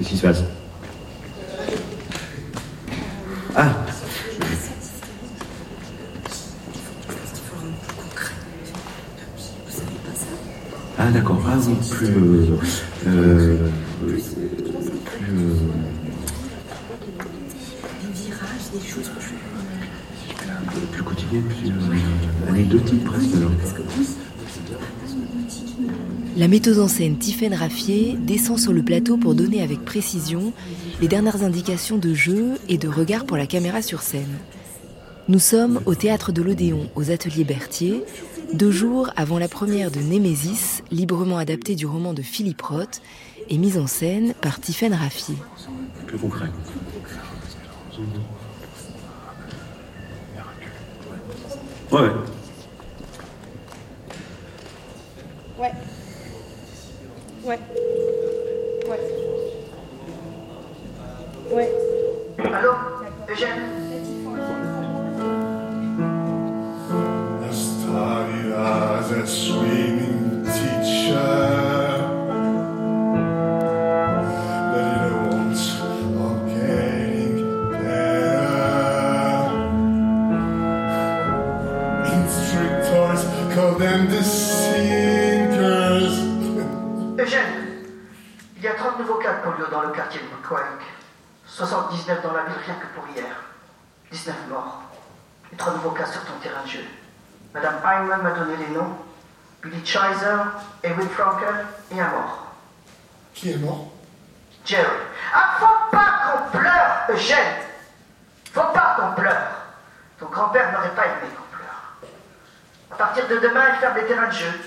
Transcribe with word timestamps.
Qu'est-ce 0.00 0.08
qui 0.08 0.16
se 0.16 0.22
passe 0.22 0.44
Ah 3.54 3.68
Ah 10.96 11.10
d'accord, 11.10 11.42
ah 11.46 11.56
oui, 11.66 11.74
plus... 11.90 12.06
Euh, 12.08 12.56
euh, 13.08 13.68
plus... 14.06 14.22
Euh, 15.28 15.54
plus 20.92 21.02
quotidien, 21.02 21.42
plus 21.42 21.68
euh, 21.68 22.48
anecdotique 22.48 23.04
presque 23.04 23.34
alors. 23.36 23.50
La 26.36 26.48
metteuse 26.48 26.78
en 26.78 26.88
scène 26.88 27.18
Tiffaine 27.18 27.54
Raffier 27.54 28.16
descend 28.18 28.58
sur 28.58 28.72
le 28.72 28.82
plateau 28.82 29.16
pour 29.16 29.34
donner 29.34 29.62
avec 29.62 29.84
précision 29.84 30.52
les 31.00 31.08
dernières 31.08 31.42
indications 31.42 31.98
de 31.98 32.14
jeu 32.14 32.52
et 32.68 32.78
de 32.78 32.88
regard 32.88 33.26
pour 33.26 33.36
la 33.36 33.46
caméra 33.46 33.82
sur 33.82 34.02
scène. 34.02 34.38
Nous 35.28 35.38
sommes 35.38 35.80
au 35.86 35.94
théâtre 35.94 36.32
de 36.32 36.42
l'Odéon, 36.42 36.88
aux 36.94 37.10
ateliers 37.10 37.44
Berthier, 37.44 38.04
deux 38.52 38.70
jours 38.70 39.10
avant 39.16 39.38
la 39.38 39.48
première 39.48 39.90
de 39.90 40.00
Némésis, 40.00 40.82
librement 40.90 41.36
adaptée 41.36 41.74
du 41.74 41.86
roman 41.86 42.14
de 42.14 42.22
Philippe 42.22 42.62
Roth 42.62 43.00
et 43.48 43.58
mise 43.58 43.78
en 43.78 43.86
scène 43.86 44.34
par 44.40 44.60
Tiffaine 44.60 44.94
Raffier. 44.94 45.36
Plus 46.06 46.18
concret. 46.18 46.46
Ouais, 51.92 52.08
Ouais. 55.60 55.72
Ouais. 57.44 57.58
Ouais. 58.88 59.00
Ouais. 61.52 61.70
Allô 62.38 62.72
Eugène 63.28 63.60
I 67.42 67.52
started 67.52 68.52
as 68.52 69.10
a 69.10 69.26
swimming 69.26 70.46
teacher 70.46 71.70
call 83.54 83.74
them 83.74 84.08
the 84.08 84.22
30 89.40 89.58
nouveaux 89.58 89.60
cas 89.60 89.66
de 89.66 89.66
polio 89.66 89.66
dans 89.70 89.82
le 89.82 89.92
quartier 89.94 90.20
de 90.20 90.26
Bukovic. 90.26 90.86
79 91.46 92.22
dans 92.22 92.32
la 92.32 92.42
ville 92.44 92.54
rien 92.64 92.74
que 92.74 92.86
pour 92.94 93.06
hier. 93.14 93.34
19 94.10 94.34
morts. 94.48 94.82
Et 95.52 95.56
3 95.56 95.74
nouveaux 95.74 95.90
cas 95.90 96.06
sur 96.06 96.24
ton 96.24 96.34
terrain 96.42 96.62
de 96.62 96.68
jeu. 96.68 96.84
Madame 97.54 97.76
Heinemann 97.84 98.22
m'a 98.22 98.30
donné 98.30 98.56
les 98.56 98.68
noms. 98.68 98.96
Billy 99.62 99.84
Chiser, 99.84 100.36
Ewan 100.82 101.08
Frankel 101.10 101.66
et 101.90 102.00
un 102.00 102.08
mort. 102.08 102.46
Qui 103.34 103.52
est 103.52 103.56
mort? 103.56 103.88
Jerry. 104.64 104.86
Ah, 105.34 105.56
faut 105.58 105.90
pas 105.90 106.12
qu'on 106.24 106.58
pleure, 106.58 107.06
Eugène 107.10 107.56
Faut 108.52 108.72
pas 108.72 108.96
qu'on 108.96 109.20
pleure. 109.20 109.48
Ton 110.18 110.26
grand-père 110.26 110.72
n'aurait 110.72 110.94
pas 110.94 111.06
aimé 111.06 111.28
qu'on 111.36 111.56
pleure. 111.56 112.12
À 112.92 112.94
partir 112.94 113.28
de 113.28 113.36
demain, 113.36 113.64
il 113.74 113.80
ferme 113.80 113.94
des 113.94 114.06
terrains 114.06 114.28
de 114.28 114.32
jeu. 114.32 114.60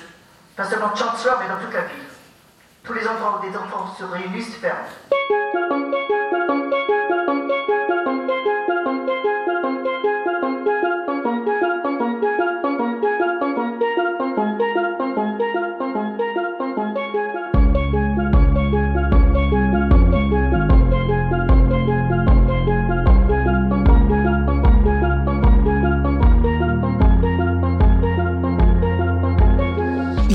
Pas 0.56 0.66
seulement 0.66 0.96
Chancellor, 0.96 1.40
mais 1.40 1.48
dans 1.48 1.58
toute 1.58 1.74
la 1.74 1.82
ville. 1.82 2.13
Tous 2.84 2.94
les 2.94 3.08
où 3.40 3.50
des 3.50 3.56
enfants 3.58 3.96
se 3.98 4.04
réunissent 4.04 4.54
se 4.54 4.60
ferment. 4.60 4.90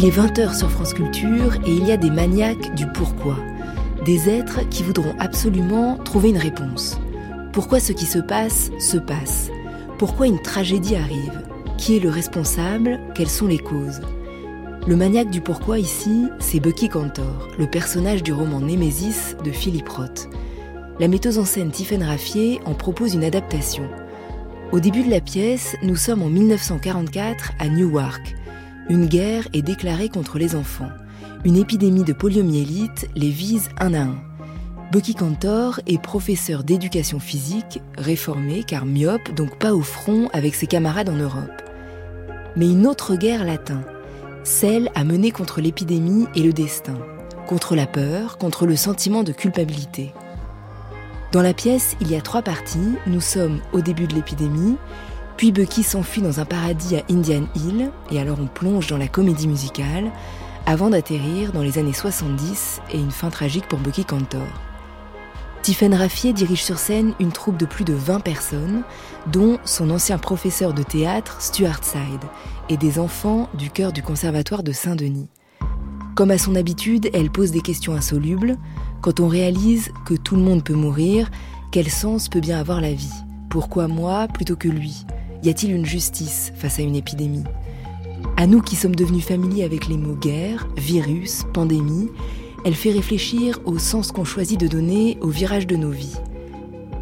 Est 0.09 0.11
20h 0.11 0.57
sur 0.57 0.71
France 0.71 0.95
Culture 0.95 1.57
et 1.67 1.71
il 1.71 1.87
y 1.87 1.93
a 1.93 1.99
des 1.99 2.11
maniaques 2.11 2.75
du 2.75 2.87
pourquoi. 2.87 3.37
Des 4.07 4.31
êtres 4.31 4.67
qui 4.71 4.83
voudront 4.83 5.15
absolument 5.19 5.99
trouver 5.99 6.31
une 6.31 6.39
réponse. 6.39 6.99
Pourquoi 7.53 7.79
ce 7.79 7.93
qui 7.93 8.07
se 8.07 8.19
passe 8.19 8.71
se 8.79 8.97
passe 8.97 9.51
Pourquoi 9.99 10.27
une 10.27 10.41
tragédie 10.41 10.97
arrive 10.97 11.43
Qui 11.77 11.97
est 11.97 12.01
le 12.01 12.09
responsable 12.09 13.01
Quelles 13.15 13.29
sont 13.29 13.49
les 13.49 13.59
causes 13.59 14.01
Le 14.87 14.97
maniaque 14.97 15.31
du 15.31 15.43
pourquoi 15.43 15.79
ici, 15.79 16.25
c'est 16.39 16.61
Bucky 16.61 16.89
Cantor, 16.89 17.47
le 17.59 17.67
personnage 17.67 18.23
du 18.23 18.33
roman 18.33 18.61
Némésis 18.61 19.37
de 19.45 19.51
Philippe 19.51 19.91
Roth. 19.91 20.31
La 21.01 21.09
metteuse 21.09 21.39
en 21.39 21.45
scène 21.45 21.71
Tiffaine 21.71 22.05
Raffier 22.05 22.61
en 22.65 22.73
propose 22.73 23.13
une 23.13 23.25
adaptation. 23.25 23.85
Au 24.73 24.81
début 24.81 25.03
de 25.03 25.11
la 25.11 25.21
pièce, 25.21 25.77
nous 25.83 25.97
sommes 25.97 26.23
en 26.23 26.31
1944 26.31 27.53
à 27.59 27.69
Newark. 27.69 28.38
Une 28.89 29.07
guerre 29.07 29.47
est 29.53 29.61
déclarée 29.61 30.09
contre 30.09 30.39
les 30.39 30.57
enfants. 30.57 30.89
Une 31.45 31.57
épidémie 31.57 32.05
de 32.05 32.15
poliomyélite 32.15 33.09
les 33.15 33.29
vise 33.29 33.69
un 33.79 33.93
à 33.93 34.01
un. 34.01 34.17
Bucky 34.91 35.15
Cantor 35.15 35.81
est 35.87 36.01
professeur 36.01 36.65
d'éducation 36.65 37.21
physique, 37.21 37.83
réformé 37.99 38.65
car 38.65 38.87
myope, 38.87 39.35
donc 39.35 39.59
pas 39.59 39.75
au 39.75 39.83
front 39.83 40.31
avec 40.33 40.55
ses 40.55 40.67
camarades 40.67 41.11
en 41.11 41.17
Europe. 41.17 41.63
Mais 42.57 42.71
une 42.71 42.87
autre 42.87 43.15
guerre 43.15 43.45
l'atteint, 43.45 43.85
celle 44.43 44.91
à 44.95 45.05
mener 45.05 45.33
contre 45.33 45.61
l'épidémie 45.61 46.27
et 46.35 46.43
le 46.43 46.55
destin, 46.55 46.97
contre 47.47 47.77
la 47.77 47.87
peur, 47.87 48.39
contre 48.39 48.65
le 48.65 48.77
sentiment 48.77 49.23
de 49.23 49.33
culpabilité. 49.33 50.15
Dans 51.31 51.43
la 51.43 51.53
pièce, 51.53 51.95
il 52.01 52.11
y 52.11 52.17
a 52.17 52.23
trois 52.23 52.41
parties. 52.41 52.95
Nous 53.07 53.21
sommes 53.21 53.61
au 53.75 53.83
début 53.83 54.07
de 54.07 54.15
l'épidémie, 54.15 54.79
puis 55.39 55.53
Bucky 55.53 55.85
s'enfuit 55.85 56.21
dans 56.21 56.41
un 56.41 56.45
paradis 56.45 56.97
à 56.97 57.03
Indian 57.09 57.45
Hill, 57.55 57.93
et 58.11 58.21
alors 58.21 58.39
on 58.43 58.49
plonge 58.49 58.89
dans 58.89 58.99
la 58.99 59.07
comédie 59.07 59.47
musicale, 59.47 60.11
avant 60.67 60.91
d'atterrir 60.91 61.53
dans 61.53 61.63
les 61.63 61.79
années 61.79 61.93
70 61.93 62.81
et 62.93 62.99
une 62.99 63.13
fin 63.13 63.31
tragique 63.31 63.69
pour 63.69 63.79
Bucky 63.79 64.05
Cantor. 64.05 64.49
Tiffaine 65.63 65.95
Raffier 65.95 66.33
dirige 66.33 66.65
sur 66.65 66.79
scène 66.79 67.15
une 67.21 67.31
troupe 67.31 67.57
de 67.57 67.67
plus 67.67 67.85
de 67.85 67.95
20 67.95 68.19
personnes, 68.19 68.83
dont 69.29 69.59
son 69.65 69.91
ancien 69.91 70.19
professeur 70.19 70.75
de 70.75 70.83
théâtre 70.83 71.41
Stuart 71.41 71.85
Side, 71.85 72.29
et 72.69 72.77
des 72.77 72.99
enfants 72.99 73.49
du 73.55 73.71
chœur 73.71 73.93
du 73.93 74.03
conservatoire 74.03 74.65
de 74.65 74.73
Saint-Denis. 74.73 75.31
Comme 76.17 76.33
à 76.33 76.39
son 76.39 76.57
habitude, 76.57 77.11
elle 77.15 77.31
pose 77.31 77.53
des 77.53 77.61
questions 77.61 77.95
insolubles. 77.95 78.57
Quand 79.03 79.21
on 79.21 79.29
réalise 79.29 79.93
que 80.05 80.15
tout 80.15 80.35
le 80.35 80.43
monde 80.43 80.65
peut 80.65 80.75
mourir, 80.75 81.31
quel 81.71 81.89
sens 81.89 82.29
peut 82.29 82.41
bien 82.41 82.59
avoir 82.59 82.81
la 82.81 82.93
vie? 82.93 83.15
Pourquoi 83.51 83.87
moi 83.87 84.27
plutôt 84.27 84.57
que 84.57 84.69
lui? 84.69 85.07
Y 85.43 85.51
a-t-il 85.51 85.73
une 85.73 85.87
justice 85.87 86.53
face 86.57 86.79
à 86.79 86.83
une 86.83 86.97
épidémie? 86.97 87.45
À 88.37 88.47
nous 88.47 88.61
qui 88.61 88.77
sommes 88.77 88.97
devenus 88.97 89.25
familiers 89.25 89.65
avec 89.65 89.89
les 89.89 89.97
mots 89.97 90.15
guerre, 90.15 90.69
virus, 90.77 91.45
pandémie, 91.53 92.09
elle 92.65 92.75
fait 92.75 92.91
réfléchir 92.91 93.61
au 93.65 93.79
sens 93.79 94.13
qu'on 94.13 94.25
choisit 94.25 94.59
de 94.59 94.67
donner 94.67 95.17
au 95.21 95.29
virage 95.29 95.67
de 95.67 95.77
nos 95.77 95.91
vies. 95.91 96.17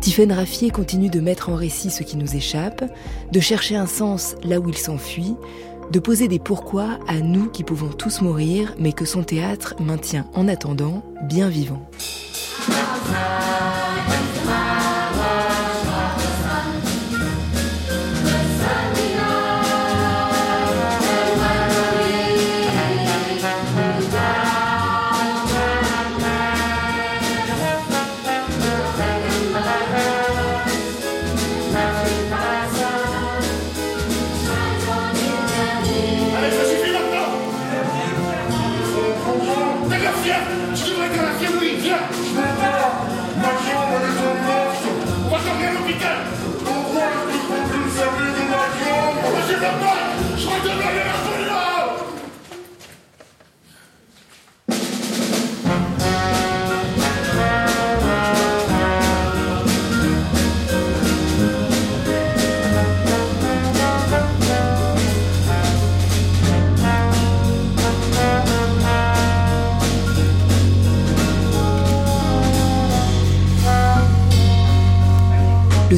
Tiffaine 0.01 0.33
Raffier 0.33 0.71
continue 0.71 1.09
de 1.09 1.21
mettre 1.21 1.49
en 1.49 1.55
récit 1.55 1.91
ce 1.91 2.03
qui 2.03 2.17
nous 2.17 2.37
échappe, 2.37 2.85
de 3.33 3.41
chercher 3.41 3.77
un 3.77 3.87
sens 3.87 4.37
là 4.45 4.61
où 4.61 4.69
il 4.69 4.77
s'enfuit, 4.77 5.35
de 5.91 5.99
poser 5.99 6.29
des 6.29 6.39
pourquoi 6.39 6.99
à 7.09 7.21
nous 7.21 7.49
qui 7.49 7.65
pouvons 7.65 7.89
tous 7.89 8.21
mourir, 8.21 8.75
mais 8.79 8.93
que 8.93 9.05
son 9.05 9.23
théâtre 9.23 9.75
maintient 9.81 10.27
en 10.35 10.49
attendant 10.49 11.03
bien 11.23 11.49
vivant. 11.49 11.89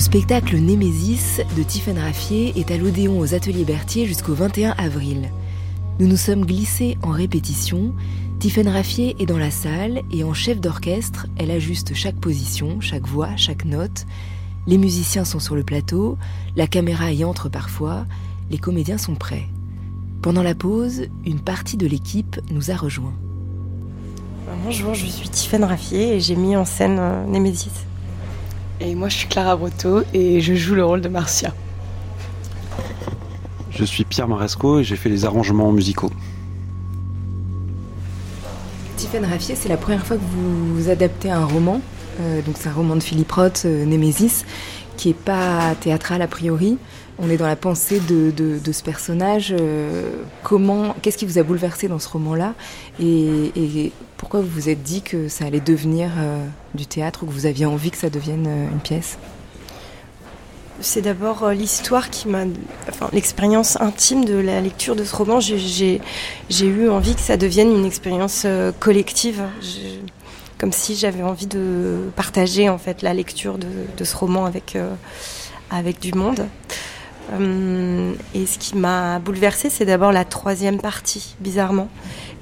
Spectacle 0.09 0.57
Némésis 0.57 1.43
de 1.55 1.63
Tiffaine 1.63 1.99
Raffier 1.99 2.59
est 2.59 2.71
à 2.71 2.79
l'Odéon 2.79 3.19
aux 3.19 3.35
Ateliers 3.35 3.67
Berthier 3.67 4.07
jusqu'au 4.07 4.33
21 4.33 4.71
avril. 4.79 5.29
Nous 6.01 6.07
nous 6.07 6.17
sommes 6.17 6.47
glissés 6.47 6.97
en 7.03 7.11
répétition. 7.11 7.93
Tiffaine 8.39 8.71
Raffier 8.71 9.17
est 9.19 9.27
dans 9.27 9.37
la 9.37 9.51
salle 9.51 10.01
et 10.11 10.25
en 10.25 10.33
chef 10.33 10.63
d'orchestre, 10.63 11.27
elle 11.37 11.51
ajuste 11.51 11.93
chaque 11.93 12.17
position, 12.17 12.81
chaque 12.81 13.07
voix, 13.07 13.37
chaque 13.37 13.67
note. 13.67 14.07
Les 14.67 14.79
musiciens 14.79 15.27
sont 15.27 15.41
sur 15.41 15.55
le 15.55 15.63
plateau, 15.63 16.17
la 16.57 16.67
caméra 16.67 17.13
y 17.13 17.23
entre 17.23 17.51
parfois, 17.51 18.07
les 18.51 18.57
comédiens 18.57 18.97
sont 18.97 19.15
prêts. 19.15 19.47
Pendant 20.23 20.43
la 20.43 20.55
pause, 20.55 21.03
une 21.27 21.41
partie 21.41 21.77
de 21.77 21.87
l'équipe 21.87 22.41
nous 22.51 22.71
a 22.71 22.77
rejoints. 22.77 23.15
Bonjour, 24.65 24.95
je 24.95 25.05
suis 25.05 25.29
Tiffaine 25.29 25.65
Raffier 25.65 26.17
et 26.17 26.21
j'ai 26.21 26.35
mis 26.35 26.57
en 26.57 26.65
scène 26.65 26.97
euh, 26.99 27.27
Némésis. 27.27 27.85
Et 28.81 28.95
moi, 28.95 29.09
je 29.09 29.17
suis 29.17 29.29
Clara 29.29 29.57
Brotteau 29.57 30.03
et 30.15 30.41
je 30.41 30.55
joue 30.55 30.75
le 30.75 30.85
rôle 30.85 31.01
de 31.01 31.09
Marcia. 31.09 31.53
Je 33.71 33.85
suis 33.85 34.05
Pierre 34.05 34.29
Maresco 34.29 34.79
et 34.79 34.85
j'ai 34.85 34.97
fait 34.97 35.09
les 35.09 35.25
arrangements 35.25 35.73
musicaux. 35.73 36.11
Tiffaine 38.97 39.25
Raffier, 39.25 39.57
c'est 39.57 39.69
la 39.69 39.77
première 39.77 40.05
fois 40.05 40.17
que 40.17 40.23
vous 40.23 40.91
adaptez 40.91 41.31
un 41.31 41.45
roman. 41.45 41.81
Euh, 42.21 42.43
donc 42.43 42.57
c'est 42.59 42.69
un 42.69 42.73
roman 42.73 42.97
de 42.97 43.03
Philippe 43.03 43.31
Roth, 43.31 43.63
euh, 43.65 43.85
Némésis, 43.85 44.45
qui 44.97 45.11
est 45.11 45.15
pas 45.15 45.75
théâtral 45.81 46.23
a 46.23 46.27
priori. 46.27 46.79
On 47.21 47.29
est 47.31 47.37
dans 47.37 47.49
la 47.49 47.57
pensée 47.57 47.99
de, 47.99 48.73
ce 48.73 48.83
personnage. 48.83 49.53
Euh, 49.59 50.23
comment, 50.45 50.95
qu'est-ce 51.03 51.19
qui 51.19 51.27
vous 51.27 51.39
a 51.39 51.43
bouleversé 51.43 51.89
dans 51.89 51.99
ce 51.99 52.09
roman-là 52.09 52.55
et, 53.01 53.93
pourquoi 54.17 54.41
vous 54.41 54.49
vous 54.49 54.69
êtes 54.69 54.83
dit 54.83 55.03
que 55.03 55.29
ça 55.29 55.45
allait 55.45 55.61
devenir 55.61 56.11
euh, 56.19 56.45
du 56.75 56.87
théâtre 56.87 57.23
ou 57.23 57.27
que 57.27 57.31
vous 57.31 57.47
aviez 57.47 57.67
envie 57.67 57.93
que 57.93 57.97
ça 57.97 58.11
devienne 58.11 58.47
euh, 58.49 58.71
une 58.71 58.81
pièce? 58.81 59.17
C'est 60.81 61.03
d'abord 61.03 61.51
l'histoire 61.51 62.11
qui 62.11 62.29
m'a, 62.29 62.45
enfin 62.89 63.09
l'expérience 63.13 63.81
intime 63.81 64.25
de 64.25 64.35
la 64.35 64.61
lecture 64.61 64.95
de 64.95 65.03
ce 65.03 65.15
roman. 65.15 65.41
J'ai 65.41 66.01
eu 66.61 66.89
envie 66.89 67.17
que 67.17 67.21
ça 67.21 67.37
devienne 67.37 67.73
une 67.73 67.85
expérience 67.85 68.47
collective. 68.79 69.43
comme 70.57 70.73
si 70.73 70.95
j'avais 70.95 71.23
envie 71.25 71.49
de 71.49 72.11
partager 72.15 72.69
en 72.69 72.79
fait 72.79 73.03
la 73.03 73.13
lecture 73.13 73.59
de, 73.59 74.05
ce 74.05 74.17
roman 74.17 74.45
avec 75.71 76.01
du 76.01 76.13
monde. 76.13 76.47
Euh, 77.33 78.13
et 78.35 78.47
ce 78.47 78.59
qui 78.59 78.77
m'a 78.77 79.19
bouleversée, 79.19 79.71
c'est 79.71 79.85
d'abord 79.85 80.13
la 80.13 80.25
troisième 80.25 80.81
partie, 80.81 81.37
bizarrement. 81.41 81.89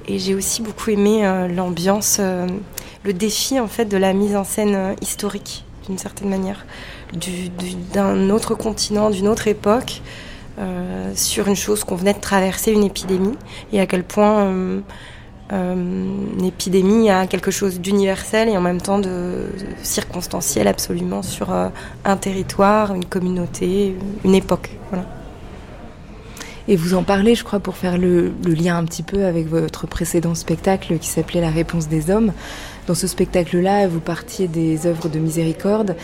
Et 0.07 0.19
j'ai 0.19 0.35
aussi 0.35 0.61
beaucoup 0.61 0.89
aimé 0.89 1.25
euh, 1.25 1.47
l'ambiance, 1.47 2.17
euh, 2.19 2.47
le 3.03 3.13
défi 3.13 3.59
en 3.59 3.67
fait 3.67 3.85
de 3.85 3.97
la 3.97 4.13
mise 4.13 4.35
en 4.35 4.43
scène 4.43 4.95
historique, 5.01 5.65
d'une 5.87 5.97
certaine 5.97 6.29
manière, 6.29 6.65
d'un 7.93 8.29
autre 8.29 8.55
continent, 8.55 9.09
d'une 9.09 9.27
autre 9.27 9.47
époque, 9.47 10.01
sur 11.13 11.47
une 11.47 11.55
chose 11.55 11.83
qu'on 11.83 11.95
venait 11.95 12.15
de 12.15 12.19
traverser, 12.19 12.71
une 12.71 12.83
épidémie, 12.83 13.37
et 13.71 13.79
à 13.79 13.85
quel 13.85 14.03
point 14.03 14.51
une 15.49 16.43
épidémie 16.43 17.09
a 17.09 17.25
quelque 17.25 17.51
chose 17.51 17.79
d'universel 17.79 18.49
et 18.49 18.57
en 18.57 18.61
même 18.61 18.81
temps 18.81 18.99
de 18.99 19.45
circonstanciel 19.81 20.67
absolument 20.67 21.21
sur 21.21 21.51
un 21.51 22.17
territoire, 22.17 22.93
une 22.93 23.05
communauté, 23.05 23.95
une 24.25 24.35
époque. 24.35 24.77
Et 26.69 26.75
vous 26.75 26.95
en 26.95 27.03
parlez, 27.03 27.33
je 27.35 27.45
crois, 27.45 27.59
pour 27.59 27.77
faire 27.77 27.97
le, 27.97 28.33
lien 28.45 28.77
un 28.77 28.83
petit 28.83 29.03
peu 29.03 29.25
avec 29.25 29.47
votre 29.47 29.87
précédent 29.87 30.35
spectacle 30.35 30.97
qui 30.99 31.07
s'appelait 31.07 31.39
La 31.39 31.49
réponse 31.49 31.87
des 31.87 32.11
hommes. 32.11 32.33
Dans 32.87 32.95
ce 32.95 33.07
spectacle-là, 33.07 33.87
vous 33.87 34.01
partiez 34.01 34.47
des 34.49 34.85
œuvres 34.85 35.07
de 35.07 35.19
miséricorde. 35.19 35.95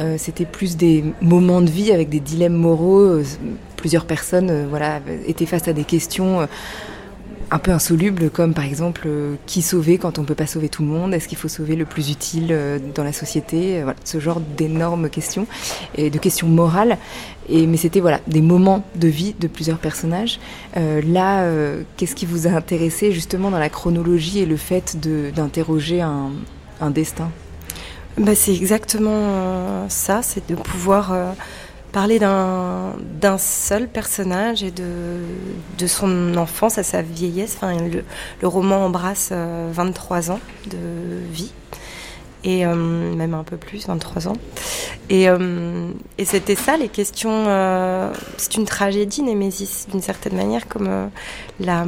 Euh, 0.00 0.16
C'était 0.18 0.44
plus 0.44 0.76
des 0.76 1.02
moments 1.22 1.62
de 1.62 1.70
vie 1.70 1.92
avec 1.92 2.10
des 2.10 2.20
dilemmes 2.20 2.54
moraux. 2.54 3.00
Euh, 3.00 3.24
plusieurs 3.76 4.04
personnes 4.04 4.50
euh, 4.50 4.66
voilà, 4.68 5.00
étaient 5.26 5.46
face 5.46 5.66
à 5.66 5.72
des 5.72 5.84
questions 5.84 6.46
un 7.52 7.58
peu 7.58 7.70
insolubles, 7.70 8.30
comme 8.30 8.54
par 8.54 8.64
exemple 8.64 9.02
euh, 9.06 9.36
qui 9.46 9.60
sauver 9.60 9.98
quand 9.98 10.18
on 10.18 10.22
ne 10.22 10.26
peut 10.26 10.34
pas 10.34 10.46
sauver 10.46 10.70
tout 10.70 10.82
le 10.82 10.88
monde? 10.88 11.12
Est-ce 11.12 11.28
qu'il 11.28 11.36
faut 11.36 11.48
sauver 11.48 11.76
le 11.76 11.84
plus 11.84 12.10
utile 12.10 12.48
euh, 12.50 12.78
dans 12.94 13.04
la 13.04 13.12
société? 13.12 13.82
Voilà, 13.82 13.96
Ce 14.04 14.18
genre 14.18 14.40
d'énormes 14.40 15.10
questions 15.10 15.46
et 15.94 16.08
de 16.08 16.18
questions 16.18 16.48
morales. 16.48 16.96
Et, 17.48 17.66
mais 17.66 17.76
c'était 17.76 18.00
voilà 18.00 18.20
des 18.26 18.40
moments 18.40 18.84
de 18.94 19.08
vie 19.08 19.34
de 19.38 19.48
plusieurs 19.48 19.78
personnages. 19.78 20.40
Euh, 20.76 21.02
là, 21.04 21.42
euh, 21.42 21.82
qu'est-ce 21.96 22.14
qui 22.14 22.24
vous 22.24 22.46
a 22.46 22.50
intéressé 22.50 23.12
justement 23.12 23.50
dans 23.50 23.58
la 23.58 23.68
chronologie 23.68 24.38
et 24.38 24.46
le 24.46 24.56
fait 24.56 24.96
d'interroger 25.34 26.00
un, 26.00 26.30
destin? 26.90 27.30
Bah, 28.16 28.34
C'est 28.34 28.54
exactement 28.54 29.86
ça, 29.88 30.22
c'est 30.22 30.48
de 30.48 30.54
pouvoir 30.54 31.12
euh, 31.12 31.32
parler 31.92 32.18
d'un 32.18 33.38
seul 33.38 33.86
personnage 33.86 34.62
et 34.62 34.70
de, 34.70 35.20
de 35.78 35.86
son 35.86 36.36
enfance 36.36 36.78
à 36.78 36.82
sa 36.82 37.02
vieillesse. 37.02 37.56
Enfin, 37.56 37.76
le, 38.40 38.48
roman 38.48 38.86
embrasse 38.86 39.30
euh, 39.32 39.70
23 39.72 40.30
ans 40.30 40.40
de 40.66 40.78
vie 41.30 41.52
et 42.44 42.66
euh, 42.66 42.74
même 42.74 43.34
un 43.34 43.44
peu 43.44 43.56
plus, 43.56 43.86
23 43.86 44.28
ans. 44.28 44.36
Et, 45.08 45.28
euh, 45.28 45.90
et 46.18 46.24
c'était 46.24 46.54
ça 46.54 46.76
les 46.76 46.88
questions. 46.88 47.44
Euh, 47.46 48.12
c'est 48.36 48.56
une 48.56 48.64
tragédie, 48.64 49.22
Némésis, 49.22 49.86
d'une 49.90 50.02
certaine 50.02 50.36
manière, 50.36 50.68
comme 50.68 50.88
euh, 50.88 51.06
la, 51.60 51.84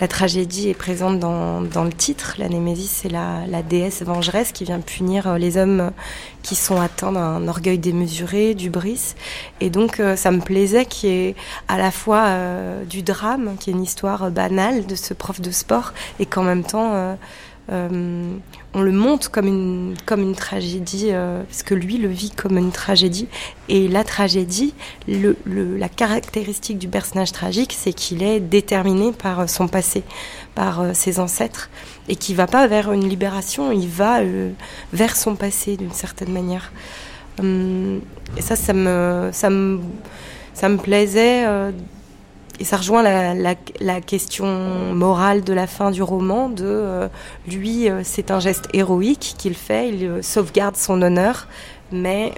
la 0.00 0.08
tragédie 0.08 0.68
est 0.68 0.74
présente 0.74 1.18
dans, 1.18 1.60
dans 1.60 1.84
le 1.84 1.92
titre. 1.92 2.34
La 2.38 2.48
Némésis, 2.48 2.90
c'est 3.02 3.08
la, 3.08 3.46
la 3.48 3.62
déesse 3.62 4.02
vengeresse 4.02 4.52
qui 4.52 4.64
vient 4.64 4.80
punir 4.80 5.26
euh, 5.26 5.38
les 5.38 5.56
hommes 5.56 5.90
qui 6.42 6.54
sont 6.54 6.80
atteints 6.80 7.12
d'un 7.12 7.48
orgueil 7.48 7.78
démesuré, 7.78 8.54
du 8.54 8.70
bris. 8.70 9.14
Et 9.60 9.70
donc, 9.70 10.00
euh, 10.00 10.16
ça 10.16 10.30
me 10.30 10.40
plaisait 10.40 10.84
qu'il 10.84 11.10
y 11.10 11.12
ait 11.12 11.34
à 11.66 11.78
la 11.78 11.90
fois 11.90 12.26
euh, 12.26 12.84
du 12.84 13.02
drame, 13.02 13.56
qui 13.58 13.70
est 13.70 13.72
une 13.72 13.82
histoire 13.82 14.30
banale 14.30 14.86
de 14.86 14.94
ce 14.94 15.14
prof 15.14 15.40
de 15.40 15.50
sport, 15.50 15.92
et 16.20 16.26
qu'en 16.26 16.42
même 16.42 16.64
temps, 16.64 17.16
on 18.78 18.82
le 18.82 18.92
monte 18.92 19.28
comme 19.28 19.48
une, 19.48 19.94
comme 20.06 20.20
une 20.20 20.36
tragédie, 20.36 21.08
euh, 21.10 21.42
parce 21.42 21.64
que 21.64 21.74
lui 21.74 21.98
le 21.98 22.08
vit 22.08 22.30
comme 22.30 22.56
une 22.56 22.70
tragédie. 22.70 23.26
Et 23.68 23.88
la 23.88 24.04
tragédie, 24.04 24.72
la 25.08 25.88
caractéristique 25.88 26.78
du 26.78 26.86
personnage 26.86 27.32
tragique, 27.32 27.74
c'est 27.76 27.92
qu'il 27.92 28.22
est 28.22 28.38
déterminé 28.38 29.10
par 29.12 29.48
son 29.48 29.66
passé, 29.66 30.04
par 30.54 30.80
euh, 30.80 30.90
ses 30.94 31.18
ancêtres, 31.18 31.70
et 32.08 32.14
qu'il 32.14 32.36
va 32.36 32.46
pas 32.46 32.68
vers 32.68 32.92
une 32.92 33.08
libération, 33.08 33.72
il 33.72 33.88
va 33.88 34.20
euh, 34.20 34.50
vers 34.92 35.16
son 35.16 35.34
passé 35.34 35.76
d'une 35.76 35.92
certaine 35.92 36.32
manière. 36.32 36.72
Hum, 37.40 38.00
et 38.36 38.42
ça, 38.42 38.54
ça 38.54 38.72
me, 38.72 39.30
ça 39.32 39.50
me, 39.50 39.80
ça 40.54 40.68
me 40.68 40.76
plaisait. 40.76 41.44
Et 42.60 42.64
ça 42.64 42.76
rejoint 42.76 43.02
la, 43.02 44.00
question 44.00 44.46
morale 44.92 45.44
de 45.44 45.52
la 45.52 45.68
fin 45.68 45.92
du 45.92 46.02
roman, 46.02 46.48
de 46.48 46.64
euh, 46.64 47.08
lui, 47.46 47.88
euh, 47.88 48.00
c'est 48.02 48.32
un 48.32 48.40
geste 48.40 48.66
héroïque 48.72 49.36
qu'il 49.38 49.54
fait, 49.54 49.90
il 49.90 50.04
euh, 50.04 50.22
sauvegarde 50.22 50.76
son 50.76 51.00
honneur, 51.00 51.46
mais 51.92 52.32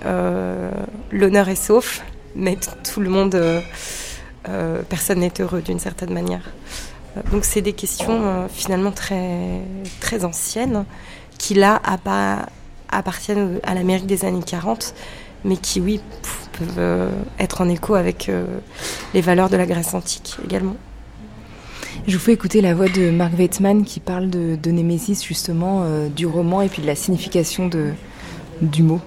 l'honneur 1.11 1.49
est 1.49 1.57
sauf, 1.57 2.03
mais 2.37 2.57
tout 2.85 3.01
le 3.01 3.09
monde, 3.11 3.37
personne 4.89 5.19
n'est 5.21 5.33
heureux 5.41 5.61
d'une 5.61 5.81
certaine 5.81 6.13
manière. 6.13 6.43
Donc 7.33 7.45
c'est 7.45 7.61
des 7.61 7.73
questions 7.73 8.49
finalement 8.49 8.93
très, 8.93 9.61
très 9.99 10.25
anciennes, 10.25 10.85
qui 11.37 11.55
là 11.55 11.83
appartiennent 12.91 13.59
à 13.65 13.75
l'Amérique 13.75 14.07
des 14.07 14.25
années 14.25 14.45
40, 14.47 14.95
mais 15.45 15.57
qui, 15.57 15.81
oui, 15.81 16.01
peuvent 16.61 16.79
euh, 16.79 17.09
être 17.39 17.63
en 17.63 17.69
écho 17.69 17.95
avec 17.95 18.29
euh, 18.29 18.45
les 19.15 19.21
valeurs 19.21 19.49
de 19.49 19.57
la 19.57 19.67
Grèce 19.67 19.95
antique 19.95 20.37
également. 20.45 20.77
Je 22.07 22.17
vous 22.17 22.23
fais 22.23 22.33
écouter 22.33 22.61
la 22.61 22.75
voix 22.75 22.89
de 22.89 23.11
Mark 23.11 23.33
Weitman 23.37 23.85
qui 23.85 24.01
parle 24.01 24.31
de, 24.31 24.57
de 24.57 24.71
Némésis, 24.71 25.25
justement, 25.25 25.83
euh, 25.85 26.09
du 26.09 26.27
roman 26.27 26.63
et 26.63 26.69
puis 26.69 26.83
de 26.83 26.87
la 26.87 26.95
signification 26.95 27.69
de, 27.69 27.93
du 28.63 28.83
mot. 28.83 29.01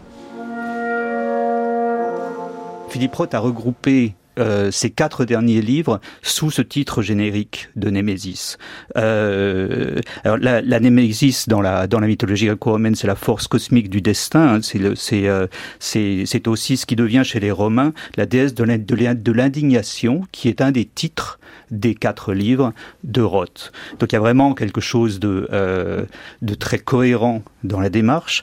Philippe 2.89 3.15
Roth 3.15 3.33
a 3.33 3.39
regroupé 3.39 4.15
euh, 4.39 4.71
ces 4.71 4.89
quatre 4.89 5.25
derniers 5.25 5.61
livres 5.61 5.99
sous 6.21 6.51
ce 6.51 6.61
titre 6.61 7.01
générique 7.01 7.69
de 7.75 7.89
Némésis. 7.89 8.57
Euh, 8.97 9.99
alors 10.23 10.37
la, 10.37 10.61
la, 10.61 10.79
Némésis 10.79 11.47
dans 11.47 11.61
la 11.61 11.87
dans 11.87 11.99
la 11.99 12.07
mythologie 12.07 12.47
gréco-romaine, 12.47 12.95
c'est 12.95 13.07
la 13.07 13.15
force 13.15 13.47
cosmique 13.47 13.89
du 13.89 14.01
destin. 14.01 14.55
Hein, 14.55 14.59
c'est 14.61 14.81
c'est 14.95 15.27
euh, 15.27 15.47
c'est 15.79 16.47
aussi 16.47 16.77
ce 16.77 16.85
qui 16.85 16.95
devient 16.95 17.23
chez 17.23 17.39
les 17.39 17.51
Romains 17.51 17.93
la 18.17 18.25
déesse 18.25 18.53
de 18.53 19.31
l'indignation, 19.31 20.23
qui 20.31 20.49
est 20.49 20.61
un 20.61 20.71
des 20.71 20.85
titres 20.85 21.39
des 21.71 21.95
quatre 21.95 22.33
livres 22.33 22.73
de 23.03 23.21
Roth. 23.21 23.71
Donc 23.99 24.11
il 24.11 24.15
y 24.15 24.17
a 24.17 24.21
vraiment 24.21 24.53
quelque 24.53 24.81
chose 24.81 25.19
de 25.19 25.47
euh, 25.51 26.05
de 26.41 26.53
très 26.55 26.79
cohérent 26.79 27.43
dans 27.63 27.79
la 27.79 27.89
démarche. 27.89 28.41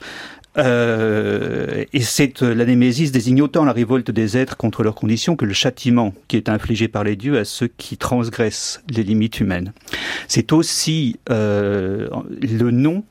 Euh, 0.57 1.85
et 1.93 2.01
c'est 2.01 2.41
la 2.41 2.65
némésis 2.65 3.11
désigne 3.11 3.41
autant 3.41 3.63
la 3.63 3.71
révolte 3.71 4.11
des 4.11 4.37
êtres 4.37 4.57
contre 4.57 4.83
leurs 4.83 4.95
conditions 4.95 5.35
que 5.35 5.45
le 5.45 5.53
châtiment 5.53 6.13
qui 6.27 6.35
est 6.35 6.49
infligé 6.49 6.87
par 6.87 7.03
les 7.03 7.15
dieux 7.15 7.37
à 7.37 7.45
ceux 7.45 7.67
qui 7.67 7.97
transgressent 7.97 8.83
les 8.89 9.03
limites 9.03 9.39
humaines. 9.39 9.71
C'est 10.27 10.51
aussi 10.51 11.17
euh, 11.29 12.09
le 12.41 12.71
nom 12.71 13.03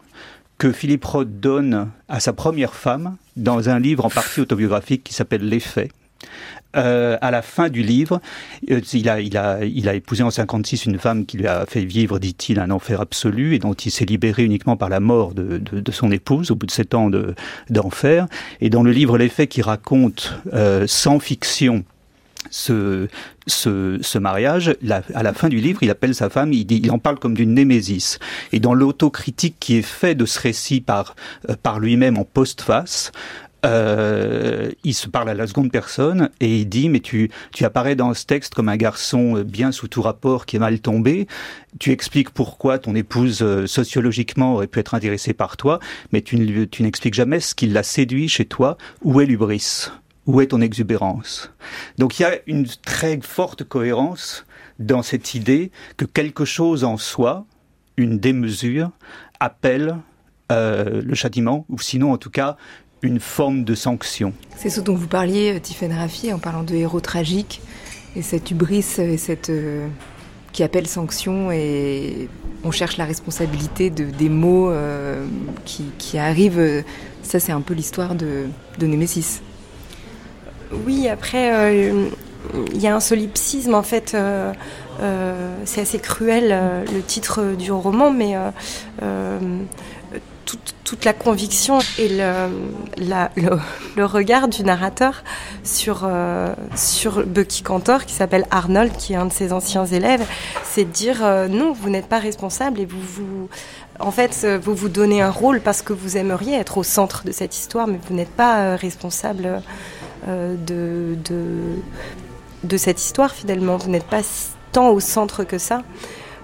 que 0.59 0.73
Philippe 0.73 1.05
Roth 1.05 1.41
donne 1.41 1.89
à 2.09 2.21
sa 2.21 2.35
première 2.35 2.75
femme 2.75 3.17
dans 3.37 3.71
un 3.71 3.79
livre 3.79 4.05
en 4.05 4.11
partie 4.11 4.41
autobiographique 4.41 5.03
qui 5.03 5.15
s'appelle 5.15 5.49
L'effet. 5.49 5.89
Euh, 6.77 7.19
à 7.21 7.33
la 7.33 7.43
fin 7.43 7.69
du 7.69 7.83
livre, 7.83 8.21
euh, 8.71 8.81
il, 8.93 9.09
a, 9.09 9.21
il, 9.21 9.37
a, 9.37 9.65
il 9.65 9.89
a 9.89 9.95
épousé 9.95 10.23
en 10.23 10.31
56 10.31 10.87
une 10.87 10.99
femme 10.99 11.27
qui 11.27 11.37
lui 11.37 11.49
a 11.49 11.67
fait 11.67 11.85
vivre, 11.85 12.21
dit-il, 12.21 12.61
un 12.61 12.71
enfer 12.71 13.01
absolu 13.01 13.57
et 13.57 13.59
dont 13.59 13.75
il 13.75 13.91
s'est 13.91 14.05
libéré 14.05 14.45
uniquement 14.45 14.77
par 14.77 14.89
la 14.89 15.01
mort 15.01 15.35
de, 15.35 15.59
de, 15.59 15.81
de, 15.81 15.93
son 15.93 16.13
épouse 16.13 16.53
au 16.53 16.55
bout 16.55 16.67
de 16.67 16.71
sept 16.71 16.95
ans 16.95 17.11
d'enfer. 17.71 18.27
et 18.61 18.71
dans 18.71 18.85
le 18.85 18.93
livre 18.93 19.19
L'effet 19.19 19.49
qui 19.49 19.63
raconte 19.63 20.35
euh, 20.53 20.87
sans 20.87 21.19
fiction 21.19 21.85
ce, 22.51 23.09
ce, 23.47 23.99
ce 24.01 24.19
mariage, 24.19 24.75
la, 24.81 25.03
à 25.15 25.23
la 25.23 25.35
fin 25.35 25.49
du 25.49 25.59
livre, 25.59 25.83
il 25.83 25.91
appelle 25.91 26.15
sa 26.15 26.31
femme, 26.31 26.53
il, 26.53 26.65
dit, 26.65 26.81
il 26.83 26.91
en 26.91 26.99
parle 26.99 27.19
comme 27.19 27.35
d'une 27.35 27.53
némésis. 27.53 28.19
Et 28.53 28.61
dans 28.61 28.75
l'autocritique 28.75 29.57
qui 29.61 29.77
est 29.77 29.83
fait 29.83 30.15
de 30.15 30.25
ce 30.25 30.41
récit 30.41 30.81
par, 30.81 31.17
euh, 31.49 31.57
par 31.61 31.81
lui-même 31.81 32.17
en 32.17 32.25
postface, 32.25 33.13
euh, 33.65 34.71
il 34.85 34.95
se 34.95 35.09
parle 35.09 35.29
à 35.29 35.35
la 35.35 35.47
seconde 35.47 35.71
personne 35.71 36.31
et 36.41 36.61
il 36.61 36.69
dit 36.69 36.89
mais 36.89 37.01
tu 37.01 37.31
tu 37.53 37.65
apparais 37.65 37.95
dans 37.95 38.15
ce 38.15 38.25
texte 38.25 38.55
comme 38.55 38.69
un 38.69 38.77
garçon 38.77 39.43
bien 39.43 39.73
sous 39.73 39.89
tout 39.89 40.03
rapport 40.03 40.47
qui 40.47 40.57
est 40.57 40.61
mal 40.61 40.81
tombé. 40.81 41.27
Tu 41.79 41.91
expliques 41.93 42.31
pourquoi 42.31 42.79
ton 42.79 42.95
épouse 42.95 43.43
euh, 43.43 43.67
sociologiquement 43.67 44.55
aurait 44.55 44.67
pu 44.67 44.79
être 44.79 44.95
intéressée 44.95 45.35
par 45.35 45.57
toi, 45.57 45.79
mais 46.13 46.23
tu, 46.23 46.69
tu 46.69 46.83
n'expliques 46.83 47.15
jamais 47.15 47.41
ce 47.41 47.55
qui 47.55 47.67
l'a 47.67 47.83
séduit 47.83 48.29
chez 48.29 48.45
toi. 48.45 48.77
Où 49.03 49.21
est 49.21 49.27
l'ubris 49.27 49.91
Où 50.27 50.41
est 50.41 50.49
ton 50.49 50.61
exubérance? 50.61 51.53
Donc 51.99 52.19
il 52.19 52.23
y 52.23 52.27
a 52.27 52.39
une 52.47 52.67
très 52.85 53.21
forte 53.23 53.65
cohérence 53.65 54.45
dans 54.79 55.03
cette 55.03 55.35
idée 55.35 55.71
que 55.97 56.05
quelque 56.05 56.45
chose 56.45 56.85
en 56.85 56.97
soi, 56.97 57.45
une 57.97 58.19
démesure, 58.19 58.91
appelle 59.39 59.97
euh, 60.51 61.03
le 61.05 61.15
châtiment, 61.15 61.65
ou 61.69 61.79
sinon 61.79 62.13
en 62.13 62.19
tout 62.19 62.31
cas 62.31 62.57
une 63.03 63.21
forme 63.21 63.65
de 63.65 63.75
sanction. 63.75 64.33
C'est 64.57 64.71
ce 64.71 64.81
dont 64.81 64.95
vous 64.95 65.07
parliez, 65.07 65.55
euh, 65.55 65.61
Tiffaine 65.61 65.93
Raffi, 65.93 66.33
en 66.33 66.39
parlant 66.39 66.63
de 66.63 66.75
héros 66.75 67.01
tragiques, 67.01 67.61
et 68.17 68.23
cette 68.23 68.51
hubris, 68.51 68.85
et 68.99 69.17
cette, 69.17 69.51
euh, 69.51 69.87
qui 70.53 70.63
appelle 70.63 70.87
sanction, 70.87 71.51
et 71.51 72.29
on 72.65 72.71
cherche 72.71 72.97
la 72.97 73.05
responsabilité 73.05 73.91
de, 73.91 74.05
des 74.05 74.29
mots 74.29 74.71
euh, 74.71 75.25
qui, 75.65 75.85
qui, 75.99 76.19
arrivent. 76.19 76.85
Ça, 77.23 77.41
c'est 77.41 77.53
un 77.53 77.61
peu 77.61 77.75
l'histoire 77.75 78.15
de, 78.15 78.47
de 78.79 78.87
Némésis. 78.87 79.43
Oui, 80.87 81.09
après, 81.09 81.53
euh, 81.53 82.09
il 82.73 82.81
y 82.81 82.87
a 82.87 82.95
un 82.95 83.01
solipsisme, 83.01 83.75
en 83.75 83.83
fait. 83.83 84.13
Euh, 84.15 84.53
c'est 85.65 85.81
assez 85.81 85.99
cruel, 85.99 86.85
le 86.93 87.01
titre 87.01 87.55
du 87.57 87.73
roman, 87.73 88.11
mais 88.11 88.35
toute, 90.85 91.05
la 91.05 91.13
conviction 91.13 91.79
et 91.99 92.09
le, 92.09 94.05
regard 94.05 94.49
du 94.49 94.65
narrateur 94.65 95.23
sur, 95.63 96.03
euh, 96.05 96.53
sur 96.75 97.25
Bucky 97.25 97.63
Cantor, 97.63 98.05
qui 98.07 98.15
s'appelle 98.15 98.45
Arnold, 98.51 98.97
qui 98.97 99.13
est 99.13 99.17
un 99.17 99.27
de 99.27 99.33
ses 99.33 99.53
anciens 99.53 99.87
élèves, 99.87 100.27
c'est 100.65 100.85
de 100.85 100.91
dire 100.91 101.21
euh, 101.23 101.49
non, 101.49 101.73
vous 101.73 101.91
n'êtes 101.91 102.07
pas 102.07 102.19
responsable 102.19 102.81
et 102.81 102.87
vous 102.87 103.01
vous. 103.01 103.49
En 103.99 104.11
fait, 104.11 104.47
vous 104.63 104.75
vous 104.75 104.89
donnez 104.89 105.21
un 105.21 105.31
rôle 105.31 105.61
parce 105.61 105.83
que 105.83 105.93
vous 105.93 106.17
aimeriez 106.17 106.57
être 106.57 106.79
au 106.79 106.83
centre 106.83 107.23
de 107.25 107.33
cette 107.33 107.55
histoire, 107.57 107.87
mais 107.87 108.01
vous 108.09 108.15
n'êtes 108.15 108.31
pas 108.31 108.61
euh, 108.61 108.77
responsable 108.77 109.63
de, 110.27 111.17
de, 111.25 111.57
de 112.65 112.77
cette 112.77 113.01
histoire 113.01 113.33
finalement. 113.33 113.77
Vous 113.77 113.91
n'êtes 113.91 114.05
pas 114.05 114.23
tant 114.73 114.89
au 114.89 115.01
centre 115.01 115.45
que 115.45 115.59
ça. 115.59 115.83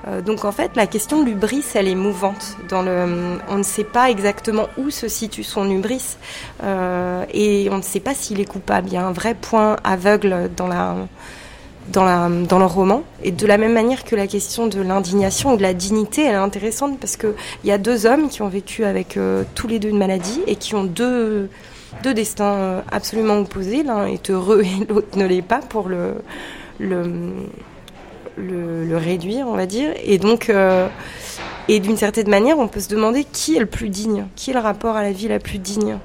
Euh, 0.08 0.20
donc 0.20 0.44
en 0.44 0.52
fait, 0.52 0.76
la 0.76 0.86
question 0.86 1.20
de 1.20 1.26
l'ubris, 1.26 1.64
elle 1.74 1.88
est 1.88 1.94
mouvante. 1.94 2.56
Le, 2.70 3.38
on 3.48 3.58
ne 3.58 3.62
sait 3.62 3.84
pas 3.84 4.10
exactement 4.10 4.68
où 4.78 4.90
se 4.90 5.08
situe 5.08 5.42
son 5.42 5.68
ubris 5.70 6.16
euh, 6.62 7.24
et 7.32 7.68
on 7.70 7.78
ne 7.78 7.82
sait 7.82 8.00
pas 8.00 8.14
s'il 8.14 8.40
est 8.40 8.44
coupable. 8.44 8.88
Il 8.88 8.94
y 8.94 8.96
a 8.96 9.06
un 9.06 9.12
vrai 9.12 9.34
point 9.34 9.76
aveugle 9.82 10.50
dans 10.56 10.68
la, 10.68 10.96
dans, 11.88 12.58
le 12.58 12.64
roman. 12.64 13.02
Et 13.22 13.32
de 13.32 13.46
la 13.46 13.58
même 13.58 13.72
manière 13.72 14.04
que 14.04 14.14
la 14.14 14.26
question 14.26 14.68
de 14.68 14.80
l'indignation 14.80 15.54
ou 15.54 15.56
de 15.56 15.62
la 15.62 15.74
dignité, 15.74 16.24
elle 16.24 16.34
est 16.34 16.34
intéressante 16.34 16.98
parce 17.00 17.16
qu'il 17.16 17.34
y 17.64 17.72
a 17.72 17.78
deux 17.78 18.06
hommes 18.06 18.28
qui 18.28 18.42
ont 18.42 18.48
vécu 18.48 18.84
avec 18.84 19.16
euh, 19.16 19.42
tous 19.54 19.66
les 19.66 19.78
deux 19.78 19.88
une 19.88 19.98
maladie 19.98 20.40
et 20.46 20.54
qui 20.54 20.76
ont 20.76 20.84
deux, 20.84 21.48
deux 22.04 22.14
destins 22.14 22.84
absolument 22.92 23.40
opposés. 23.40 23.82
L'un 23.82 24.06
est 24.06 24.30
heureux 24.30 24.62
et 24.62 24.84
l'autre 24.88 25.18
ne 25.18 25.26
l'est 25.26 25.42
pas 25.42 25.58
pour 25.58 25.88
le, 25.88 26.14
le 26.78 27.32
le, 28.36 28.84
le, 28.84 28.96
réduire, 28.96 29.46
on 29.48 29.54
va 29.54 29.66
dire. 29.66 29.90
Et 30.04 30.18
donc, 30.18 30.50
euh, 30.50 30.88
et 31.68 31.80
d'une 31.80 31.96
certaine 31.96 32.28
manière, 32.28 32.58
on 32.58 32.68
peut 32.68 32.80
se 32.80 32.88
demander 32.88 33.24
qui 33.24 33.56
est 33.56 33.60
le 33.60 33.66
plus 33.66 33.88
digne, 33.88 34.26
qui 34.36 34.50
est 34.50 34.54
le 34.54 34.60
rapport 34.60 34.96
à 34.96 35.02
la 35.02 35.12
vie 35.12 35.28
la 35.28 35.38
plus 35.38 35.58
digne. 35.58 35.98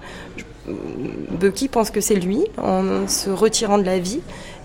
Bucky 1.39 1.67
pense 1.67 1.89
que 1.91 2.01
c'est 2.01 2.15
lui, 2.15 2.43
en 2.57 3.07
se 3.07 3.29
retirant 3.29 3.77
de 3.77 3.83
la 3.83 3.99
vie, 3.99 4.21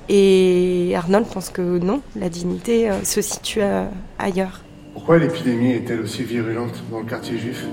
et 0.08 0.92
Arnold 0.94 1.26
pense 1.26 1.50
que 1.50 1.78
non, 1.78 2.00
la 2.20 2.28
dignité 2.28 2.90
euh, 2.90 3.02
se 3.02 3.20
situe 3.20 3.60
euh, 3.62 3.84
ailleurs. 4.18 4.60
Pourquoi 4.92 5.18
l'épidémie 5.18 5.72
est-elle 5.72 6.00
aussi 6.00 6.22
virulente 6.22 6.82
dans 6.90 7.00
le 7.00 7.06
quartier 7.06 7.38
juif? 7.38 7.64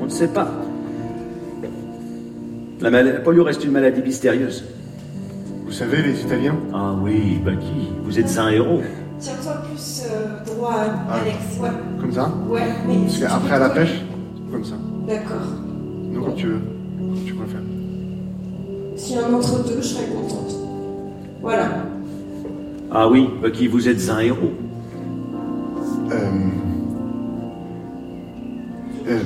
On 0.00 0.04
ne 0.04 0.10
sait 0.10 0.28
pas. 0.28 0.50
La, 2.80 2.90
mal- 2.90 3.12
la 3.12 3.20
polio 3.20 3.44
reste 3.44 3.64
une 3.64 3.72
maladie 3.72 4.02
mystérieuse. 4.02 4.64
Vous 5.64 5.72
savez, 5.72 6.02
les 6.02 6.20
Italiens? 6.20 6.56
Ah 6.72 6.94
oui, 7.02 7.40
Bucky, 7.44 7.90
vous 8.02 8.18
êtes 8.18 8.38
un 8.38 8.48
héros. 8.50 8.82
Tiens-toi 9.18 9.52
plus 9.68 10.02
euh, 10.10 10.44
droit, 10.44 10.74
Alex. 11.10 11.36
Ouais. 11.60 11.68
Comme 12.00 12.12
ça 12.12 12.30
Ouais, 12.48 12.60
mais. 12.86 12.96
Parce 13.06 13.18
qu'après 13.18 13.54
à 13.54 13.58
la 13.58 13.70
pêche, 13.70 14.02
comme 14.52 14.64
ça. 14.64 14.74
D'accord. 15.06 15.36
Non, 16.12 16.22
comme 16.22 16.34
tu 16.34 16.46
veux. 16.46 16.60
Comme 16.98 17.24
tu 17.24 17.34
préfères. 17.34 17.60
S'il 18.96 19.16
y 19.16 19.18
a 19.18 19.26
un 19.26 19.34
entre-deux, 19.34 19.80
je 19.80 19.86
serais 19.86 20.06
contente. 20.06 20.54
Voilà. 21.40 21.68
Ah 22.90 23.08
oui, 23.08 23.28
Bucky, 23.42 23.68
vous 23.68 23.88
êtes 23.88 24.08
un 24.08 24.20
héros. 24.20 24.52
Euh... 26.10 26.30
Euh, 29.08 29.20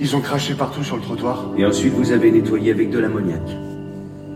ils 0.00 0.16
ont 0.16 0.20
craché 0.20 0.54
partout 0.54 0.82
sur 0.82 0.96
le 0.96 1.02
trottoir. 1.02 1.44
Et 1.56 1.66
ensuite, 1.66 1.92
vous 1.92 2.12
avez 2.12 2.30
nettoyé 2.30 2.72
avec 2.72 2.90
de 2.90 2.98
l'ammoniac. 2.98 3.42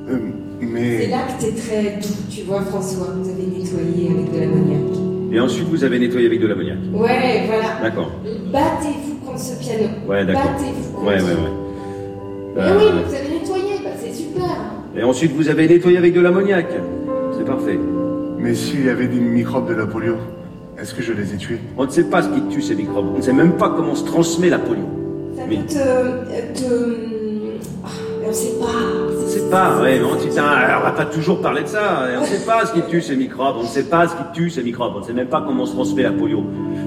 Euh, 0.09 0.31
C'est 0.75 0.81
mais... 0.81 1.07
là 1.09 1.19
que 1.29 1.45
t'es 1.45 1.53
très 1.53 1.83
doux, 2.01 2.15
tu 2.31 2.43
vois, 2.43 2.63
François. 2.63 3.09
Vous 3.17 3.29
avez 3.31 3.47
nettoyé 3.47 4.11
avec 4.11 4.33
de 4.33 4.41
l'ammoniac. 4.41 4.81
Et 5.33 5.41
ensuite, 5.41 5.69
vous 5.69 5.85
avez 5.85 5.99
nettoyé 5.99 6.27
avec 6.27 6.41
de 6.41 6.47
l'ammoniac. 6.47 6.79
Ouais, 6.93 7.45
voilà. 7.47 7.81
D'accord. 7.83 8.11
Battez-vous 8.53 9.15
contre 9.27 9.41
ce 9.41 9.59
piano. 9.61 9.85
Ouais, 10.09 10.25
d'accord. 10.25 10.43
Battez-vous 10.53 10.93
contre 10.93 11.07
Ouais, 11.07 11.15
ouais, 11.17 11.23
ouais. 11.23 11.53
Mais 12.57 12.63
Euh, 12.63 12.79
oui, 12.79 12.85
vous 13.09 13.15
avez 13.15 13.29
nettoyé, 13.41 13.75
bah 13.83 13.91
c'est 14.01 14.13
super. 14.15 14.45
Et 14.97 15.03
ensuite, 15.03 15.33
vous 15.33 15.49
avez 15.49 15.67
nettoyé 15.69 15.99
avec 15.99 16.15
de 16.15 16.21
l'ammoniac. 16.21 16.67
C'est 17.37 17.45
parfait. 17.45 17.79
Mais 18.39 18.55
s'il 18.55 18.85
y 18.85 18.91
avait 18.91 19.09
des 19.09 19.19
microbes 19.21 19.69
de 19.69 19.75
la 19.75 19.87
polio, 19.87 20.17
est-ce 20.81 20.95
que 20.95 21.03
je 21.03 21.13
les 21.13 21.35
ai 21.35 21.37
tués? 21.37 21.59
On 21.77 21.85
ne 21.87 21.91
sait 21.91 22.05
pas 22.05 22.23
ce 22.23 22.29
qui 22.29 22.43
tue 22.51 22.63
ces 22.63 22.75
microbes. 22.77 23.07
On 23.15 23.19
ne 23.19 23.23
sait 23.23 23.33
même 23.33 23.53
pas 23.53 23.71
comment 23.77 23.95
se 23.95 24.05
transmet 24.05 24.51
la 24.51 24.59
polio. 24.59 24.85
Ça 25.37 25.43
Mais- 25.49 25.57
peut 25.57 25.63
te. 25.67 25.79
euh, 25.79 26.53
te... 26.55 26.95
Ah, 27.85 27.89
mais 28.21 28.29
on 28.29 28.33
sait 28.33 28.55
pas. 28.61 28.67
On 29.35 29.37
ne 29.37 29.43
sait 29.43 29.51
pas, 29.51 29.81
ouais, 29.83 29.99
mais 29.99 30.05
on, 30.05 30.17
putain, 30.17 30.45
on 30.81 30.85
va 30.85 30.93
pas 30.93 31.07
toujours 31.07 31.41
parler 31.41 31.63
de 31.63 31.67
ça. 31.69 32.09
Et 32.13 32.17
On 32.17 32.21
ne 32.21 32.27
sait 32.27 32.45
pas 32.47 32.65
ce 32.67 32.73
qui 32.73 32.83
tue 32.89 33.01
ces 33.01 33.17
microbes. 33.17 33.57
On 33.59 33.63
ne 33.63 33.69
sait 33.69 33.85
pas 33.85 34.07
ce 34.07 34.15
qui 34.15 34.23
tue 34.33 34.49
ces 34.51 34.63
microbes. 34.63 34.93
On 34.97 35.01
ne 35.01 35.05
sait 35.05 35.13
même 35.13 35.27
pas 35.29 35.43
comment 35.45 35.67
se 35.67 35.73
transmet 35.73 36.03
la 36.05 36.13
polio. 36.13 36.43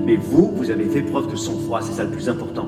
Mais 0.06 0.16
vous, 0.16 0.54
vous 0.56 0.72
avez 0.72 0.86
fait 0.86 1.02
preuve 1.02 1.30
de 1.30 1.36
sang-froid. 1.36 1.80
C'est 1.82 1.92
ça 1.94 2.04
le 2.04 2.10
plus 2.10 2.30
important. 2.30 2.68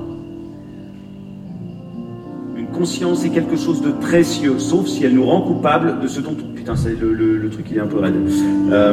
Une 2.56 2.66
conscience 2.66 3.24
est 3.24 3.30
quelque 3.30 3.56
chose 3.56 3.80
de 3.80 3.90
précieux, 3.90 4.58
sauf 4.58 4.86
si 4.86 5.04
elle 5.04 5.14
nous 5.14 5.24
rend 5.26 5.40
coupables 5.42 6.00
de 6.00 6.08
ce 6.08 6.20
dont 6.20 6.36
on... 6.38 6.54
Putain, 6.54 6.76
c'est 6.76 6.98
le, 7.00 7.14
le- 7.14 7.38
le 7.38 7.48
truc, 7.50 7.66
il 7.70 7.78
est 7.78 7.80
un 7.80 7.86
peu 7.86 7.98
raide. 8.00 8.14
Euh, 8.70 8.92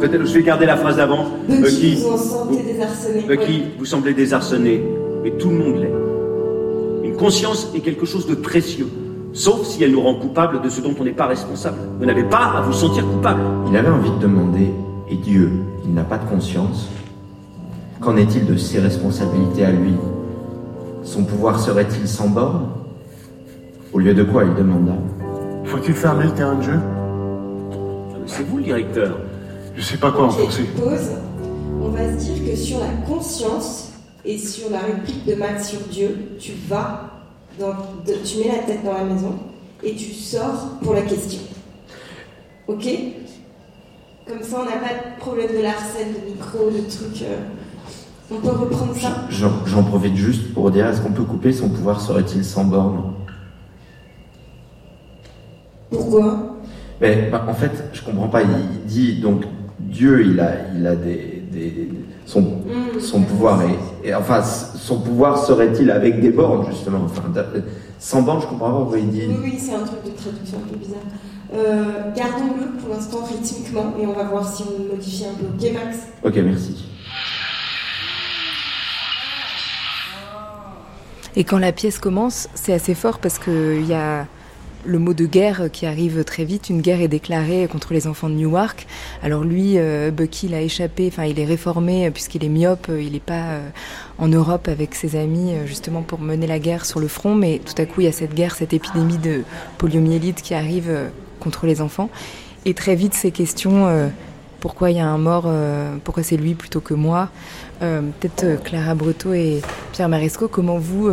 Peut-être, 0.00 0.24
je 0.26 0.34
vais 0.34 0.42
garder 0.42 0.66
la 0.66 0.76
phrase 0.76 0.98
d'avant. 0.98 1.26
Bucky, 1.48 1.62
Bucky, 1.62 1.94
vous. 1.96 3.26
Bucky, 3.26 3.52
Ouais. 3.52 3.62
vous 3.78 3.84
semblez 3.84 4.14
désarçonné, 4.14 4.82
mais 5.24 5.30
tout 5.32 5.48
le 5.50 5.56
monde 5.56 5.76
l'est. 5.80 7.08
Une 7.08 7.16
conscience 7.16 7.72
est 7.74 7.80
quelque 7.80 8.06
chose 8.06 8.26
de 8.26 8.34
précieux, 8.34 8.86
sauf 9.32 9.64
si 9.64 9.82
elle 9.82 9.92
nous 9.92 10.00
rend 10.00 10.14
coupables 10.14 10.62
de 10.62 10.68
ce 10.68 10.80
dont 10.80 10.94
on 10.98 11.04
n'est 11.04 11.12
pas 11.12 11.26
responsable. 11.26 11.78
Vous 11.98 12.06
n'avez 12.06 12.24
pas 12.24 12.52
à 12.56 12.60
vous 12.62 12.72
sentir 12.72 13.06
coupable. 13.06 13.40
Il 13.68 13.76
avait 13.76 13.90
envie 13.90 14.10
de 14.10 14.18
demander, 14.18 14.70
et 15.10 15.16
Dieu, 15.16 15.50
il 15.84 15.94
n'a 15.94 16.04
pas 16.04 16.18
de 16.18 16.28
conscience, 16.28 16.88
qu'en 18.00 18.16
est-il 18.16 18.46
de 18.46 18.56
ses 18.56 18.80
responsabilités 18.80 19.64
à 19.64 19.72
lui? 19.72 19.94
Son 21.04 21.24
pouvoir 21.24 21.60
serait-il 21.60 22.08
sans 22.08 22.28
borne 22.28 22.68
Au 23.92 23.98
lieu 23.98 24.14
de 24.14 24.24
quoi 24.24 24.44
il 24.44 24.54
demanda 24.54 24.94
Faut-il 25.64 25.94
fermer 25.94 26.24
le 26.24 26.32
terrain 26.32 26.56
de 26.56 26.62
jeu? 26.62 26.78
C'est 28.26 28.42
vous 28.42 28.58
le 28.58 28.64
directeur. 28.64 29.18
Je 29.76 29.82
sais 29.82 29.98
pas 29.98 30.10
quoi 30.10 30.24
en 30.24 30.28
penser. 30.28 30.64
pause. 30.76 31.10
On 31.80 31.88
va 31.90 32.10
se 32.10 32.24
dire 32.24 32.50
que 32.50 32.56
sur 32.56 32.78
la 32.80 32.90
conscience 33.06 33.92
et 34.24 34.38
sur 34.38 34.70
la 34.70 34.80
réplique 34.80 35.24
de 35.26 35.34
Max 35.34 35.68
sur 35.68 35.80
Dieu, 35.90 36.16
tu 36.40 36.52
vas, 36.68 37.15
dans, 37.58 37.72
de- 38.06 38.18
tu 38.24 38.38
mets 38.38 38.48
la 38.56 38.62
tête 38.64 38.84
dans 38.84 38.92
la 38.92 39.04
maison 39.04 39.34
et 39.82 39.94
tu 39.94 40.12
sors 40.12 40.78
pour 40.82 40.94
la 40.94 41.02
question. 41.02 41.40
Ok? 42.68 42.86
Comme 44.26 44.42
ça, 44.42 44.56
on 44.60 44.64
n'a 44.64 44.72
pas 44.78 44.94
de 44.94 45.20
problème 45.20 45.48
de 45.56 45.62
l'arsène, 45.62 46.08
de 46.12 46.30
micro, 46.30 46.68
de 46.70 46.80
trucs. 46.90 47.22
euh, 47.22 47.36
On 48.30 48.36
peut 48.40 48.48
reprendre 48.50 48.94
ça? 48.96 49.26
J'en 49.30 49.84
profite 49.84 50.16
juste 50.16 50.52
pour 50.52 50.70
dire 50.72 50.86
est-ce 50.88 51.00
qu'on 51.00 51.12
peut 51.12 51.22
couper 51.24 51.52
son 51.52 51.68
pouvoir 51.68 52.00
serait-il 52.00 52.44
sans 52.44 52.64
borne? 52.64 53.12
Pourquoi? 55.90 56.56
Mais 57.00 57.28
bah, 57.30 57.44
en 57.48 57.54
fait, 57.54 57.70
je 57.92 58.02
comprends 58.02 58.28
pas. 58.28 58.42
Il 58.42 58.86
dit 58.86 59.20
donc 59.20 59.44
Dieu, 59.78 60.26
il 60.26 60.40
a, 60.40 60.52
il 60.74 60.86
a 60.86 60.96
des, 60.96 61.35
son, 62.24 62.40
mmh. 62.40 63.00
son 63.00 63.22
pouvoir 63.22 63.60
et, 64.04 64.14
enfin 64.14 64.42
son 64.42 65.00
pouvoir 65.00 65.38
serait-il 65.38 65.90
avec 65.90 66.20
des 66.20 66.30
bornes 66.30 66.66
justement 66.70 67.00
enfin, 67.04 67.22
sans 67.98 68.22
borne 68.22 68.40
je 68.40 68.46
comprends 68.46 68.70
pas 68.70 68.78
pourquoi 68.78 68.98
il 68.98 69.10
dit. 69.10 69.22
Oui 69.28 69.36
oui 69.42 69.58
c'est 69.58 69.74
un 69.74 69.84
truc 69.84 70.04
de 70.04 70.10
traduction 70.10 70.58
un 70.58 70.68
peu 70.68 70.76
bizarre. 70.76 70.98
Euh, 71.54 72.12
gardons-le 72.14 72.78
pour 72.78 72.94
l'instant 72.94 73.24
rythmiquement 73.24 73.94
et 74.00 74.06
on 74.06 74.12
va 74.12 74.24
voir 74.24 74.46
si 74.52 74.64
on 74.64 74.94
modifie 74.94 75.24
un 75.24 75.34
peu. 75.34 75.46
Ok 75.46 75.72
Max? 75.74 75.98
Ok 76.24 76.36
merci. 76.36 76.84
Et 81.36 81.44
quand 81.44 81.58
la 81.58 81.72
pièce 81.72 81.98
commence 81.98 82.48
c'est 82.54 82.72
assez 82.72 82.94
fort 82.94 83.18
parce 83.18 83.38
que 83.38 83.76
il 83.80 83.86
y 83.86 83.94
a 83.94 84.26
le 84.86 84.98
mot 84.98 85.14
de 85.14 85.26
guerre 85.26 85.68
qui 85.72 85.84
arrive 85.84 86.24
très 86.24 86.44
vite. 86.44 86.70
Une 86.70 86.80
guerre 86.80 87.00
est 87.00 87.08
déclarée 87.08 87.68
contre 87.70 87.92
les 87.92 88.06
enfants 88.06 88.28
de 88.28 88.34
Newark. 88.34 88.86
Alors 89.22 89.44
lui, 89.44 89.74
euh, 89.76 90.10
Bucky, 90.10 90.46
il 90.46 90.54
a 90.54 90.62
échappé, 90.62 91.08
enfin 91.08 91.24
il 91.24 91.38
est 91.38 91.44
réformé 91.44 92.10
puisqu'il 92.10 92.44
est 92.44 92.48
myope, 92.48 92.88
il 92.88 93.12
n'est 93.12 93.20
pas 93.20 93.50
euh, 93.50 93.68
en 94.18 94.28
Europe 94.28 94.68
avec 94.68 94.94
ses 94.94 95.16
amis 95.16 95.52
euh, 95.52 95.66
justement 95.66 96.02
pour 96.02 96.20
mener 96.20 96.46
la 96.46 96.58
guerre 96.58 96.84
sur 96.86 97.00
le 97.00 97.08
front. 97.08 97.34
Mais 97.34 97.60
tout 97.64 97.80
à 97.80 97.86
coup, 97.86 98.00
il 98.00 98.04
y 98.04 98.08
a 98.08 98.12
cette 98.12 98.34
guerre, 98.34 98.54
cette 98.54 98.72
épidémie 98.72 99.18
de 99.18 99.42
poliomyélite 99.78 100.42
qui 100.42 100.54
arrive 100.54 101.10
contre 101.40 101.66
les 101.66 101.80
enfants. 101.80 102.08
Et 102.64 102.74
très 102.74 102.94
vite, 102.94 103.14
ces 103.14 103.30
questions, 103.30 104.10
pourquoi 104.58 104.90
il 104.90 104.96
y 104.96 105.00
a 105.00 105.06
un 105.06 105.18
mort, 105.18 105.48
pourquoi 106.02 106.24
c'est 106.24 106.36
lui 106.36 106.54
plutôt 106.54 106.80
que 106.80 106.94
moi 106.94 107.30
Peut-être 107.78 108.60
Clara 108.64 108.96
Breteau 108.96 109.34
et 109.34 109.62
Pierre 109.92 110.08
Maresco, 110.08 110.48
comment 110.48 110.78
vous, 110.78 111.08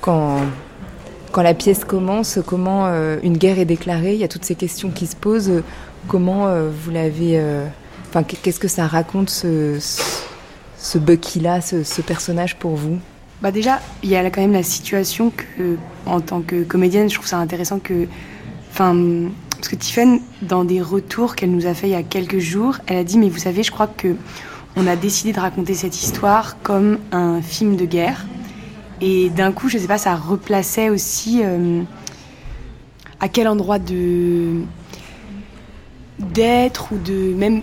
quand 0.00 0.36
quand 1.32 1.42
la 1.42 1.54
pièce 1.54 1.84
commence, 1.84 2.38
comment 2.44 2.86
euh, 2.86 3.18
une 3.22 3.36
guerre 3.36 3.58
est 3.58 3.64
déclarée, 3.64 4.14
il 4.14 4.20
y 4.20 4.24
a 4.24 4.28
toutes 4.28 4.44
ces 4.44 4.54
questions 4.54 4.90
qui 4.90 5.06
se 5.06 5.16
posent. 5.16 5.62
Comment 6.08 6.48
euh, 6.48 6.70
vous 6.70 6.90
l'avez. 6.90 7.38
Euh, 7.38 7.66
enfin, 8.08 8.22
qu'est-ce 8.22 8.60
que 8.60 8.68
ça 8.68 8.86
raconte 8.86 9.30
ce, 9.30 9.78
Bucky-là, 10.96 11.60
ce, 11.60 12.00
personnage 12.02 12.56
pour 12.56 12.76
vous? 12.76 12.98
Bah 13.42 13.52
déjà, 13.52 13.80
il 14.02 14.10
y 14.10 14.16
a 14.16 14.30
quand 14.30 14.40
même 14.40 14.52
la 14.52 14.62
situation 14.62 15.30
que, 15.30 15.76
en 16.04 16.20
tant 16.20 16.42
que 16.42 16.62
comédienne, 16.62 17.08
je 17.08 17.14
trouve 17.14 17.26
ça 17.26 17.38
intéressant 17.38 17.78
que, 17.78 18.06
enfin, 18.70 18.94
parce 19.50 19.68
que 19.68 19.76
Tiffen, 19.76 20.20
dans 20.42 20.64
des 20.64 20.82
retours 20.82 21.36
qu'elle 21.36 21.50
nous 21.50 21.66
a 21.66 21.72
fait 21.72 21.88
il 21.88 21.92
y 21.92 21.94
a 21.94 22.02
quelques 22.02 22.38
jours, 22.38 22.78
elle 22.86 22.98
a 22.98 23.04
dit, 23.04 23.18
mais 23.18 23.30
vous 23.30 23.38
savez, 23.38 23.62
je 23.62 23.70
crois 23.70 23.86
que 23.86 24.14
on 24.76 24.86
a 24.86 24.94
décidé 24.94 25.32
de 25.32 25.40
raconter 25.40 25.74
cette 25.74 26.00
histoire 26.00 26.60
comme 26.62 26.98
un 27.12 27.40
film 27.42 27.76
de 27.76 27.84
guerre. 27.86 28.26
Et 29.00 29.30
d'un 29.30 29.52
coup, 29.52 29.68
je 29.68 29.78
sais 29.78 29.86
pas, 29.86 29.98
ça 29.98 30.14
replaçait 30.14 30.90
aussi 30.90 31.40
euh, 31.42 31.82
à 33.20 33.28
quel 33.28 33.48
endroit 33.48 33.78
de 33.78 34.62
d'être 36.18 36.92
ou 36.92 36.98
de 36.98 37.34
même 37.34 37.62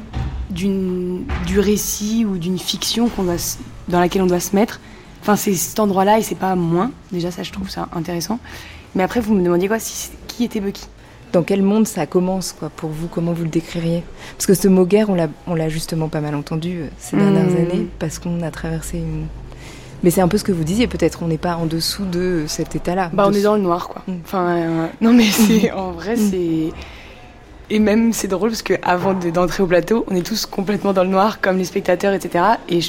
du 0.50 1.60
récit 1.60 2.26
ou 2.26 2.38
d'une 2.38 2.58
fiction 2.58 3.10
qu'on 3.10 3.24
doit, 3.24 3.58
dans 3.88 4.00
laquelle 4.00 4.24
on 4.24 4.28
doit 4.28 4.40
se 4.40 4.56
mettre. 4.56 4.80
Enfin, 5.22 5.36
c'est 5.36 5.54
cet 5.54 5.80
endroit-là 5.80 6.20
et 6.20 6.24
c'est 6.24 6.36
pas 6.36 6.56
moins. 6.56 6.92
Déjà, 7.12 7.30
ça, 7.30 7.44
je 7.44 7.52
trouve 7.52 7.70
ça 7.70 7.88
intéressant. 7.94 8.40
Mais 8.96 9.04
après, 9.04 9.20
vous 9.20 9.36
me 9.36 9.44
demandiez 9.44 9.68
quoi 9.68 9.78
si, 9.78 10.10
Qui 10.28 10.46
était 10.46 10.60
Bucky? 10.60 10.88
Dans 11.34 11.44
quel 11.44 11.62
monde 11.62 11.86
ça 11.86 12.08
commence, 12.08 12.54
quoi, 12.54 12.70
pour 12.70 12.90
vous? 12.90 13.08
Comment 13.08 13.34
vous 13.34 13.44
le 13.44 13.50
décririez? 13.50 14.04
Parce 14.38 14.48
que 14.48 14.54
ce 14.54 14.68
mot 14.70 14.86
guerre, 14.86 15.10
on 15.10 15.56
l'a 15.56 15.70
justement 15.70 16.08
pas 16.08 16.22
mal 16.22 16.34
entendu 16.34 16.80
euh, 16.80 16.88
ces 16.98 17.18
dernières 17.18 17.52
mmh. 17.52 17.58
années, 17.58 17.88
parce 18.00 18.18
qu'on 18.18 18.42
a 18.42 18.50
traversé 18.50 18.98
une 19.00 19.28
mais 20.04 20.12
c'est 20.12 20.22
un 20.22 20.28
peu 20.28 20.38
ce 20.38 20.44
que 20.44 20.52
vous 20.52 20.64
disiez, 20.64 20.88
peut-être 20.88 21.24
on 21.24 21.28
n'est 21.28 21.38
pas 21.38 21.56
en 21.56 21.66
dessous 21.66 22.06
de 22.06 22.46
cet 22.48 22.76
état-là. 22.76 23.10
Bah, 23.14 23.26
on 23.28 23.34
est 23.34 23.42
dans 23.42 23.56
le 23.56 23.62
noir, 23.62 23.88
quoi. 23.88 24.04
Mm. 24.08 24.14
Enfin, 24.24 24.50
euh, 24.50 24.88
non, 25.02 25.14
mais 25.14 25.26
c'est 25.26 25.72
en 25.72 25.92
vrai, 25.92 26.16
c'est. 26.16 26.72
Et 27.70 27.80
même, 27.80 28.14
c'est 28.14 28.30
drôle 28.30 28.50
parce 28.50 28.62
qu'avant 28.62 29.14
d'entrer 29.14 29.62
au 29.62 29.68
plateau, 29.68 30.06
on 30.10 30.16
est 30.16 30.26
tous 30.26 30.46
complètement 30.46 30.94
dans 30.94 31.04
le 31.04 31.10
noir, 31.10 31.42
comme 31.42 31.58
les 31.58 31.66
spectateurs, 31.66 32.14
etc. 32.14 32.44
Et 32.70 32.80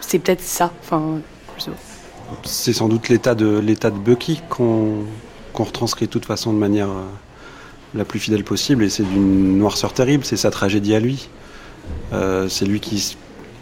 c'est 0.00 0.18
peut-être 0.18 0.42
ça. 0.42 0.72
Enfin, 0.82 1.20
C'est 2.42 2.72
sans 2.72 2.88
doute 2.88 3.08
l'état 3.08 3.36
de, 3.36 3.58
l'état 3.58 3.90
de 3.90 3.98
Bucky 3.98 4.42
qu'on 4.48 5.04
retranscrit 5.54 6.06
de 6.06 6.10
toute 6.10 6.26
façon 6.26 6.52
de 6.52 6.58
manière 6.58 6.88
euh, 6.88 7.04
la 7.94 8.04
plus 8.04 8.18
fidèle 8.18 8.42
possible. 8.42 8.82
Et 8.82 8.90
c'est 8.90 9.04
d'une 9.04 9.58
noirceur 9.58 9.92
terrible, 9.92 10.24
c'est 10.24 10.36
sa 10.36 10.50
tragédie 10.50 10.94
à 10.94 11.00
lui. 11.00 11.28
Euh, 12.12 12.48
c'est 12.48 12.64
lui 12.64 12.80
qui 12.80 13.16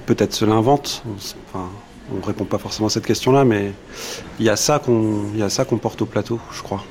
peut-être 0.06 0.32
se 0.32 0.44
l'invente. 0.46 1.02
Enfin, 1.48 1.68
on 2.12 2.16
ne 2.16 2.24
répond 2.24 2.44
pas 2.44 2.58
forcément 2.58 2.88
à 2.88 2.90
cette 2.90 3.06
question-là, 3.06 3.44
mais 3.44 3.72
il 4.38 4.46
y 4.46 4.50
a 4.50 4.56
ça 4.56 4.78
qu'on 4.78 5.78
porte 5.80 6.02
au 6.02 6.06
plateau, 6.06 6.38
je 6.52 6.62
crois. 6.62 6.84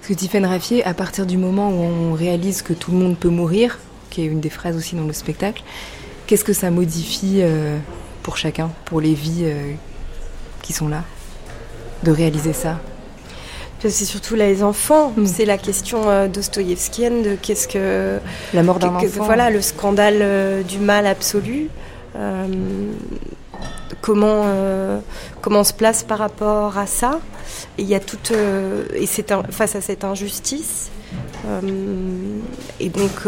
Parce 0.00 0.08
que 0.08 0.14
Tiffaine 0.14 0.46
Raffier, 0.46 0.84
à 0.84 0.94
partir 0.94 1.26
du 1.26 1.36
moment 1.36 1.68
où 1.70 1.82
on 1.82 2.12
réalise 2.14 2.62
que 2.62 2.72
tout 2.72 2.90
le 2.90 2.96
monde 2.98 3.18
peut 3.18 3.28
mourir, 3.28 3.78
qui 4.10 4.22
est 4.22 4.26
une 4.26 4.40
des 4.40 4.50
phrases 4.50 4.76
aussi 4.76 4.96
dans 4.96 5.06
le 5.06 5.12
spectacle, 5.12 5.62
qu'est-ce 6.26 6.44
que 6.44 6.54
ça 6.54 6.70
modifie 6.70 7.40
euh, 7.40 7.76
pour 8.22 8.36
chacun, 8.36 8.70
pour 8.86 9.00
les 9.00 9.14
vies 9.14 9.42
euh, 9.42 9.72
qui 10.62 10.72
sont 10.72 10.88
là, 10.88 11.04
de 12.04 12.10
réaliser 12.10 12.54
ça? 12.54 12.78
C'est 13.80 13.90
surtout 13.90 14.34
les 14.34 14.64
enfants. 14.64 15.12
C'est 15.24 15.44
la 15.44 15.56
question 15.56 16.08
euh, 16.08 16.26
dostoïevskienne 16.26 17.22
de 17.22 17.36
qu'est-ce 17.40 17.68
que 17.68 18.18
la 18.52 18.62
mort 18.64 18.80
d'un 18.80 18.88
enfant. 18.88 19.06
Voilà 19.24 19.50
le 19.50 19.60
scandale 19.60 20.64
du 20.64 20.78
mal 20.78 21.06
absolu 21.06 21.68
comment, 24.00 24.42
euh, 24.46 25.00
comment 25.40 25.60
on 25.60 25.64
se 25.64 25.72
place 25.72 26.02
par 26.02 26.18
rapport 26.18 26.78
à 26.78 26.86
ça. 26.86 27.20
Euh, 27.80 28.84
face 29.50 29.74
à 29.76 29.80
cette 29.80 30.04
injustice. 30.04 30.90
Euh, 31.46 31.60
et 32.80 32.88
donc, 32.88 33.26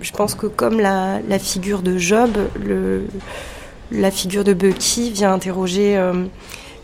je 0.00 0.12
pense 0.12 0.34
que 0.34 0.46
comme 0.46 0.80
la, 0.80 1.38
figure 1.38 1.82
de 1.82 1.98
Job, 1.98 2.30
la 3.90 4.10
figure 4.10 4.44
de 4.44 4.52
Bucky 4.52 5.10
vient 5.10 5.32
interroger 5.32 6.00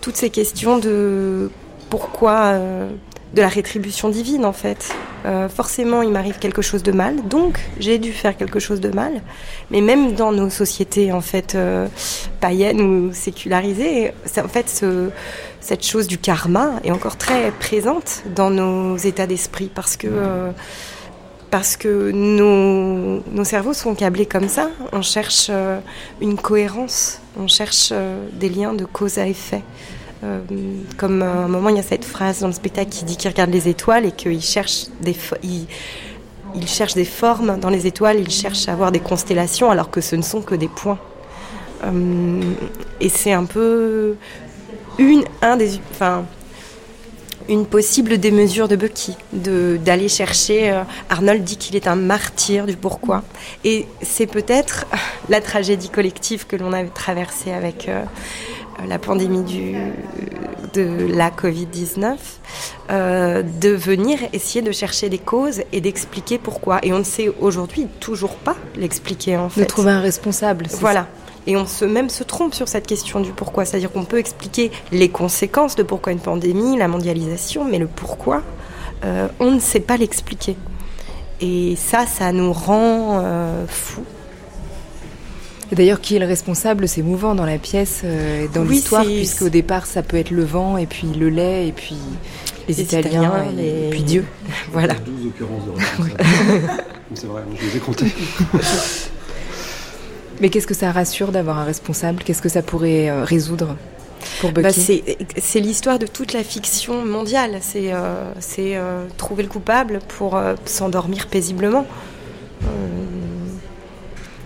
toutes 0.00 0.16
ces 0.16 0.30
questions 0.30 0.78
de 0.78 1.50
pourquoi 1.90 2.58
de 3.34 3.40
la 3.40 3.48
rétribution 3.48 4.08
divine 4.08 4.44
en 4.44 4.52
fait. 4.52 4.94
Euh, 5.24 5.48
forcément, 5.48 6.02
il 6.02 6.10
m'arrive 6.10 6.38
quelque 6.38 6.60
chose 6.60 6.82
de 6.82 6.92
mal, 6.92 7.16
donc 7.28 7.58
j'ai 7.78 7.98
dû 7.98 8.12
faire 8.12 8.36
quelque 8.36 8.58
chose 8.58 8.80
de 8.80 8.90
mal. 8.90 9.22
Mais 9.70 9.80
même 9.80 10.14
dans 10.14 10.32
nos 10.32 10.50
sociétés 10.50 11.12
en 11.12 11.22
fait 11.22 11.54
euh, 11.54 11.88
païennes 12.40 12.80
ou 12.80 13.12
sécularisées, 13.14 14.12
en 14.36 14.48
fait 14.48 14.68
ce, 14.68 15.08
cette 15.60 15.84
chose 15.84 16.08
du 16.08 16.18
karma 16.18 16.72
est 16.84 16.90
encore 16.90 17.16
très 17.16 17.52
présente 17.52 18.22
dans 18.34 18.50
nos 18.50 18.96
états 18.98 19.26
d'esprit 19.26 19.70
parce 19.74 19.96
que 19.96 20.08
euh, 20.10 20.50
parce 21.50 21.76
que 21.76 22.10
nos, 22.10 23.22
nos, 23.30 23.44
cerveaux 23.44 23.74
sont 23.74 23.94
câblés 23.94 24.26
comme 24.26 24.48
ça. 24.48 24.70
On 24.92 25.02
cherche 25.02 25.52
une 26.20 26.36
cohérence, 26.36 27.20
on 27.38 27.46
cherche 27.46 27.92
des 28.32 28.48
liens 28.48 28.74
de 28.74 28.84
cause 28.84 29.18
à 29.18 29.28
effet. 29.28 29.62
Euh, 30.24 30.40
comme 30.96 31.22
à 31.22 31.26
un 31.26 31.48
moment, 31.48 31.68
il 31.68 31.76
y 31.76 31.80
a 31.80 31.82
cette 31.82 32.04
phrase 32.04 32.40
dans 32.40 32.46
le 32.46 32.52
spectacle 32.52 32.90
qui 32.90 33.04
dit 33.04 33.16
qu'il 33.16 33.30
regarde 33.30 33.50
les 33.50 33.68
étoiles 33.68 34.06
et 34.06 34.12
qu'il 34.12 34.40
cherche 34.40 34.86
des, 35.02 35.16
cherche 36.66 36.94
des 36.94 37.04
formes 37.04 37.58
dans 37.60 37.70
les 37.70 37.86
étoiles, 37.86 38.20
il 38.20 38.30
cherche 38.30 38.68
à 38.68 38.72
avoir 38.72 38.90
des 38.90 39.00
constellations 39.00 39.70
alors 39.70 39.90
que 39.90 40.00
ce 40.00 40.16
ne 40.16 40.22
sont 40.22 40.40
que 40.40 40.54
des 40.54 40.68
points. 40.68 40.98
Euh, 41.84 42.40
et 43.00 43.08
c'est 43.08 43.32
un 43.32 43.44
peu 43.44 44.14
une, 44.98 45.24
un 45.42 45.56
des, 45.56 45.78
enfin, 45.90 46.24
une 47.50 47.66
possible 47.66 48.16
démesure 48.16 48.68
de 48.68 48.76
Bucky, 48.76 49.16
d'aller 49.32 50.08
chercher. 50.08 50.70
Euh, 50.70 50.84
Arnold 51.10 51.44
dit 51.44 51.58
qu'il 51.58 51.76
est 51.76 51.86
un 51.86 51.96
martyr 51.96 52.64
du 52.64 52.76
pourquoi. 52.76 53.24
Et 53.64 53.86
c'est 54.00 54.26
peut-être 54.26 54.86
la 55.28 55.42
tragédie 55.42 55.90
collective 55.90 56.46
que 56.46 56.56
l'on 56.56 56.72
a 56.72 56.82
traversée 56.84 57.52
avec, 57.52 57.90
la 58.86 58.98
pandémie 58.98 59.42
du, 59.42 59.74
de 60.74 61.06
la 61.08 61.30
Covid-19, 61.30 62.16
euh, 62.90 63.42
de 63.42 63.70
venir 63.70 64.18
essayer 64.32 64.62
de 64.62 64.72
chercher 64.72 65.08
des 65.08 65.18
causes 65.18 65.62
et 65.72 65.80
d'expliquer 65.80 66.38
pourquoi. 66.38 66.80
Et 66.82 66.92
on 66.92 66.98
ne 66.98 67.04
sait 67.04 67.32
aujourd'hui 67.40 67.86
toujours 68.00 68.34
pas 68.34 68.56
l'expliquer 68.76 69.36
en 69.36 69.48
fait. 69.48 69.60
De 69.60 69.66
trouver 69.66 69.92
un 69.92 70.00
responsable. 70.00 70.66
Voilà. 70.80 71.06
Et 71.46 71.56
on 71.56 71.66
se 71.66 71.84
même 71.84 72.08
se 72.08 72.24
trompe 72.24 72.54
sur 72.54 72.68
cette 72.68 72.86
question 72.86 73.20
du 73.20 73.32
pourquoi. 73.32 73.64
C'est-à-dire 73.64 73.92
qu'on 73.92 74.04
peut 74.04 74.18
expliquer 74.18 74.70
les 74.92 75.08
conséquences 75.08 75.76
de 75.76 75.82
pourquoi 75.82 76.12
une 76.12 76.20
pandémie, 76.20 76.76
la 76.76 76.88
mondialisation, 76.88 77.64
mais 77.64 77.78
le 77.78 77.86
pourquoi, 77.86 78.42
euh, 79.04 79.28
on 79.40 79.50
ne 79.50 79.60
sait 79.60 79.80
pas 79.80 79.96
l'expliquer. 79.96 80.56
Et 81.40 81.76
ça, 81.76 82.06
ça 82.06 82.32
nous 82.32 82.52
rend 82.52 83.22
fous 83.66 84.04
d'ailleurs, 85.74 86.00
qui 86.00 86.16
est 86.16 86.18
le 86.18 86.26
responsable 86.26 86.88
C'est 86.88 87.02
mouvant 87.02 87.34
dans 87.34 87.46
la 87.46 87.58
pièce, 87.58 88.02
euh, 88.04 88.46
dans 88.52 88.64
l'histoire, 88.64 89.04
puisqu'au 89.04 89.48
départ, 89.48 89.86
ça 89.86 90.02
peut 90.02 90.16
être 90.16 90.30
le 90.30 90.44
vent, 90.44 90.76
et 90.76 90.86
puis 90.86 91.08
le 91.08 91.28
lait, 91.28 91.68
et 91.68 91.72
puis 91.72 91.96
les, 92.68 92.80
Italiens, 92.80 93.44
et, 93.58 93.90
puis 93.90 94.02
Dieu. 94.02 94.24
voilà. 94.72 94.94
12 94.94 95.26
occurrences 95.26 95.64
de 95.66 95.72
C'est 97.14 97.26
vrai, 97.26 97.42
je 97.60 97.66
les 97.66 97.76
ai 97.76 97.80
comptées. 97.80 98.06
Mais 100.40 100.48
qu'est-ce 100.48 100.66
que 100.66 100.74
ça 100.74 100.90
rassure 100.90 101.30
d'avoir 101.30 101.58
un 101.58 101.64
responsable? 101.64 102.22
Qu'est-ce 102.24 102.42
que 102.42 102.48
ça 102.48 102.62
pourrait 102.62 103.08
euh, 103.08 103.24
résoudre 103.24 103.76
pour 104.40 104.52
Bah, 104.52 104.62
Bucky? 104.62 104.80
c'est 104.80 105.18
c'est 105.36 105.60
l'histoire 105.60 105.98
de 105.98 106.06
toute 106.06 106.32
la 106.32 106.42
fiction 106.42 107.04
mondiale. 107.04 107.58
C'est 107.60 107.92
euh, 107.92 108.32
euh, 108.58 109.06
trouver 109.16 109.42
le 109.42 109.48
coupable 109.48 110.00
pour 110.16 110.36
euh, 110.36 110.54
s'endormir 110.64 111.26
paisiblement. 111.28 111.86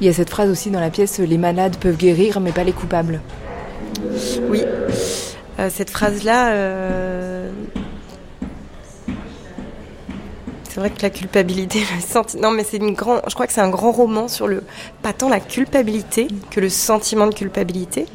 Il 0.00 0.06
y 0.06 0.10
a 0.10 0.12
cette 0.12 0.30
phrase 0.30 0.50
aussi 0.50 0.70
dans 0.70 0.80
la 0.80 0.90
pièce 0.90 1.18
les 1.18 1.38
malades 1.38 1.76
peuvent 1.76 1.96
guérir, 1.96 2.40
mais 2.40 2.52
pas 2.52 2.64
les 2.64 2.72
coupables. 2.72 3.20
Oui, 4.48 4.62
Euh, 5.58 5.70
cette 5.72 5.90
phrase-là, 5.90 6.52
euh, 6.52 7.50
c'est 10.68 10.78
vrai 10.78 10.90
que 10.90 11.02
la 11.02 11.10
culpabilité, 11.10 11.82
non 12.40 12.52
mais 12.52 12.62
c'est 12.62 12.76
une 12.76 12.94
grand, 12.94 13.20
je 13.26 13.34
crois 13.34 13.48
que 13.48 13.52
c'est 13.52 13.60
un 13.60 13.68
grand 13.68 13.90
roman 13.90 14.28
sur 14.28 14.46
le, 14.46 14.62
pas 15.02 15.12
tant 15.12 15.28
la 15.28 15.40
culpabilité 15.40 16.28
que 16.50 16.60
le 16.60 16.68
sentiment 16.68 17.26
de 17.26 17.34
culpabilité, 17.34 18.06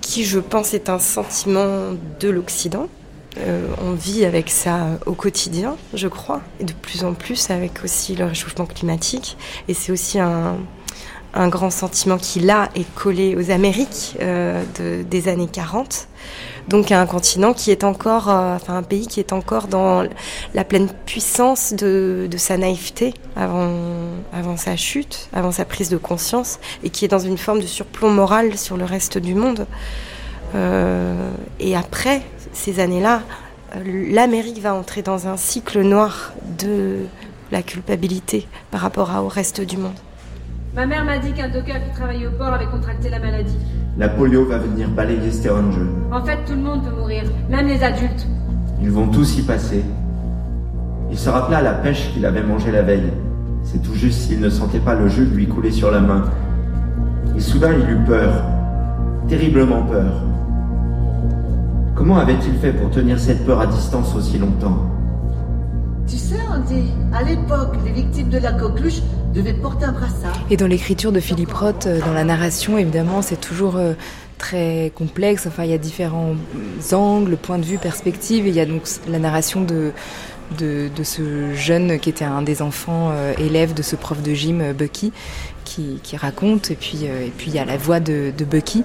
qui 0.00 0.24
je 0.24 0.40
pense 0.40 0.74
est 0.74 0.88
un 0.88 0.98
sentiment 0.98 1.92
de 2.18 2.28
l'Occident. 2.28 2.88
Euh, 3.36 3.68
on 3.82 3.92
vit 3.92 4.24
avec 4.24 4.50
ça 4.50 4.98
au 5.06 5.12
quotidien, 5.12 5.76
je 5.94 6.08
crois, 6.08 6.40
et 6.60 6.64
de 6.64 6.72
plus 6.72 7.04
en 7.04 7.12
plus 7.14 7.50
avec 7.50 7.84
aussi 7.84 8.16
le 8.16 8.24
réchauffement 8.24 8.66
climatique. 8.66 9.36
Et 9.68 9.74
c'est 9.74 9.92
aussi 9.92 10.18
un, 10.18 10.56
grand 11.34 11.70
sentiment 11.70 12.18
qui 12.18 12.40
là 12.40 12.68
est 12.74 12.90
collé 12.96 13.36
aux 13.36 13.52
Amériques 13.52 14.16
euh, 14.20 14.64
de- 14.80 15.04
des 15.04 15.28
années 15.28 15.46
40. 15.46 16.08
Donc 16.66 16.90
un 16.90 17.06
continent 17.06 17.52
qui 17.52 17.70
est 17.70 17.84
encore, 17.84 18.28
euh, 18.28 18.56
enfin 18.56 18.76
un 18.76 18.82
pays 18.82 19.06
qui 19.06 19.20
est 19.20 19.32
encore 19.32 19.68
dans 19.68 20.04
la 20.54 20.64
pleine 20.64 20.88
puissance 21.06 21.74
de, 21.74 22.28
sa 22.36 22.56
naïveté 22.56 23.14
avant, 23.36 23.70
avant 24.32 24.56
sa 24.56 24.74
chute, 24.74 25.28
avant 25.32 25.52
sa 25.52 25.64
prise 25.64 25.90
de 25.90 25.96
conscience, 25.96 26.58
et 26.82 26.90
qui 26.90 27.04
est 27.04 27.08
dans 27.08 27.20
une 27.20 27.38
forme 27.38 27.60
de 27.60 27.66
surplomb 27.66 28.10
moral 28.10 28.58
sur 28.58 28.76
le 28.76 28.84
reste 28.84 29.18
du 29.18 29.34
monde. 29.34 29.66
Et 31.60 31.76
après 31.76 32.22
ces 32.58 32.80
années-là, 32.80 33.22
euh, 33.76 34.12
l'Amérique 34.12 34.60
va 34.60 34.74
entrer 34.74 35.02
dans 35.02 35.28
un 35.28 35.36
cycle 35.36 35.80
noir 35.82 36.32
de 36.58 37.04
la 37.52 37.62
culpabilité 37.62 38.48
par 38.70 38.80
rapport 38.80 39.10
au 39.24 39.28
reste 39.28 39.60
du 39.60 39.76
monde. 39.76 39.98
Ma 40.74 40.84
mère 40.84 41.04
m'a 41.04 41.18
dit 41.18 41.32
qu'un 41.32 41.48
docker 41.48 41.82
qui 41.84 41.90
travaillait 41.94 42.26
au 42.26 42.32
port 42.32 42.52
avait 42.52 42.66
contracté 42.66 43.08
la 43.10 43.20
maladie. 43.20 43.56
La 43.96 44.08
polio 44.08 44.44
va 44.44 44.58
venir 44.58 44.88
balayer 44.88 45.30
ce 45.30 45.42
terrain 45.44 45.62
de 45.62 45.72
jeu. 45.72 45.86
En 46.12 46.22
fait, 46.24 46.38
tout 46.46 46.52
le 46.52 46.60
monde 46.60 46.84
peut 46.84 46.94
mourir, 46.94 47.24
même 47.48 47.68
les 47.68 47.82
adultes. 47.82 48.26
Ils 48.82 48.90
vont 48.90 49.06
tous 49.06 49.38
y 49.38 49.42
passer. 49.42 49.84
Il 51.10 51.18
se 51.18 51.30
rappela 51.30 51.62
la 51.62 51.72
pêche 51.72 52.12
qu'il 52.12 52.26
avait 52.26 52.42
mangée 52.42 52.70
la 52.70 52.82
veille. 52.82 53.12
C'est 53.62 53.82
tout 53.82 53.94
juste 53.94 54.20
s'il 54.20 54.40
ne 54.40 54.50
sentait 54.50 54.80
pas 54.80 54.94
le 54.94 55.08
jus 55.08 55.24
lui 55.24 55.46
couler 55.46 55.70
sur 55.70 55.90
la 55.90 56.00
main. 56.00 56.24
Et 57.36 57.40
soudain 57.40 57.72
il 57.72 57.88
eut 57.90 58.04
peur. 58.04 58.42
Terriblement 59.28 59.82
peur. 59.82 60.12
Comment 61.98 62.18
avait-il 62.18 62.56
fait 62.60 62.72
pour 62.72 62.90
tenir 62.90 63.18
cette 63.18 63.44
peur 63.44 63.58
à 63.58 63.66
distance 63.66 64.14
aussi 64.14 64.38
longtemps 64.38 64.88
Tu 66.06 66.16
sais, 66.16 66.36
Andy, 66.48 66.92
à 67.12 67.24
l'époque, 67.24 67.74
les 67.84 67.90
victimes 67.90 68.28
de 68.28 68.38
la 68.38 68.52
coqueluche 68.52 69.00
devaient 69.34 69.52
porter 69.52 69.86
un 69.86 69.90
brassard. 69.90 70.38
Et 70.48 70.56
dans 70.56 70.68
l'écriture 70.68 71.10
de 71.10 71.18
Philippe 71.18 71.52
Roth, 71.52 71.88
euh, 71.88 71.98
dans 71.98 72.12
la 72.12 72.22
narration, 72.22 72.78
évidemment, 72.78 73.20
c'est 73.20 73.40
toujours 73.40 73.74
euh, 73.74 73.94
très 74.38 74.92
complexe. 74.94 75.48
Enfin, 75.48 75.64
il 75.64 75.70
y 75.70 75.74
a 75.74 75.78
différents 75.78 76.36
euh, 76.92 76.94
angles, 76.94 77.36
points 77.36 77.58
de 77.58 77.64
vue, 77.64 77.78
perspectives. 77.78 78.46
Et 78.46 78.50
il 78.50 78.54
y 78.54 78.60
a 78.60 78.66
donc 78.66 78.82
la 79.08 79.18
narration 79.18 79.62
de, 79.62 79.90
de, 80.56 80.88
de 80.94 81.02
ce 81.02 81.52
jeune 81.54 81.98
qui 81.98 82.08
était 82.08 82.24
un 82.24 82.42
des 82.42 82.62
enfants 82.62 83.10
euh, 83.12 83.34
élèves 83.38 83.74
de 83.74 83.82
ce 83.82 83.96
prof 83.96 84.22
de 84.22 84.32
gym, 84.32 84.72
Bucky, 84.72 85.12
qui, 85.64 86.00
qui 86.02 86.16
raconte. 86.16 86.70
Et 86.70 86.76
puis, 86.76 87.00
euh, 87.04 87.26
et 87.26 87.32
puis 87.36 87.48
il 87.50 87.54
y 87.54 87.58
a 87.58 87.64
la 87.64 87.76
voix 87.76 88.00
de, 88.00 88.32
de 88.36 88.44
Bucky 88.44 88.84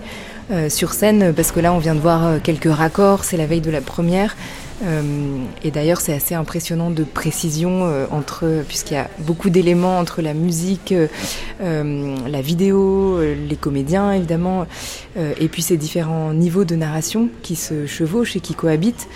euh, 0.51 0.69
sur 0.69 0.93
scène, 0.93 1.33
parce 1.33 1.51
que 1.51 1.59
là, 1.59 1.73
on 1.73 1.77
vient 1.77 1.95
de 1.95 1.99
voir 1.99 2.25
euh, 2.25 2.37
quelques 2.43 2.71
raccords. 2.71 3.23
C'est 3.23 3.37
la 3.37 3.45
veille 3.45 3.61
de 3.61 3.71
la 3.71 3.81
première. 3.81 4.35
Euh, 4.83 5.37
et 5.63 5.71
d'ailleurs, 5.71 6.01
c'est 6.01 6.13
assez 6.13 6.35
impressionnant 6.35 6.89
de 6.89 7.03
précision 7.03 7.89
entre, 8.11 8.63
puisqu'il 8.67 8.95
y 8.95 8.97
a 8.97 9.09
beaucoup 9.19 9.49
d'éléments 9.49 9.97
entre 9.99 10.21
la 10.21 10.33
musique, 10.33 10.93
la 11.61 12.41
vidéo, 12.41 13.21
les 13.21 13.55
comédiens 13.55 14.11
évidemment, 14.11 14.65
et 15.15 15.47
puis 15.47 15.61
ces 15.61 15.77
différents 15.77 16.33
niveaux 16.33 16.65
de 16.65 16.75
narration 16.75 17.29
qui 17.43 17.55
se 17.55 17.85
chevauchent 17.85 18.35
et 18.35 18.41
qui 18.41 18.55
cohabitent. 18.55 19.07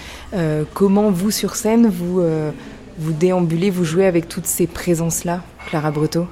Comment 0.73 1.11
vous 1.11 1.31
sur 1.31 1.55
scène 1.55 1.89
vous 1.89 2.21
vous 2.99 3.13
déambulez, 3.13 3.69
vous 3.69 3.83
jouez 3.83 4.05
avec 4.05 4.29
toutes 4.29 4.47
ces 4.47 4.67
présences-là, 4.67 5.41
Clara 5.67 5.91
Breteau 5.91 6.27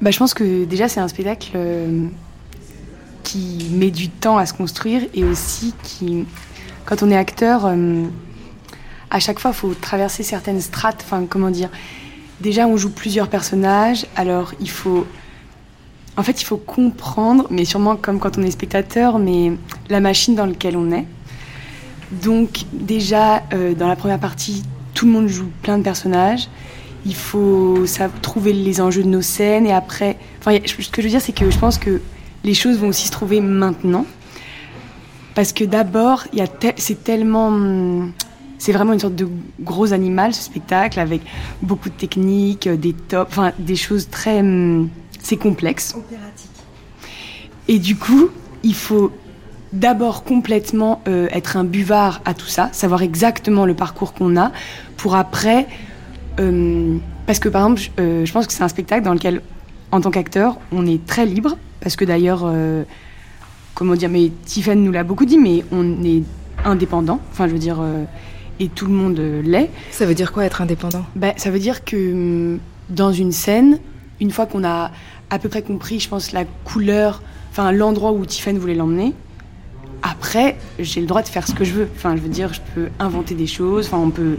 bah, 0.00 0.10
je 0.10 0.18
pense 0.18 0.34
que 0.34 0.64
déjà 0.64 0.88
c'est 0.88 1.00
un 1.00 1.08
spectacle 1.08 1.52
euh, 1.54 2.06
qui 3.22 3.68
met 3.72 3.90
du 3.90 4.08
temps 4.08 4.38
à 4.38 4.46
se 4.46 4.52
construire 4.52 5.02
et 5.14 5.24
aussi 5.24 5.74
qui, 5.82 6.26
quand 6.84 7.02
on 7.02 7.10
est 7.10 7.16
acteur, 7.16 7.66
euh, 7.66 8.04
à 9.10 9.20
chaque 9.20 9.38
fois 9.38 9.52
il 9.52 9.56
faut 9.56 9.74
traverser 9.74 10.22
certaines 10.22 10.60
strates. 10.60 11.02
Enfin, 11.04 11.24
comment 11.28 11.50
dire? 11.50 11.70
Déjà, 12.40 12.66
on 12.66 12.76
joue 12.76 12.90
plusieurs 12.90 13.28
personnages, 13.28 14.06
alors 14.14 14.52
il 14.60 14.68
faut. 14.70 15.06
En 16.18 16.22
fait, 16.22 16.40
il 16.40 16.44
faut 16.44 16.58
comprendre, 16.58 17.46
mais 17.50 17.64
sûrement 17.64 17.96
comme 17.96 18.18
quand 18.18 18.38
on 18.38 18.42
est 18.42 18.50
spectateur, 18.50 19.18
mais 19.18 19.52
la 19.88 20.00
machine 20.00 20.34
dans 20.34 20.46
laquelle 20.46 20.76
on 20.76 20.90
est. 20.92 21.06
Donc, 22.10 22.64
déjà, 22.72 23.42
euh, 23.52 23.74
dans 23.74 23.88
la 23.88 23.96
première 23.96 24.20
partie, 24.20 24.62
tout 24.94 25.06
le 25.06 25.12
monde 25.12 25.28
joue 25.28 25.48
plein 25.62 25.78
de 25.78 25.82
personnages 25.82 26.48
il 27.06 27.14
faut 27.14 27.84
trouver 28.20 28.52
les 28.52 28.80
enjeux 28.80 29.02
de 29.04 29.08
nos 29.08 29.22
scènes 29.22 29.66
et 29.66 29.72
après. 29.72 30.16
Enfin, 30.40 30.58
ce 30.66 30.90
que 30.90 31.00
je 31.00 31.06
veux 31.06 31.10
dire, 31.10 31.20
c'est 31.22 31.32
que 31.32 31.50
je 31.50 31.58
pense 31.58 31.78
que 31.78 32.00
les 32.44 32.54
choses 32.54 32.78
vont 32.78 32.88
aussi 32.88 33.06
se 33.06 33.12
trouver 33.12 33.40
maintenant. 33.40 34.04
Parce 35.34 35.52
que 35.52 35.64
d'abord, 35.64 36.24
te- 36.60 36.72
c'est 36.76 37.02
tellement. 37.04 37.50
C'est 38.58 38.72
vraiment 38.72 38.94
une 38.94 39.00
sorte 39.00 39.14
de 39.14 39.28
gros 39.60 39.92
animal, 39.92 40.32
ce 40.34 40.42
spectacle, 40.42 40.98
avec 40.98 41.20
beaucoup 41.62 41.90
de 41.90 41.94
techniques, 41.94 42.66
euh, 42.66 42.76
des 42.76 42.94
tops, 42.94 43.30
enfin, 43.30 43.52
des 43.58 43.76
choses 43.76 44.08
très. 44.10 44.40
hum, 44.40 44.88
C'est 45.20 45.36
complexe. 45.36 45.94
Et 47.68 47.78
du 47.78 47.96
coup, 47.96 48.30
il 48.62 48.74
faut 48.74 49.12
d'abord 49.72 50.24
complètement 50.24 51.02
euh, 51.06 51.28
être 51.32 51.56
un 51.56 51.64
buvard 51.64 52.22
à 52.24 52.32
tout 52.32 52.46
ça, 52.46 52.70
savoir 52.72 53.02
exactement 53.02 53.66
le 53.66 53.74
parcours 53.74 54.14
qu'on 54.14 54.36
a, 54.36 54.52
pour 54.96 55.16
après 55.16 55.66
euh, 56.40 56.96
parce 57.26 57.38
que 57.38 57.48
par 57.48 57.62
exemple, 57.62 57.80
je, 57.80 58.02
euh, 58.02 58.24
je 58.24 58.32
pense 58.32 58.46
que 58.46 58.52
c'est 58.52 58.62
un 58.62 58.68
spectacle 58.68 59.04
dans 59.04 59.14
lequel, 59.14 59.42
en 59.92 60.00
tant 60.00 60.10
qu'acteur, 60.10 60.58
on 60.72 60.86
est 60.86 61.04
très 61.06 61.26
libre. 61.26 61.56
Parce 61.80 61.96
que 61.96 62.04
d'ailleurs, 62.04 62.42
euh, 62.44 62.84
comment 63.74 63.94
dire, 63.94 64.08
mais 64.08 64.30
Tiffen 64.44 64.82
nous 64.82 64.92
l'a 64.92 65.04
beaucoup 65.04 65.24
dit, 65.24 65.38
mais 65.38 65.64
on 65.72 66.02
est 66.04 66.22
indépendant. 66.64 67.20
Enfin, 67.32 67.46
je 67.46 67.52
veux 67.52 67.58
dire, 67.58 67.78
et 68.58 68.68
tout 68.68 68.86
le 68.86 68.92
monde 68.92 69.20
l'est. 69.44 69.70
Ça 69.90 70.06
veut 70.06 70.14
dire 70.14 70.32
quoi 70.32 70.44
être 70.44 70.62
indépendant? 70.62 71.04
Ben, 71.14 71.32
Ça 71.36 71.50
veut 71.50 71.58
dire 71.58 71.84
que 71.84 72.12
hum, 72.12 72.58
dans 72.88 73.12
une 73.12 73.32
scène, 73.32 73.78
une 74.20 74.30
fois 74.30 74.46
qu'on 74.46 74.64
a 74.64 74.90
à 75.30 75.38
peu 75.38 75.48
près 75.48 75.62
compris, 75.62 76.00
je 76.00 76.08
pense, 76.08 76.32
la 76.32 76.44
couleur, 76.64 77.22
enfin 77.50 77.70
l'endroit 77.72 78.12
où 78.12 78.24
Tiffen 78.24 78.58
voulait 78.58 78.74
l'emmener, 78.74 79.12
après, 80.02 80.56
j'ai 80.78 81.00
le 81.00 81.06
droit 81.06 81.22
de 81.22 81.28
faire 81.28 81.46
ce 81.46 81.54
que 81.54 81.64
je 81.64 81.72
veux. 81.72 81.88
Enfin, 81.96 82.16
je 82.16 82.20
veux 82.20 82.28
dire, 82.28 82.52
je 82.52 82.60
peux 82.74 82.88
inventer 82.98 83.34
des 83.34 83.46
choses, 83.46 83.86
enfin, 83.86 83.98
on 83.98 84.10
peut 84.10 84.36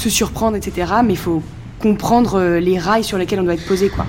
se 0.00 0.10
surprendre, 0.10 0.56
etc. 0.56 0.92
Mais 1.04 1.12
il 1.12 1.18
faut 1.18 1.42
comprendre 1.80 2.38
euh, 2.38 2.60
les 2.60 2.78
rails 2.78 3.04
sur 3.04 3.18
lesquels 3.18 3.40
on 3.40 3.44
doit 3.44 3.54
être 3.54 3.66
posé, 3.66 3.88
quoi. 3.88 4.06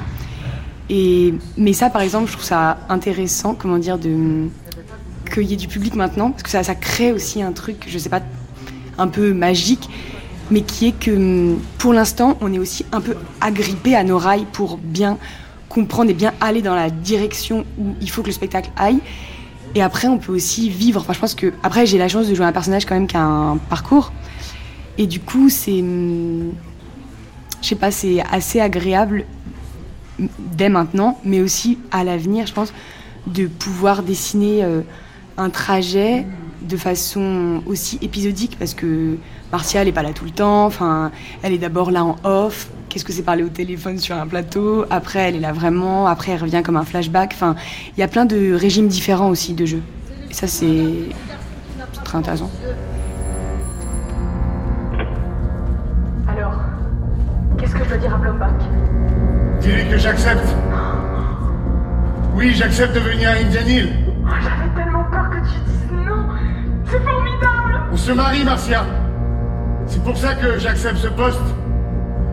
Et, 0.90 1.34
mais 1.58 1.74
ça, 1.74 1.90
par 1.90 2.02
exemple, 2.02 2.28
je 2.28 2.34
trouve 2.34 2.46
ça 2.46 2.80
intéressant, 2.90 3.56
comment 3.56 3.78
dire, 3.78 3.98
de 3.98 4.48
qu'il 5.32 5.44
y 5.44 5.54
ait 5.54 5.58
du 5.58 5.70
public 5.70 5.96
maintenant, 5.96 6.32
parce 6.32 6.44
que 6.44 6.50
ça, 6.50 6.76
crée 6.76 7.14
aussi 7.14 7.42
un 7.42 7.54
truc, 7.54 7.86
je 7.88 7.98
sais 7.98 8.10
pas, 8.10 8.22
un 8.98 9.08
peu 9.08 9.34
magique, 9.34 9.90
mais 10.50 10.62
qui 10.62 10.88
est 10.88 10.92
que 10.92 11.56
pour 11.78 11.94
l'instant, 11.94 12.38
on 12.42 12.52
est 12.52 12.60
aussi 12.60 12.86
un 12.92 13.00
peu 13.00 13.16
agrippé 13.40 13.96
à 13.96 14.04
nos 14.04 14.18
rails 14.18 14.46
pour 14.52 14.78
bien 14.78 15.18
comprendre 15.70 16.12
et 16.12 16.14
bien 16.14 16.34
aller 16.42 16.62
dans 16.62 16.76
la 16.76 16.90
direction 16.90 17.66
où 17.80 17.96
il 18.02 18.10
faut 18.10 18.22
que 18.22 18.28
le 18.28 18.34
spectacle 18.34 18.70
aille. 18.76 19.00
Et 19.76 19.82
après, 19.82 20.10
on 20.10 20.18
peut 20.18 20.34
aussi 20.34 20.70
vivre. 20.70 21.00
Enfin, 21.00 21.14
je 21.14 21.20
pense 21.20 21.36
que 21.36 21.54
après, 21.64 21.86
j'ai 21.86 21.98
la 21.98 22.10
chance 22.10 22.28
de 22.28 22.36
jouer 22.36 22.46
un 22.46 22.52
personnage 22.52 22.86
quand 22.86 22.96
même 22.96 23.08
qui 23.08 23.16
a 23.16 23.24
un 23.24 23.56
parcours. 23.56 24.12
Et 24.98 25.08
du 25.08 25.20
coup, 25.20 25.50
c'est, 25.50 25.80
hum, 25.80 26.52
je 27.62 27.68
sais 27.68 27.76
pas, 27.76 27.92
c'est 27.92 28.22
assez 28.32 28.60
agréable 28.60 29.26
hum, 30.20 30.28
dès 30.40 30.70
maintenant, 30.70 31.20
mais 31.24 31.42
aussi 31.42 31.78
à 31.92 32.04
l'avenir, 32.04 32.48
je 32.48 32.54
pense, 32.54 32.74
de 33.28 33.48
pouvoir 33.48 34.04
dessiner 34.04 34.64
euh, 34.64 34.82
un 35.38 35.50
trajet 35.50 36.26
de 36.62 36.78
façon 36.78 37.62
aussi 37.66 37.98
épisodique 38.02 38.58
parce 38.60 38.74
que 38.74 39.18
Martial 39.52 39.88
est 39.88 39.92
pas 39.92 40.04
là 40.04 40.14
tout 40.14 40.26
le 40.26 40.32
temps. 40.32 40.66
Enfin, 40.66 41.12
elle 41.42 41.54
est 41.54 41.58
d'abord 41.58 41.92
là 41.92 42.04
en 42.04 42.16
off. 42.24 42.70
Qu'est-ce 42.90 43.06
que 43.06 43.14
c'est 43.14 43.24
parler 43.24 43.44
au 43.44 43.50
téléphone 43.50 43.98
sur 43.98 44.16
un 44.16 44.28
plateau 44.28 44.86
Après, 44.90 45.20
elle 45.20 45.36
est 45.36 45.40
là 45.40 45.54
vraiment. 45.54 46.08
Après, 46.08 46.34
elle 46.34 46.42
revient 46.42 46.62
comme 46.64 46.78
un 46.78 46.86
flashback. 46.86 47.32
Enfin, 47.34 47.56
il 47.96 48.00
y 48.00 48.04
a 48.04 48.08
plein 48.08 48.26
de 48.26 48.54
régimes 48.54 48.88
différents 48.88 49.30
aussi 49.30 49.54
de 49.54 49.66
jeu. 49.66 49.82
Et 50.30 50.34
ça, 50.34 50.48
c'est 50.48 50.94
très 52.04 52.18
intéressant. 52.18 52.50
Qu'est-ce 57.62 57.76
que 57.76 57.88
dois 57.88 57.98
dire 57.98 58.14
à 58.14 58.18
Blombach 58.18 58.50
Dis-lui 59.62 59.88
que 59.90 59.98
j'accepte. 59.98 60.56
Oui, 62.34 62.54
j'accepte 62.56 62.96
de 62.96 63.00
venir 63.00 63.30
à 63.30 63.34
Indian 63.34 63.68
Hill. 63.68 63.90
Oh, 64.26 64.30
J'avais 64.42 64.84
tellement 64.84 65.04
peur 65.06 65.30
que 65.30 65.38
tu 65.38 65.60
dises 65.66 66.08
non. 66.08 66.26
C'est 66.86 67.00
formidable. 67.04 67.84
On 67.92 67.98
se 67.98 68.12
marie, 68.12 68.44
Marcia. 68.44 68.84
C'est 69.86 70.04
pour 70.04 70.18
ça 70.18 70.34
que 70.36 70.58
j'accepte 70.58 70.98
ce 70.98 71.08
poste. 71.10 71.42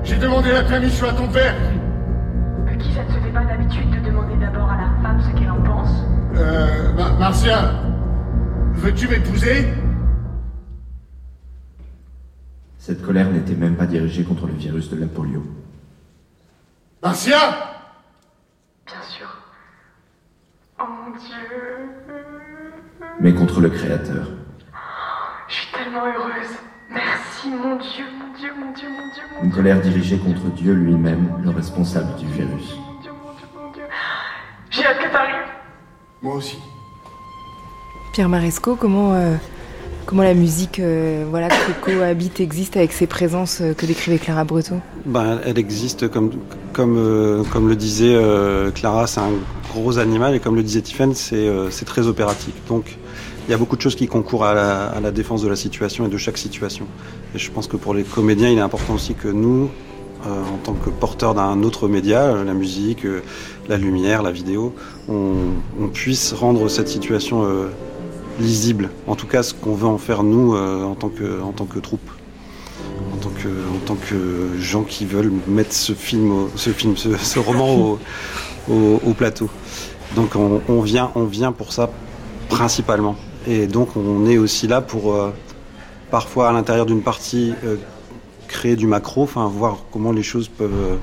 J'ai 0.05 0.17
demandé 0.17 0.53
la 0.53 0.63
permission 0.63 1.09
à 1.09 1.13
ton 1.13 1.29
père. 1.29 1.55
Qui 2.79 2.93
ça 2.95 3.03
ne 3.03 3.09
se 3.09 3.19
fait 3.19 3.33
pas 3.33 3.43
d'habitude 3.45 3.91
de 3.91 4.07
demander 4.09 4.37
d'abord 4.37 4.71
à 4.71 4.77
la 4.77 5.03
femme 5.03 5.21
ce 5.21 5.37
qu'elle 5.37 5.51
en 5.51 5.61
pense 5.63 6.05
Euh, 6.37 6.93
Ma- 6.97 7.19
Marcia, 7.19 7.73
veux-tu 8.75 9.09
m'épouser? 9.09 9.67
Cette 12.89 13.05
colère 13.05 13.29
n'était 13.31 13.55
même 13.55 13.77
pas 13.77 13.85
dirigée 13.85 14.25
contre 14.25 14.47
le 14.47 14.55
virus 14.55 14.89
de 14.89 14.97
la 14.99 15.07
polio. 15.07 15.43
Marcia 17.03 17.37
Bien 18.87 19.03
sûr. 19.03 19.27
Oh 20.81 20.85
mon 20.89 21.11
dieu. 21.11 23.05
mais 23.21 23.35
contre 23.35 23.61
le 23.61 23.69
Créateur. 23.69 24.29
Je 25.49 25.55
suis 25.55 25.67
tellement 25.71 26.07
heureuse. 26.07 26.57
Merci 26.89 27.51
mon 27.51 27.77
dieu, 27.77 28.07
mon 28.19 28.33
dieu, 28.39 28.55
mon 28.59 28.73
dieu, 28.73 28.89
mon 28.89 29.13
dieu, 29.13 29.23
mon 29.37 29.43
Une 29.43 29.51
dieu. 29.51 29.57
colère 29.59 29.83
dirigée 29.83 30.17
contre 30.19 30.51
Dieu 30.55 30.73
lui-même, 30.73 31.43
le 31.45 31.51
responsable 31.51 32.17
du 32.19 32.25
virus. 32.29 32.75
Mon 32.75 33.01
dieu, 33.03 33.11
mon 33.23 33.33
dieu, 33.35 33.47
mon 33.55 33.71
dieu. 33.71 33.83
J'ai 34.71 34.87
hâte 34.87 34.97
que 34.99 35.13
t'arrives. 35.13 35.53
Moi 36.23 36.37
aussi. 36.37 36.57
Pierre 38.15 38.31
Maresco, 38.31 38.77
comment, 38.77 39.13
euh, 39.13 39.37
comment 40.09 40.23
la 40.23 40.33
musique 40.33 40.81
euh, 40.81 41.27
voilà, 41.29 41.49
cohabite, 41.83 42.41
existe 42.41 42.79
avec 42.79 42.93
ces 42.93 43.07
présences 43.07 43.59
euh, 43.61 43.75
que 43.75 43.85
décrivait 43.85 44.17
Clara 44.17 44.43
Breton 44.43 44.81
Ben, 45.05 45.39
elle 45.45 45.59
existe 45.59 46.09
comme, 46.09 46.33
euh, 46.79 47.45
le 47.55 47.77
disait 47.77 48.19
Clara, 48.75 49.07
c'est 49.07 49.21
un 49.21 49.33
gros 49.71 49.99
animal 49.99 50.35
et 50.35 50.41
comme 50.41 50.57
le 50.57 50.63
disait 50.63 50.81
Tiffen, 50.81 51.15
c'est 51.15 51.85
très 51.85 52.07
opératique. 52.07 52.55
Donc 52.69 52.97
il 53.47 53.51
y 53.51 53.55
a 53.55 53.59
beaucoup 53.59 53.77
de 53.77 53.83
choses 53.83 53.97
qui 53.97 54.07
concourent 54.07 54.47
à 54.47 54.55
la, 54.99 55.11
défense 55.11 55.43
de 55.43 55.49
la 55.49 55.57
situation 55.57 56.07
et 56.07 56.09
de 56.09 56.17
chaque 56.17 56.39
situation. 56.39 56.87
Et 57.35 57.39
je 57.39 57.51
pense 57.51 57.67
que 57.67 57.77
pour 57.77 57.93
les 57.93 58.03
comédiens, 58.03 58.49
il 58.49 58.57
est 58.57 58.63
important 58.63 58.95
aussi 58.95 59.13
que 59.13 59.29
nous, 59.29 59.69
en 60.25 60.57
tant 60.65 60.73
que 60.73 60.89
porteurs 60.89 61.35
d'un 61.35 61.63
autre 61.63 61.87
média, 61.87 62.35
la 62.45 62.55
musique, 62.55 63.07
la 63.69 63.77
lumière, 63.77 64.23
la 64.23 64.33
vidéo, 64.33 64.75
on, 65.09 65.89
puisse 65.93 66.33
rendre 66.33 66.69
cette 66.69 66.89
situation 66.89 67.47
lisible. 68.39 68.91
En 69.07 69.15
tout 69.17 69.27
cas, 69.27 69.43
ce 69.43 69.55
qu'on 69.55 69.75
veut 69.75 69.87
en 69.87 69.99
faire 69.99 70.23
nous 70.23 70.55
euh, 70.55 70.83
en, 70.85 70.95
tant 70.95 71.09
que, 71.09 71.41
en 71.43 71.53
tant 71.53 71.65
que 71.67 71.79
troupe 71.79 72.09
en 73.13 73.17
tant 73.17 73.31
que, 73.31 73.49
en 73.49 73.79
tant 73.85 73.97
que 73.97 74.51
gens 74.61 74.83
qui 74.85 75.05
veulent 75.05 75.33
mettre 75.49 75.73
ce 75.73 75.93
film, 75.93 76.49
ce, 76.55 76.71
film, 76.71 76.97
ce, 76.97 77.39
roman 77.39 77.75
au, 77.75 77.99
au- 78.71 79.01
au 79.05 79.13
plateau. 79.15 79.49
Donc 80.15 80.37
on, 80.37 80.81
vient, 80.81 81.11
on 81.17 81.25
vient 81.25 81.53
pour 81.53 81.73
ça 81.73 81.91
principalement. 82.49 83.17
Et 83.47 83.67
donc 83.67 83.97
on 83.97 84.27
est 84.27 84.39
aussi 84.39 84.67
là 84.69 84.81
pour 84.81 85.15
euh, 85.15 85.31
parfois 86.11 86.49
à 86.49 86.53
l'intérieur 86.53 86.87
d'une 86.87 87.03
partie 87.03 87.53
euh, 87.65 87.77
créer 88.47 88.77
du 88.77 88.87
macro, 88.87 89.27
voir 89.35 89.79
comment 89.93 90.13
les 90.13 90.23
choses 90.23 90.49
peuvent 90.49 90.97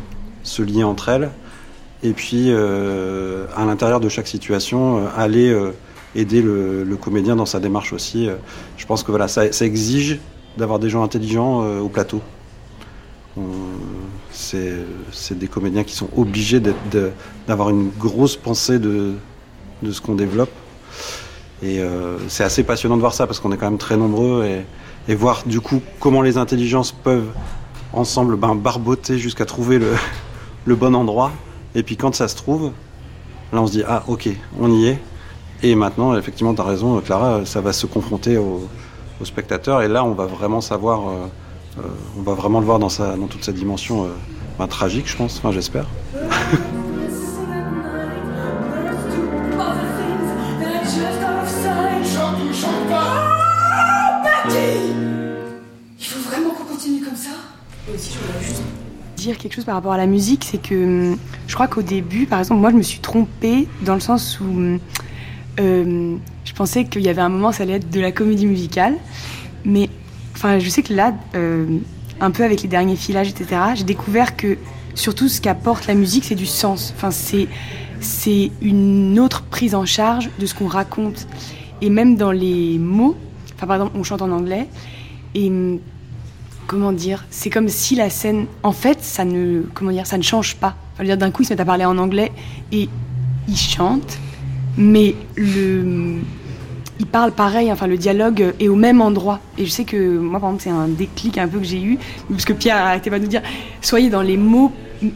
se 0.44 0.62
lier 0.64 0.84
entre 0.84 1.10
elles. 1.10 1.32
Et 2.04 2.14
puis 2.14 2.52
à 2.52 3.66
l'intérieur 3.66 4.00
de 4.00 4.10
chaque 4.10 4.28
situation, 4.28 5.08
aller 5.18 5.52
aider 6.16 6.42
le, 6.42 6.98
comédien 7.00 7.36
dans 7.36 7.46
sa 7.46 7.60
démarche 7.60 7.94
aussi. 7.94 8.28
Euh, 8.28 8.36
Je 8.78 8.86
pense 8.86 9.04
que 9.04 9.12
voilà, 9.12 9.28
ça, 9.28 9.46
exige 9.62 10.20
d'avoir 10.58 10.80
des 10.80 10.90
gens 10.90 11.04
intelligents 11.04 11.64
euh, 11.64 11.80
au 11.80 11.90
plateau. 11.90 12.22
C'est 14.32 15.38
des 15.38 15.48
comédiens 15.48 15.84
qui 15.84 15.94
sont 15.94 16.10
obligés 16.16 16.62
d'avoir 17.48 17.70
une 17.70 17.90
grosse 17.90 18.38
pensée 18.38 18.80
de, 18.80 19.16
ce 19.90 20.00
qu'on 20.00 20.16
développe. 20.16 20.52
Et 21.62 21.80
euh, 21.80 22.18
c'est 22.30 22.44
assez 22.44 22.64
passionnant 22.64 22.96
de 22.96 23.02
voir 23.02 23.14
ça 23.14 23.28
parce 23.28 23.40
qu'on 23.40 23.52
est 23.52 23.58
quand 23.58 23.70
même 23.70 23.78
très 23.78 23.98
nombreux 23.98 24.46
et, 25.08 25.16
voir 25.16 25.44
du 25.46 25.62
coup 25.62 25.82
comment 26.00 26.22
les 26.22 26.38
intelligences 26.38 26.92
peuvent 26.92 27.30
ensemble 27.94 28.38
ben, 28.38 28.56
barboter 28.56 29.18
jusqu'à 29.18 29.46
trouver 29.46 29.80
le 30.66 30.76
bon 30.76 30.96
endroit. 30.96 31.32
Et 31.76 31.84
puis 31.84 31.98
quand 31.98 32.16
ça 32.16 32.30
se 32.30 32.36
trouve, 32.36 32.72
là 33.52 33.62
on 33.62 33.68
se 33.68 33.74
dit 33.74 33.84
ah 33.86 34.04
ok, 34.08 34.30
on 34.60 34.72
y 34.72 34.88
est. 34.88 35.00
Et 35.66 35.74
maintenant, 35.74 36.16
effectivement, 36.16 36.54
tu 36.54 36.62
as 36.62 36.64
raison, 36.64 37.02
Clara, 37.02 37.44
ça 37.44 37.60
va 37.60 37.74
se 37.74 37.88
confronter 37.88 38.38
au, 38.38 38.70
au 39.20 39.26
spectateur. 39.26 39.82
Et 39.82 39.88
là, 39.88 40.06
on 40.06 40.12
va 40.12 40.28
vraiment 40.28 40.62
savoir, 40.62 41.10
euh, 41.10 41.14
euh, 41.80 41.88
on 42.20 42.22
va 42.22 42.36
vraiment 42.36 42.60
le 42.60 42.68
voir 42.68 42.78
dans, 42.78 42.88
sa, 42.88 43.16
toute 43.32 43.44
sa 43.44 43.52
dimension 43.52 44.04
euh, 44.04 44.10
ben, 44.60 44.68
tragique, 44.68 45.08
je 45.08 45.18
pense, 45.18 45.40
enfin 45.40 45.52
j'espère. 45.52 45.88
Il 55.98 56.06
faut 56.06 56.30
vraiment 56.30 56.52
qu'on 56.52 56.66
continue 56.66 57.02
comme 57.02 57.16
ça 57.16 57.32
dire 59.16 59.38
quelque 59.40 59.54
chose 59.54 59.66
par 59.66 59.74
rapport 59.74 59.94
à 59.94 59.98
la 59.98 60.06
musique, 60.06 60.46
c'est 60.50 60.62
que 60.62 60.76
hum, 61.14 61.18
je 61.48 61.56
crois 61.56 61.68
qu'au 61.68 61.82
début, 61.82 62.28
par 62.28 62.38
exemple, 62.38 62.62
moi 62.62 62.70
je 62.70 62.76
me 62.76 62.84
suis 62.84 63.00
trompée 63.00 63.68
dans 63.82 63.96
le 63.96 64.00
sens 64.00 64.40
où 64.40 64.44
hum, 64.44 64.80
euh, 65.60 66.16
je 66.44 66.54
pensais 66.54 66.86
qu'il 66.86 67.02
y 67.02 67.10
avait 67.10 67.22
un 67.22 67.30
moment 67.30 67.52
ça 67.52 67.64
allait 67.64 67.74
être 67.74 67.90
de 67.90 68.00
la 68.00 68.12
comédie 68.12 68.46
musicale, 68.46 68.96
mais 69.64 69.90
enfin 70.36 70.60
je 70.60 70.70
sais 70.70 70.84
que 70.84 70.94
là, 70.94 71.14
euh, 71.36 71.80
un 72.20 72.32
peu 72.32 72.44
avec 72.44 72.62
les 72.62 72.68
derniers 72.68 72.96
filages, 72.96 73.30
etc., 73.30 73.62
j'ai 73.76 73.84
découvert 73.84 74.36
que 74.36 74.58
surtout 74.94 75.28
ce 75.28 75.42
qu'apporte 75.42 75.88
la 75.88 75.94
musique, 75.94 76.26
c'est 76.26 76.36
du 76.36 76.46
sens. 76.46 76.94
Enfin 76.96 77.12
c'est 77.12 77.48
c'est 78.02 78.52
une 78.62 79.20
autre 79.20 79.44
prise 79.44 79.74
en 79.74 79.86
charge 79.86 80.30
de 80.38 80.46
ce 80.46 80.54
qu'on 80.54 80.68
raconte 80.68 81.28
et 81.82 81.90
même 81.90 82.18
dans 82.18 82.32
les 82.32 82.78
mots. 82.78 83.16
Enfin 83.56 83.68
par 83.68 83.78
exemple, 83.78 83.98
on 83.98 84.04
chante 84.04 84.22
en 84.22 84.32
anglais 84.32 84.68
et 85.34 85.48
hum, 85.48 85.80
comment 86.68 86.92
dire, 86.92 87.26
c'est 87.30 87.50
comme 87.50 87.70
si 87.70 87.96
la 87.96 88.10
scène, 88.10 88.48
en 88.64 88.72
fait, 88.72 89.04
ça 89.04 89.26
ne, 89.26 89.62
comment 89.74 89.92
dire, 89.92 90.08
ça 90.08 90.18
ne 90.18 90.24
change 90.24 90.56
pas. 90.56 90.76
Enfin, 90.94 91.16
d'un 91.16 91.32
coup, 91.32 91.44
ils 91.44 91.46
se 91.46 91.54
mettent 91.54 91.60
à 91.60 91.66
parler 91.66 91.86
en 91.86 91.98
anglais 91.98 92.32
et 92.72 92.90
ils 93.48 93.58
chantent, 93.58 94.18
mais 94.78 95.16
le, 95.36 96.16
ils 97.00 97.06
parlent 97.06 97.32
pareil. 97.32 97.72
Enfin, 97.72 97.88
le 97.88 97.98
dialogue 97.98 98.54
est 98.60 98.68
au 98.68 98.76
même 98.76 99.02
endroit. 99.02 99.40
Et 99.58 99.66
je 99.66 99.72
sais 99.72 99.84
que 99.84 100.18
moi, 100.18 100.40
par 100.40 100.50
exemple, 100.50 100.64
c'est 100.64 100.70
un 100.70 100.88
déclic 100.88 101.38
un 101.38 101.48
peu 101.48 101.60
que 101.60 101.66
j'ai 101.66 101.82
eu, 101.82 101.98
parce 102.30 102.46
que 102.46 102.54
Pierre 102.54 102.78
arrêtait 102.78 103.10
pas 103.10 103.20
de 103.20 103.24
nous 103.24 103.30
dire, 103.30 103.42
soyez 103.82 104.10
dans 104.10 104.22
les 104.22 104.38
mots, 104.38 104.72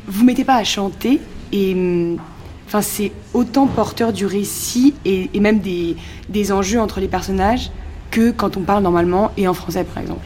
vous 0.07 0.23
mettez 0.25 0.43
pas 0.43 0.55
à 0.55 0.63
chanter 0.63 1.19
et 1.51 2.17
Enfin, 2.69 2.83
c'est 2.83 3.11
autant 3.33 3.65
porteur 3.65 4.13
du 4.13 4.27
récit 4.27 4.93
et, 5.03 5.31
et 5.33 5.39
même 5.39 5.57
des, 5.57 5.95
des 6.29 6.51
enjeux 6.51 6.79
entre 6.79 6.99
les 6.99 7.07
personnages 7.07 7.71
que 8.11 8.29
quand 8.29 8.57
on 8.57 8.61
parle 8.61 8.83
normalement 8.83 9.31
et 9.37 9.47
en 9.47 9.55
français, 9.55 9.83
par 9.83 10.03
exemple. 10.03 10.21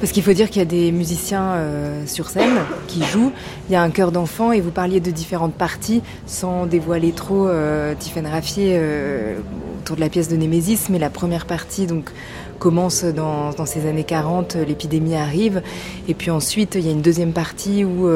Parce 0.00 0.12
qu'il 0.12 0.22
faut 0.22 0.32
dire 0.34 0.50
qu'il 0.50 0.58
y 0.58 0.62
a 0.62 0.68
des 0.68 0.92
musiciens 0.92 1.52
euh, 1.54 2.06
sur 2.06 2.28
scène 2.28 2.58
qui 2.86 3.02
jouent. 3.02 3.32
Il 3.68 3.72
y 3.72 3.76
a 3.76 3.82
un 3.82 3.90
chœur 3.90 4.12
d'enfant 4.12 4.52
et 4.52 4.60
vous 4.60 4.70
parliez 4.70 5.00
de 5.00 5.10
différentes 5.10 5.54
parties 5.54 6.02
sans 6.26 6.66
dévoiler 6.66 7.12
trop 7.12 7.48
euh, 7.48 7.94
Tiffaine 7.98 8.26
Raffier 8.26 8.74
euh, 8.76 9.38
autour 9.80 9.96
de 9.96 10.02
la 10.02 10.10
pièce 10.10 10.28
de 10.28 10.36
Némésis. 10.36 10.90
Mais 10.90 10.98
la 10.98 11.08
première 11.08 11.46
partie 11.46 11.86
donc 11.86 12.10
commence 12.58 13.04
dans, 13.04 13.52
dans 13.52 13.66
ces 13.66 13.88
années 13.88 14.04
40, 14.04 14.56
l'épidémie 14.56 15.16
arrive. 15.16 15.62
Et 16.08 16.14
puis 16.14 16.30
ensuite, 16.30 16.74
il 16.74 16.84
y 16.84 16.88
a 16.88 16.92
une 16.92 17.02
deuxième 17.02 17.32
partie 17.32 17.84
où... 17.84 18.08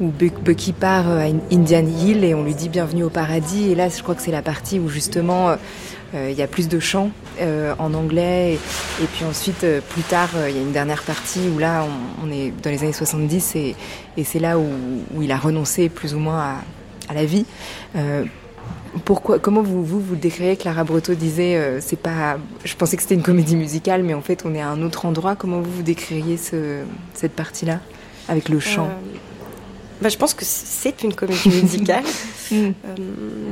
Bucky 0.00 0.72
part 0.72 1.08
euh, 1.08 1.20
à 1.20 1.54
Indian 1.54 1.86
Hill 1.86 2.24
et 2.24 2.34
on 2.34 2.42
lui 2.42 2.54
dit 2.54 2.68
bienvenue 2.68 3.04
au 3.04 3.10
paradis. 3.10 3.70
Et 3.70 3.74
là, 3.74 3.88
je 3.88 4.02
crois 4.02 4.14
que 4.14 4.22
c'est 4.22 4.32
la 4.32 4.42
partie 4.42 4.78
où 4.80 4.88
justement 4.88 5.50
euh, 5.50 5.56
euh, 6.14 6.30
il 6.30 6.36
y 6.36 6.42
a 6.42 6.46
plus 6.46 6.68
de 6.68 6.80
chants 6.80 7.10
en 7.40 7.94
anglais. 7.94 8.58
Et, 9.02 9.06
puis 9.06 9.24
ensuite, 9.24 9.66
plus 9.88 10.02
tard, 10.02 10.30
il 10.48 10.54
y 10.54 10.58
a 10.58 10.62
une 10.62 10.72
dernière 10.72 11.02
partie 11.02 11.48
où 11.54 11.58
là, 11.58 11.84
on, 12.22 12.30
est 12.30 12.52
dans 12.62 12.70
les 12.70 12.82
années 12.82 12.92
70 12.92 13.56
et, 13.56 13.74
et 14.16 14.22
c'est 14.22 14.38
là 14.38 14.56
où, 14.56 14.66
il 15.20 15.32
a 15.32 15.36
renoncé 15.36 15.88
plus 15.88 16.14
ou 16.14 16.20
moins 16.20 16.60
à, 17.08 17.14
la 17.14 17.24
vie. 17.24 17.44
Pourquoi, 19.04 19.40
comment 19.40 19.62
vous, 19.62 19.84
vous, 19.84 19.98
vous 19.98 20.14
décrivez 20.14 20.56
Clara 20.56 20.84
Breteau 20.84 21.14
disait, 21.14 21.80
c'est 21.80 21.98
pas, 21.98 22.38
je 22.64 22.76
pensais 22.76 22.96
que 22.96 23.02
c'était 23.02 23.16
une 23.16 23.24
comédie 23.24 23.56
musicale, 23.56 24.04
mais 24.04 24.14
en 24.14 24.22
fait, 24.22 24.44
on 24.46 24.54
est 24.54 24.60
à 24.60 24.68
un 24.68 24.80
autre 24.82 25.06
endroit. 25.06 25.34
Comment 25.34 25.60
vous 25.60 25.72
vous 25.72 25.82
décririez 25.82 26.36
ce, 26.36 26.84
cette 27.14 27.32
partie-là 27.32 27.80
avec 28.28 28.48
le 28.48 28.60
chant? 28.60 28.90
Bah, 30.04 30.10
je 30.10 30.18
pense 30.18 30.34
que 30.34 30.44
c'est 30.44 31.02
une 31.02 31.14
comédie 31.14 31.48
musicale, 31.48 32.04
euh, 32.52 32.72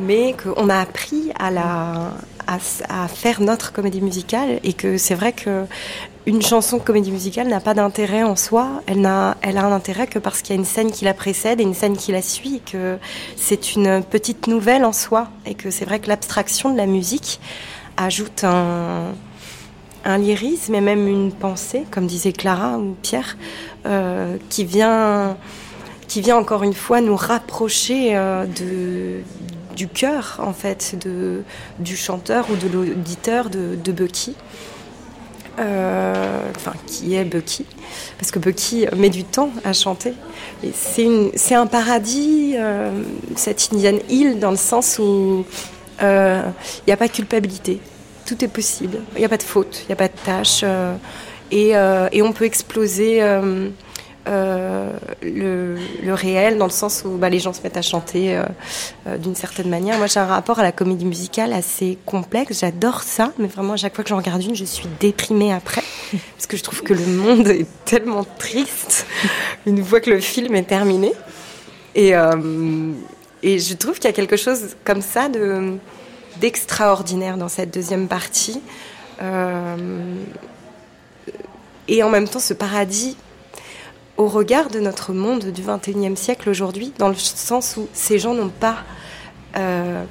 mais 0.05 0.35
qu'on 0.35 0.69
a 0.69 0.81
appris 0.81 1.33
à, 1.39 1.51
la, 1.51 2.13
à, 2.47 3.09
faire 3.09 3.41
notre 3.41 3.73
comédie 3.73 4.03
musicale 4.03 4.61
et 4.63 4.75
que 4.75 4.99
c'est 4.99 5.15
vrai 5.15 5.33
que 5.33 5.65
une 6.27 6.43
chanson 6.43 6.77
de 6.77 6.83
comédie 6.83 7.11
musicale 7.11 7.49
n'a 7.49 7.61
pas 7.61 7.73
d'intérêt 7.73 8.23
en 8.23 8.37
soi. 8.37 8.83
Elle, 8.87 9.01
n'a, 9.01 9.39
elle 9.41 9.57
a 9.57 9.65
un 9.65 9.73
intérêt 9.73 10.07
que 10.07 10.19
parce 10.19 10.43
qu'il 10.43 10.55
y 10.55 10.59
a 10.59 10.61
une 10.61 10.67
scène 10.67 10.91
qui 10.91 11.07
la 11.07 11.15
précède 11.15 11.59
et 11.59 11.63
une 11.63 11.73
scène 11.73 11.97
qui 11.97 12.13
la 12.13 12.21
suit, 12.21 12.57
et 12.57 12.71
que 12.71 12.99
c'est 13.37 13.75
une 13.75 14.03
petite 14.03 14.47
nouvelle 14.47 14.85
en 14.85 14.93
soi 14.93 15.29
et 15.47 15.55
que 15.55 15.71
c'est 15.71 15.87
vrai 15.87 16.01
que 16.01 16.09
l'abstraction 16.09 16.71
de 16.71 16.77
la 16.77 16.85
musique 16.85 17.41
ajoute 17.97 18.45
un 18.45 19.15
un 20.05 20.19
lyrisme 20.19 20.75
et 20.75 20.81
même 20.81 21.07
une 21.07 21.33
pensée, 21.33 21.85
comme 21.91 22.07
disait 22.07 22.33
Clara 22.33 22.79
ou 22.79 22.97
Pierre, 23.03 23.37
euh, 23.87 24.37
qui 24.49 24.65
vient 24.65 25.37
qui 26.13 26.21
vient 26.21 26.37
encore 26.37 26.63
une 26.63 26.75
fois 26.75 27.01
nous 27.01 27.17
rapprocher 27.17 28.11
euh, 28.15 28.45
du 29.75 29.89
cœur 29.89 30.41
en 30.45 30.53
fait 30.53 30.95
de, 31.03 31.43
du 31.79 31.97
chanteur 31.97 32.51
ou 32.51 32.57
de 32.57 32.69
l'auditeur 32.69 33.49
de, 33.49 33.79
de, 33.83 33.93
Bucky. 33.93 34.37
Euh, 35.59 36.43
enfin, 36.55 36.75
qui 36.87 37.15
est 37.15 37.25
Bucky, 37.25 37.65
parce 38.19 38.31
que 38.31 38.39
Bucky 38.39 38.87
met 38.95 39.09
du 39.09 39.25
temps 39.25 39.49
à 39.65 39.73
chanter. 39.73 40.13
C'est 40.75 41.55
un 41.55 41.67
paradis, 41.67 42.57
euh, 42.59 42.91
cette 43.35 43.71
Indian 43.73 43.99
Hill, 44.11 44.39
dans 44.39 44.51
le 44.51 44.59
sens 44.59 44.99
où 44.99 45.47
il 45.99 46.05
euh, 46.05 46.43
n'y 46.87 46.93
a 46.93 46.97
pas 46.99 47.09
de 47.09 47.13
culpabilité. 47.13 47.81
Tout 48.27 48.45
est 48.45 48.49
possible. 48.49 48.99
Il 49.15 49.21
n'y 49.21 49.25
a 49.25 49.31
pas 49.31 49.39
de 49.39 49.43
faute, 49.43 49.81
il 49.85 49.87
n'y 49.87 49.93
a 49.95 49.97
pas 49.97 50.09
de 50.09 50.19
tâche. 50.27 50.63
Et, 51.51 51.75
on 51.75 52.33
peut 52.33 52.45
exploser 52.45 53.23
euh, 54.29 54.93
le, 55.21 55.77
le, 56.05 56.15
réel, 56.15 56.57
dans 56.57 56.67
le 56.67 56.71
sens 56.71 57.03
où 57.05 57.17
bah, 57.17 57.29
les 57.29 57.41
gens 57.41 57.53
se 57.53 57.61
mettent 57.63 57.77
à 57.77 57.83
chanter 57.83 58.37
euh, 58.37 58.45
euh, 59.09 59.19
d'une 59.19 59.35
certaine 59.35 59.69
manière. 59.69 59.99
Moi, 59.99 60.07
j'ai 60.07 60.21
un 60.21 60.27
rapport 60.27 60.61
à 60.61 60.63
la 60.63 60.71
comédie 60.71 61.05
musicale 61.05 61.53
assez 61.53 61.99
complexe. 62.07 62.61
J'adore 62.61 63.03
ça, 63.03 63.33
mais 63.39 63.49
vraiment, 63.49 63.73
à 63.73 63.77
chaque 63.77 63.97
fois 63.97 64.05
que 64.05 64.11
j'en 64.11 64.19
regarde 64.19 64.43
une, 64.43 64.55
je 64.55 64.65
suis 64.65 64.87
déprimée 65.01 65.53
après, 65.53 65.83
parce 66.37 66.47
que 66.47 66.57
je 66.57 66.63
trouve 66.63 66.85
que 66.85 66.95
le 66.95 67.05
monde 67.05 67.49
est 67.49 67.67
tellement 67.85 68.25
triste 68.39 69.07
une 69.67 69.85
fois 69.85 70.01
que 70.01 70.11
le 70.11 70.21
film 70.21 70.55
est 70.55 70.69
terminé. 70.69 71.13
Et, 71.95 72.13
et 73.43 73.59
je 73.59 73.75
trouve 73.75 73.97
qu'il 73.97 74.07
y 74.07 74.09
a 74.09 74.15
quelque 74.15 74.39
chose 74.39 74.77
comme 74.85 75.03
ça 75.03 75.29
de 75.29 75.75
d'extraordinaire 76.41 77.37
dans 77.37 77.49
cette 77.49 77.75
deuxième 77.75 78.09
partie. 78.09 78.63
Et 81.89 82.03
en 82.03 82.09
même 82.09 82.27
temps, 82.27 82.39
ce 82.39 82.55
paradis 82.55 83.19
au 84.17 84.29
regard 84.29 84.69
de 84.69 84.81
notre 84.81 85.13
monde 85.13 85.47
du 85.47 85.63
21e 85.63 86.17
siècle 86.17 86.51
aujourd'hui, 86.51 86.93
dans 86.99 87.09
le 87.09 87.15
sens 87.15 87.77
où 87.77 87.89
ces 87.93 88.19
gens 88.19 88.35
n'ont 88.35 88.51
pas, 88.51 88.79
euh, 89.57 90.05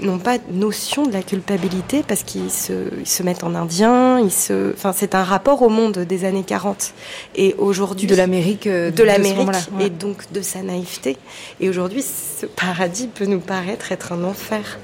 n'ont 0.00 0.18
pas 0.18 0.36
notion 0.50 1.06
de 1.06 1.12
la 1.12 1.22
culpabilité 1.22 2.04
parce 2.06 2.22
qu'ils 2.22 2.50
se, 2.50 2.72
ils 2.98 3.08
se 3.08 3.22
mettent 3.22 3.44
en 3.44 3.54
indien, 3.54 4.20
ils 4.20 4.30
se, 4.30 4.72
enfin, 4.74 4.92
c'est 4.92 5.14
un 5.14 5.24
rapport 5.24 5.62
au 5.62 5.68
monde 5.68 5.98
des 6.00 6.24
années 6.24 6.44
40 6.44 6.92
et 7.34 7.54
aujourd'hui 7.58 8.06
de 8.06 8.14
l'Amérique, 8.14 8.66
euh, 8.66 8.90
de, 8.90 8.96
de 8.96 9.02
l'Amérique 9.02 9.48
ouais. 9.78 9.86
et 9.86 9.90
donc 9.90 10.30
de 10.32 10.42
sa 10.42 10.62
naïveté. 10.62 11.16
Et 11.60 11.68
aujourd'hui, 11.68 12.02
ce 12.02 12.46
paradis 12.46 13.08
peut 13.08 13.26
nous 13.26 13.40
paraître 13.40 13.90
être 13.90 14.12
un 14.12 14.22
enfer. 14.24 14.78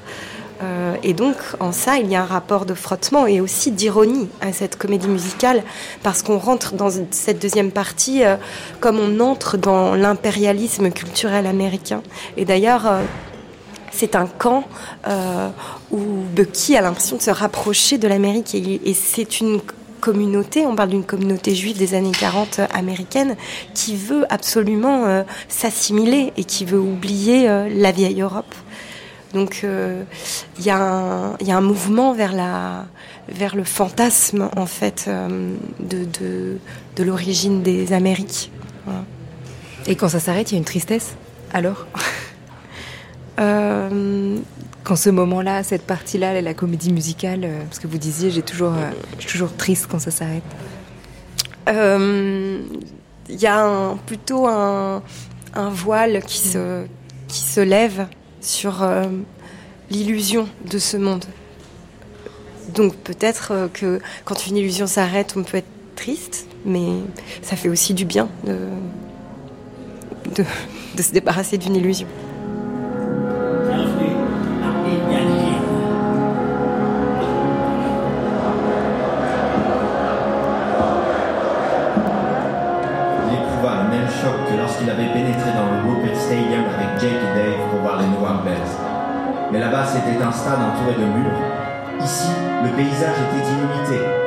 Euh, 0.62 0.96
et 1.02 1.12
donc, 1.12 1.36
en 1.60 1.72
ça, 1.72 1.98
il 1.98 2.10
y 2.10 2.16
a 2.16 2.22
un 2.22 2.26
rapport 2.26 2.66
de 2.66 2.74
frottement 2.74 3.26
et 3.26 3.40
aussi 3.40 3.70
d'ironie 3.70 4.28
à 4.40 4.52
cette 4.52 4.76
comédie 4.76 5.08
musicale, 5.08 5.62
parce 6.02 6.22
qu'on 6.22 6.38
rentre 6.38 6.74
dans 6.74 6.90
cette 7.10 7.40
deuxième 7.40 7.70
partie 7.70 8.24
euh, 8.24 8.36
comme 8.80 8.98
on 8.98 9.20
entre 9.20 9.56
dans 9.56 9.94
l'impérialisme 9.94 10.90
culturel 10.90 11.46
américain. 11.46 12.02
Et 12.36 12.44
d'ailleurs, 12.44 12.86
euh, 12.86 13.02
c'est 13.90 14.16
un 14.16 14.26
camp 14.26 14.64
où 15.90 15.98
Bucky 16.34 16.76
a 16.76 16.80
l'impression 16.80 17.16
de 17.16 17.22
se 17.22 17.30
rapprocher 17.30 17.98
de 17.98 18.08
l'Amérique, 18.08 18.54
et, 18.54 18.80
et 18.88 18.94
c'est 18.94 19.40
une 19.40 19.60
communauté, 20.00 20.64
on 20.64 20.74
parle 20.74 20.88
d'une 20.88 21.04
communauté 21.04 21.54
juive 21.54 21.76
des 21.76 21.92
années 21.92 22.12
40 22.18 22.62
américaine, 22.72 23.36
qui 23.74 23.94
veut 23.94 24.24
absolument 24.30 25.22
s'assimiler 25.48 26.32
et 26.38 26.44
qui 26.44 26.64
veut 26.64 26.80
oublier 26.80 27.46
la 27.68 27.92
vieille 27.92 28.22
Europe. 28.22 28.54
Donc 29.32 29.60
il 29.62 29.68
euh, 29.68 30.02
y, 30.58 30.64
y, 30.64 30.70
a 30.70 31.56
un 31.56 31.60
mouvement 31.60 32.12
vers, 32.12 32.32
la, 32.32 32.86
vers 33.28 33.56
le 33.56 33.64
fantasme 33.64 34.50
en 34.56 34.66
fait 34.66 35.06
euh, 35.08 35.54
de, 35.80 36.04
de, 36.04 36.58
de 36.96 37.02
l'origine 37.02 37.62
des 37.62 37.92
Amériques. 37.92 38.50
Voilà. 38.84 39.04
Et 39.86 39.96
quand 39.96 40.08
ça 40.08 40.20
s'arrête, 40.20 40.50
il 40.50 40.54
y 40.54 40.56
a 40.56 40.58
une 40.58 40.64
tristesse 40.64 41.16
alors? 41.52 41.86
Euh, 43.40 44.36
Quand 44.84 44.96
ce 44.96 45.08
moment-là, 45.08 45.62
cette 45.62 45.86
partie-là, 45.86 46.40
la 46.42 46.54
comédie 46.54 46.92
musicale, 46.92 47.44
euh, 47.44 47.62
parce 47.64 47.78
que 47.78 47.86
vous 47.86 47.96
disiez, 47.96 48.30
j'ai 48.30 48.42
toujours, 48.42 48.74
je 49.16 49.22
suis 49.22 49.32
toujours 49.32 49.56
triste 49.56 49.86
quand 49.90 49.98
ça 49.98 50.10
s'arrête. 50.10 50.42
Il 51.68 53.40
y 53.40 53.46
a 53.46 53.64
un, 53.64 53.96
plutôt 53.96 54.46
un, 54.46 55.02
un 55.54 55.70
voile 55.70 56.22
qui 56.26 56.38
se, 56.38 56.84
qui 57.28 57.40
se 57.40 57.60
lève 57.60 58.06
sur 58.42 58.82
euh, 58.82 59.04
l'illusion 59.90 60.48
de 60.70 60.78
ce 60.78 60.96
monde. 60.96 61.24
Donc 62.74 62.94
peut-être 62.96 63.52
euh, 63.52 63.68
que 63.68 64.00
quand 64.24 64.46
une 64.46 64.56
illusion 64.56 64.86
s'arrête, 64.86 65.34
on 65.36 65.42
peut 65.42 65.58
être 65.58 65.66
triste, 65.96 66.46
mais 66.64 66.88
ça 67.42 67.56
fait 67.56 67.68
aussi 67.68 67.94
du 67.94 68.04
bien 68.04 68.28
de, 70.34 70.44
se 71.02 71.12
débarrasser 71.12 71.58
d'une 71.58 71.76
illusion. 71.76 72.06
Mais 89.52 89.58
là-bas, 89.58 89.84
c'était 89.84 90.22
un 90.22 90.32
stade 90.32 90.58
entouré 90.60 90.94
de 90.94 91.04
murs. 91.04 91.38
Ici, 92.00 92.30
le 92.64 92.70
paysage 92.70 93.16
était 93.16 93.48
illimité. 93.48 94.21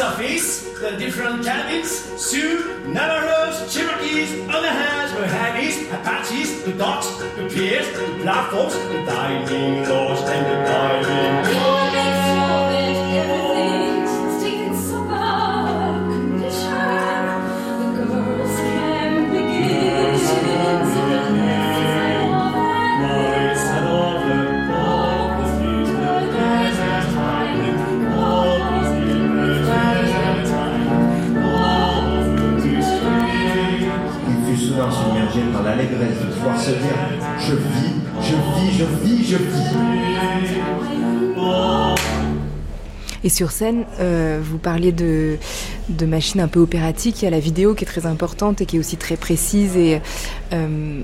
Office, 0.00 0.62
the 0.80 0.96
different 0.96 1.44
cabins, 1.44 1.90
Sioux, 2.16 2.82
Navajos, 2.86 3.72
Cherokees, 3.72 4.30
Onahas, 4.48 5.10
Mojaves, 5.10 5.92
Apaches, 5.92 6.64
the 6.64 6.72
docks, 6.72 7.08
the 7.36 7.48
piers, 7.52 7.86
the 7.92 8.22
platforms, 8.22 8.74
the 8.74 9.04
diving 9.04 9.86
lodge, 9.88 10.20
and 10.30 10.46
the 10.46 10.56
diving 10.64 11.52
Il 11.52 12.21
pouvoir 36.42 36.60
se 36.60 36.70
dire 36.70 36.96
Je 37.38 37.54
vis, 37.54 37.94
je 38.20 38.34
vis, 38.34 38.78
je 38.78 38.84
vis, 38.84 39.30
je 39.30 39.36
vis. 39.36 39.76
Et 43.24 43.28
sur 43.28 43.52
scène, 43.52 43.84
euh, 44.00 44.40
vous 44.42 44.58
parliez 44.58 44.90
de, 44.90 45.36
de 45.88 46.06
machines 46.06 46.40
un 46.40 46.48
peu 46.48 46.58
opératiques. 46.58 47.22
Il 47.22 47.26
y 47.26 47.28
a 47.28 47.30
la 47.30 47.38
vidéo 47.38 47.74
qui 47.74 47.84
est 47.84 47.86
très 47.86 48.04
importante 48.04 48.60
et 48.60 48.66
qui 48.66 48.76
est 48.76 48.78
aussi 48.80 48.96
très 48.96 49.16
précise. 49.16 49.76
Et 49.76 50.00
euh, 50.52 51.02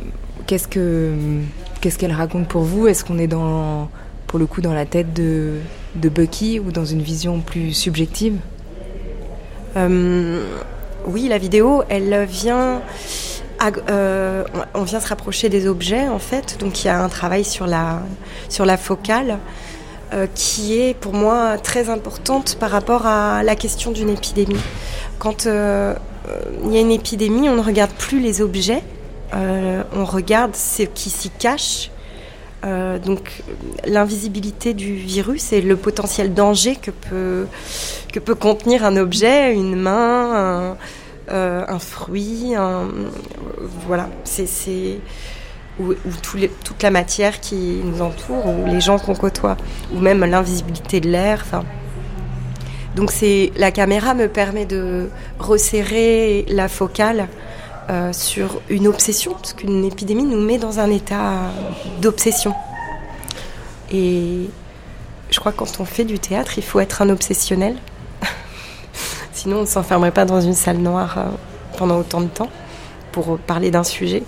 qu'est-ce 0.49 0.67
que 0.67 1.13
qu'est-ce 1.81 1.97
qu'elle 1.97 2.13
raconte 2.13 2.49
pour 2.49 2.63
vous? 2.63 2.89
Est-ce 2.89 3.05
qu'on 3.05 3.19
est 3.21 3.29
dans 3.29 3.89
pour 4.27 4.41
le 4.41 4.47
coup 4.47 4.61
dans 4.61 4.75
la 4.75 4.85
tête 4.85 5.15
de, 5.15 5.59
de 5.95 6.09
Bucky 6.09 6.59
ou 6.59 6.73
dans 6.73 6.85
une 6.85 7.03
vision 7.03 7.39
plus 7.39 7.73
subjective? 7.73 8.35
Euh, 9.77 10.43
Oui, 11.07 11.29
la 11.29 11.39
vidéo, 11.39 11.85
elle 11.89 12.25
vient. 12.25 12.83
Euh, 13.61 14.45
on 14.75 14.83
vient 14.83 15.01
se 15.01 15.09
rapprocher 15.09 15.49
des 15.49 15.67
objets 15.67 16.09
en 16.09 16.21
fait, 16.21 16.59
donc 16.61 16.85
il 16.85 16.87
y 16.87 16.91
a 16.91 17.03
un 17.03 17.09
travail 17.09 17.45
sur 17.45 17.67
la 17.67 18.03
sur 18.49 18.65
la 18.65 18.77
focale 18.77 19.39
euh, 20.13 20.27
qui 20.33 20.79
est 20.81 20.95
pour 20.95 21.13
moi 21.13 21.59
très 21.59 21.91
importante 21.91 22.57
par 22.61 22.71
rapport 22.71 23.07
à 23.07 23.43
la 23.43 23.57
question 23.57 23.91
d'une 23.91 24.11
épidémie. 24.11 24.61
Quand 25.19 25.47
euh, 25.47 25.95
il 26.65 26.73
y 26.73 26.77
a 26.77 26.81
une 26.81 26.93
épidémie, 26.93 27.49
on 27.49 27.57
ne 27.57 27.63
regarde 27.63 27.91
plus 27.91 28.21
les 28.21 28.43
objets, 28.43 28.83
on 29.33 30.05
regarde 30.05 30.55
ce 30.55 30.83
qui 30.83 31.11
s'y 31.11 31.31
cache. 31.31 31.91
Donc 32.63 33.43
l'invisibilité 33.87 34.75
du 34.75 34.95
virus 34.95 35.53
et 35.53 35.63
le 35.63 35.77
potentiel 35.77 36.35
danger 36.35 36.77
que 36.77 36.91
peut, 36.91 37.47
que 38.13 38.21
peut 38.21 38.35
contenir 38.35 38.85
un 38.85 38.97
objet, 38.97 39.55
une 39.55 39.75
main, 39.75 40.73
un, 40.73 40.77
euh, 41.31 41.65
un 41.67 41.79
fruit. 41.79 42.55
Voilà, 43.87 44.09
c'est 44.25 45.01
ou, 45.81 45.95
toute 46.23 46.83
la 46.83 46.91
matière 46.91 47.41
qui 47.41 47.81
nous 47.85 48.03
entoure, 48.03 48.47
ou 48.47 48.67
les 48.67 48.81
gens 48.81 48.99
qu'on 48.99 49.15
côtoie, 49.15 49.57
ou 49.95 49.99
même 49.99 50.25
l'invisibilité 50.25 51.01
de 51.01 51.09
l'air. 51.09 51.45
Donc 52.97 53.13
c'est 53.13 53.53
la 53.57 53.71
caméra 53.71 54.15
me 54.15 54.29
permet 54.29 54.67
de 54.67 55.09
resserrer 55.39 56.45
la 56.49 56.69
focale 56.69 57.29
euh, 57.91 58.13
sur 58.13 58.61
une 58.69 58.89
obsession, 58.89 59.33
parce 59.33 59.53
qu'une 59.53 59.85
épidémie 59.85 60.25
nous 60.25 60.41
met 60.41 60.59
dans 60.59 60.81
un 60.81 60.91
état 60.91 61.53
d'obsession. 62.01 62.55
Et 63.91 64.51
je 65.31 65.41
crois 65.41 65.53
que 65.53 65.59
quand 65.59 65.81
on 65.81 65.85
fait 65.85 66.05
du 66.05 66.19
théâtre, 66.19 66.59
il 66.59 66.65
faut 66.65 66.81
être 66.81 67.03
un 67.03 67.11
obsessionnel. 67.11 67.77
Sinon, 69.39 69.59
on 69.59 69.61
ne 69.63 69.67
s'enfermerait 69.67 70.11
pas 70.11 70.25
dans 70.25 70.41
une 70.41 70.55
salle 70.55 70.79
noire 70.79 71.15
euh, 71.17 71.31
pendant 71.77 71.99
autant 71.99 72.21
de 72.21 72.27
temps 72.27 72.51
pour 73.13 73.39
parler 73.39 73.71
d'un 73.71 73.85
sujet. 73.85 74.25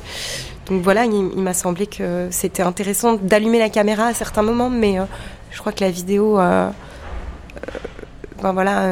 Donc 0.70 0.82
voilà, 0.82 1.04
il, 1.04 1.42
m'a 1.42 1.52
semblé 1.52 1.88
que 1.88 2.28
c'était 2.30 2.62
intéressant 2.62 3.14
d'allumer 3.14 3.58
la 3.58 3.70
caméra 3.70 4.06
à 4.06 4.14
certains 4.14 4.42
moments, 4.42 4.70
mais 4.70 5.00
euh, 5.00 5.04
je 5.50 5.58
crois 5.58 5.72
que 5.72 5.82
la 5.82 5.90
vidéo, 5.90 6.38
euh, 6.38 6.70
euh, 6.70 7.70
ben 8.40 8.52
voilà, 8.52 8.84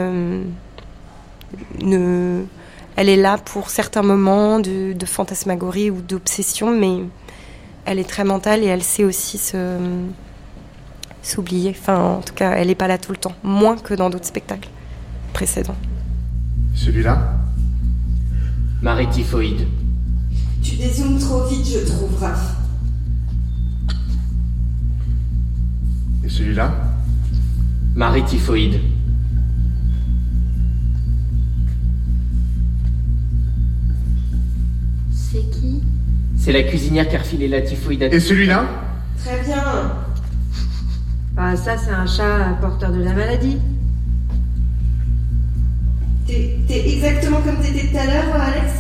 elle 2.96 3.08
est 3.08 3.16
là 3.16 3.38
pour 3.38 3.70
certains 3.70 4.02
moments 4.02 4.58
de, 4.58 5.06
fantasmagorie 5.06 5.90
ou 5.90 6.02
d'obsession, 6.02 6.72
mais 6.72 7.04
elle 7.84 8.00
est 8.00 8.08
très 8.08 8.24
mentale 8.24 8.64
et 8.64 8.66
elle 8.66 8.82
sait 8.82 9.04
aussi 9.04 9.40
s'oublier. 11.22 11.76
Enfin, 11.78 12.16
en 12.16 12.22
tout 12.22 12.34
cas, 12.34 12.54
elle 12.56 12.66
n'est 12.66 12.74
pas 12.74 12.88
là 12.88 12.98
tout 12.98 13.12
le 13.12 13.18
temps, 13.18 13.34
moins 13.44 13.76
que 13.76 13.94
dans 13.94 14.10
d'autres 14.10 14.26
spectacles 14.26 14.68
précédents. 15.32 15.76
Celui-là 16.78 17.18
Marie 18.80 19.08
typhoïde. 19.10 19.66
Tu 20.62 20.76
dézoomes 20.76 21.18
trop 21.18 21.44
vite, 21.48 21.66
je 21.66 21.84
trouve, 21.84 22.16
Raph. 22.20 22.54
Et 26.24 26.28
celui-là 26.28 26.72
Marie 27.96 28.24
typhoïde. 28.24 28.80
C'est 35.10 35.50
qui? 35.50 35.82
C'est 36.36 36.52
la 36.52 36.62
cuisinière 36.62 37.08
qui 37.08 37.16
a 37.16 37.18
refilé 37.18 37.48
la 37.48 37.60
typhoïde 37.60 38.02
Et 38.04 38.20
celui-là 38.20 38.64
Très 39.18 39.42
bien. 39.42 39.64
Bah, 41.34 41.56
ça, 41.56 41.76
c'est 41.76 41.90
un 41.90 42.06
chat 42.06 42.56
porteur 42.60 42.92
de 42.92 43.02
la 43.02 43.14
maladie. 43.14 43.58
T'es 46.28 46.58
exactement 46.68 47.40
comme 47.40 47.56
t'étais 47.56 47.88
tout 47.88 47.96
à 47.96 48.04
l'heure, 48.04 48.34
Alex? 48.34 48.72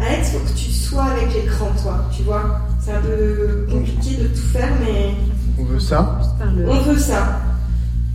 Alex, 0.00 0.30
faut 0.30 0.40
que 0.40 0.58
tu 0.58 0.70
sois 0.72 1.04
avec 1.04 1.32
l'écran, 1.32 1.68
toi, 1.80 2.04
tu 2.14 2.24
vois? 2.24 2.62
C'est 2.80 2.90
un 2.90 3.00
peu 3.00 3.66
compliqué 3.70 4.16
de 4.16 4.26
tout 4.26 4.48
faire, 4.52 4.70
mais. 4.80 5.14
On 5.56 5.64
veut 5.64 5.78
ça? 5.78 6.20
On 6.66 6.80
veut 6.80 6.98
ça. 6.98 7.42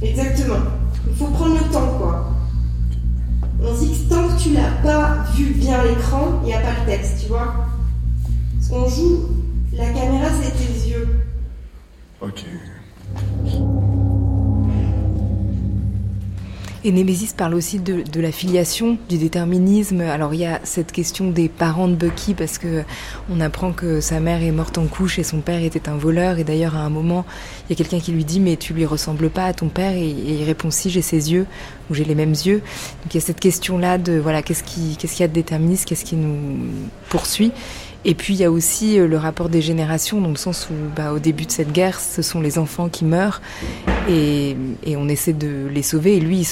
Exactement. 0.01 0.59
Il 1.07 1.15
faut 1.15 1.27
prendre 1.27 1.55
le 1.55 1.71
temps, 1.71 1.97
quoi. 1.97 2.31
On 3.61 3.73
dit 3.79 3.91
que 3.91 4.13
tant 4.13 4.27
que 4.27 4.41
tu 4.41 4.49
l'as 4.49 4.71
pas 4.83 5.23
vu 5.35 5.53
bien 5.53 5.81
l'écran, 5.83 6.41
il 6.43 6.47
n'y 6.47 6.53
a 6.53 6.59
pas 6.59 6.71
le 6.81 6.85
texte, 6.85 7.21
tu 7.21 7.27
vois? 7.29 7.55
Parce 8.55 8.67
qu'on 8.69 8.89
joue, 8.89 9.29
la 9.71 9.85
caméra, 9.85 10.27
c'est 10.41 10.51
tes 10.51 10.89
yeux. 10.89 11.07
Ok. 12.19 12.43
Et 16.85 16.91
Némésis 16.91 17.33
parle 17.33 17.55
aussi 17.55 17.79
de, 17.79 18.03
la 18.21 18.31
filiation, 18.31 18.99
du 19.09 19.17
déterminisme. 19.17 20.01
Alors 20.01 20.35
il 20.35 20.41
y 20.41 20.45
a 20.45 20.59
cette 20.63 20.91
question 20.91 21.31
des 21.31 21.49
parents 21.49 21.87
de 21.87 21.95
Bucky 21.95 22.35
parce 22.35 22.59
que 22.59 22.83
on 23.27 23.41
apprend 23.41 23.71
que 23.71 24.01
sa 24.01 24.19
mère 24.19 24.43
est 24.43 24.51
morte 24.51 24.77
en 24.77 24.85
couche 24.85 25.17
et 25.17 25.23
son 25.23 25.39
père 25.39 25.63
était 25.63 25.89
un 25.89 25.97
voleur. 25.97 26.37
Et 26.37 26.43
d'ailleurs 26.43 26.75
à 26.75 26.81
un 26.81 26.91
moment, 26.91 27.25
il 27.67 27.71
y 27.71 27.73
a 27.73 27.75
quelqu'un 27.75 27.99
qui 27.99 28.11
lui 28.11 28.23
dit 28.23 28.39
mais 28.39 28.55
tu 28.55 28.75
lui 28.75 28.85
ressembles 28.85 29.31
pas 29.31 29.45
à 29.45 29.53
ton 29.53 29.67
père 29.67 29.93
et, 29.93 30.05
il 30.09 30.43
répond 30.43 30.69
si 30.69 30.91
j'ai 30.91 31.01
ses 31.01 31.33
yeux 31.33 31.47
ou 31.89 31.95
j'ai 31.95 32.03
les 32.05 32.13
mêmes 32.13 32.35
yeux. 32.35 32.59
Donc 33.01 33.15
il 33.15 33.15
y 33.15 33.17
a 33.17 33.25
cette 33.25 33.39
question 33.39 33.79
là 33.79 33.97
de 33.97 34.19
voilà 34.19 34.43
qu'est-ce 34.43 34.63
qui 34.63 34.95
qu'est-ce 34.95 35.13
qu'il 35.13 35.21
y 35.21 35.25
a 35.25 35.27
de 35.27 35.33
déterministe, 35.33 35.85
qu'est-ce 35.85 36.05
qui 36.05 36.17
nous 36.17 36.67
poursuit. 37.09 37.51
Et 38.07 38.13
puis 38.13 38.35
il 38.35 38.39
y 38.39 38.43
a 38.43 38.51
aussi 38.51 38.99
euh, 38.99 39.07
le 39.07 39.17
rapport 39.17 39.49
des 39.49 39.63
générations, 39.63 40.21
dans 40.21 40.29
le 40.29 40.35
sens 40.35 40.69
où 40.69 40.73
bah, 40.95 41.11
au 41.11 41.17
début 41.17 41.45
de 41.47 41.51
cette 41.51 41.71
guerre, 41.71 41.99
ce 41.99 42.21
sont 42.21 42.39
les 42.39 42.59
enfants 42.59 42.87
qui 42.87 43.03
meurent 43.03 43.41
et, 44.07 44.55
on 44.95 45.09
essaie 45.09 45.33
de 45.33 45.67
les 45.67 45.81
sauver. 45.81 46.17
Et 46.17 46.19
lui, 46.19 46.47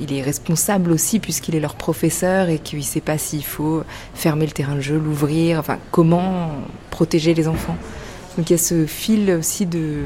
il, 0.00 0.12
est 0.12 0.22
responsable 0.22 0.90
aussi 0.90 1.20
puisqu'il 1.20 1.54
est 1.54 1.60
leur 1.60 1.74
professeur 1.74 2.48
et 2.48 2.58
qu'il 2.58 2.78
ne 2.78 2.84
sait 2.84 3.02
pas 3.02 3.18
s'il 3.18 3.44
faut 3.44 3.82
fermer 4.14 4.46
le 4.46 4.52
terrain 4.52 4.74
de 4.74 4.80
jeu, 4.80 4.98
l'ouvrir, 4.98 5.58
enfin 5.58 5.78
comment 5.90 6.50
protéger 6.90 7.34
les 7.34 7.48
enfants. 7.48 7.76
Donc 8.36 8.48
il 8.48 8.54
y 8.54 8.56
a 8.56 8.58
ce 8.58 8.86
fil 8.86 9.30
aussi 9.32 9.66
de 9.66 10.04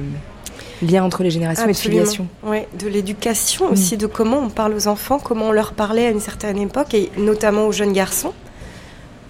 lien 0.83 1.05
entre 1.05 1.23
les 1.23 1.31
générations 1.31 1.65
et 1.65 1.73
de 1.73 1.77
filiation. 1.77 2.27
Oui, 2.43 2.59
de 2.79 2.89
l'éducation 2.89 3.71
aussi, 3.71 3.97
de 3.97 4.07
comment 4.07 4.39
on 4.39 4.51
parle 4.51 4.75
aux 4.75 4.89
enfants, 4.89 5.21
comment 5.21 5.49
on 5.49 5.53
leur 5.53 5.75
parlait 5.75 6.07
à 6.07 6.11
une 6.11 6.21
certaine 6.21 6.59
époque, 6.59 6.93
et 6.95 7.11
notamment 7.17 7.67
aux 7.67 7.73
jeunes 7.73 7.93
garçons. 7.93 8.33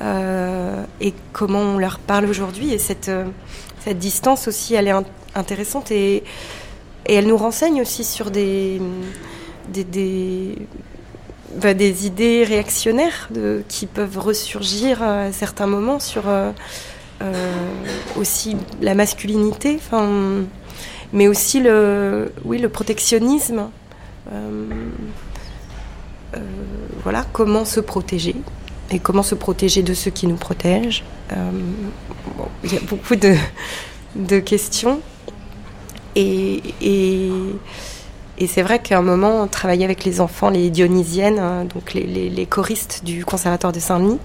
Euh, 0.03 0.85
et 1.01 1.15
comment 1.33 1.61
on 1.61 1.79
leur 1.79 1.99
parle 1.99 2.27
aujourd'hui. 2.27 2.73
Et 2.73 2.79
cette, 2.79 3.09
euh, 3.09 3.25
cette 3.85 3.99
distance 3.99 4.49
aussi, 4.49 4.75
elle 4.75 4.89
est 4.89 4.95
intéressante 5.35 5.91
et, 5.91 6.25
elle 7.05 7.27
nous 7.27 7.37
renseigne 7.37 7.81
aussi 7.81 8.05
sur 8.05 8.31
des, 8.31 8.81
des, 9.69 10.57
bah, 11.57 11.73
idées 11.73 12.45
réactionnaires 12.45 13.29
qui 13.67 13.87
peuvent 13.87 14.19
ressurgir 14.19 15.03
à 15.03 15.33
certains 15.33 15.67
moments 15.67 15.99
sur 15.99 16.29
euh, 16.29 16.53
aussi 18.17 18.57
la 18.81 18.95
masculinité, 18.95 19.81
mais 21.13 21.27
aussi 21.27 21.59
le, 21.59 22.33
oui, 22.45 22.59
le 22.59 22.69
protectionnisme. 22.69 23.69
voilà, 27.03 27.25
comment 27.33 27.65
se 27.65 27.81
protéger 27.81 28.37
et 28.93 28.99
comment 28.99 29.23
se 29.23 29.35
protéger 29.35 29.83
de 29.83 29.95
ceux 29.95 30.11
qui 30.11 30.27
nous 30.27 30.37
protègent. 30.37 31.05
Euh, 31.33 31.51
il 32.65 32.75
y 32.75 32.77
a 32.77 32.81
beaucoup 32.81 33.17
de, 33.17 34.39
questions. 34.41 35.01
Et, 36.15 36.63
c'est 38.47 38.63
vrai 38.63 38.81
qu'à 38.81 38.99
un 38.99 39.03
moment, 39.03 39.47
travailler 39.47 39.85
avec 39.85 40.05
les 40.05 40.21
enfants, 40.21 40.51
les 40.51 40.69
dionysiennes, 40.69 41.39
hein, 41.39 41.65
donc 41.65 41.95
les, 41.95 42.47
choristes 42.47 43.03
du 43.05 43.25
Conservatoire 43.25 43.73
de 43.73 43.81
Saint-Denis, 43.81 44.19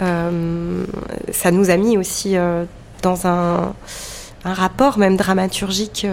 euh, 0.00 0.84
ça 1.32 1.50
nous 1.50 1.70
a 1.70 1.76
mis 1.76 1.98
aussi 1.98 2.36
euh, 2.36 2.64
dans 3.02 3.26
un, 3.26 3.74
rapport 4.44 4.98
même 4.98 5.16
dramaturgique 5.16 6.04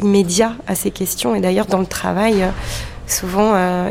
immédiat 0.00 0.56
à 0.66 0.74
ces 0.74 0.90
questions. 0.90 1.36
Et 1.36 1.40
d'ailleurs, 1.40 1.66
dans 1.66 1.78
le 1.78 1.86
travail, 1.86 2.44
souvent, 3.06 3.54
euh, 3.54 3.90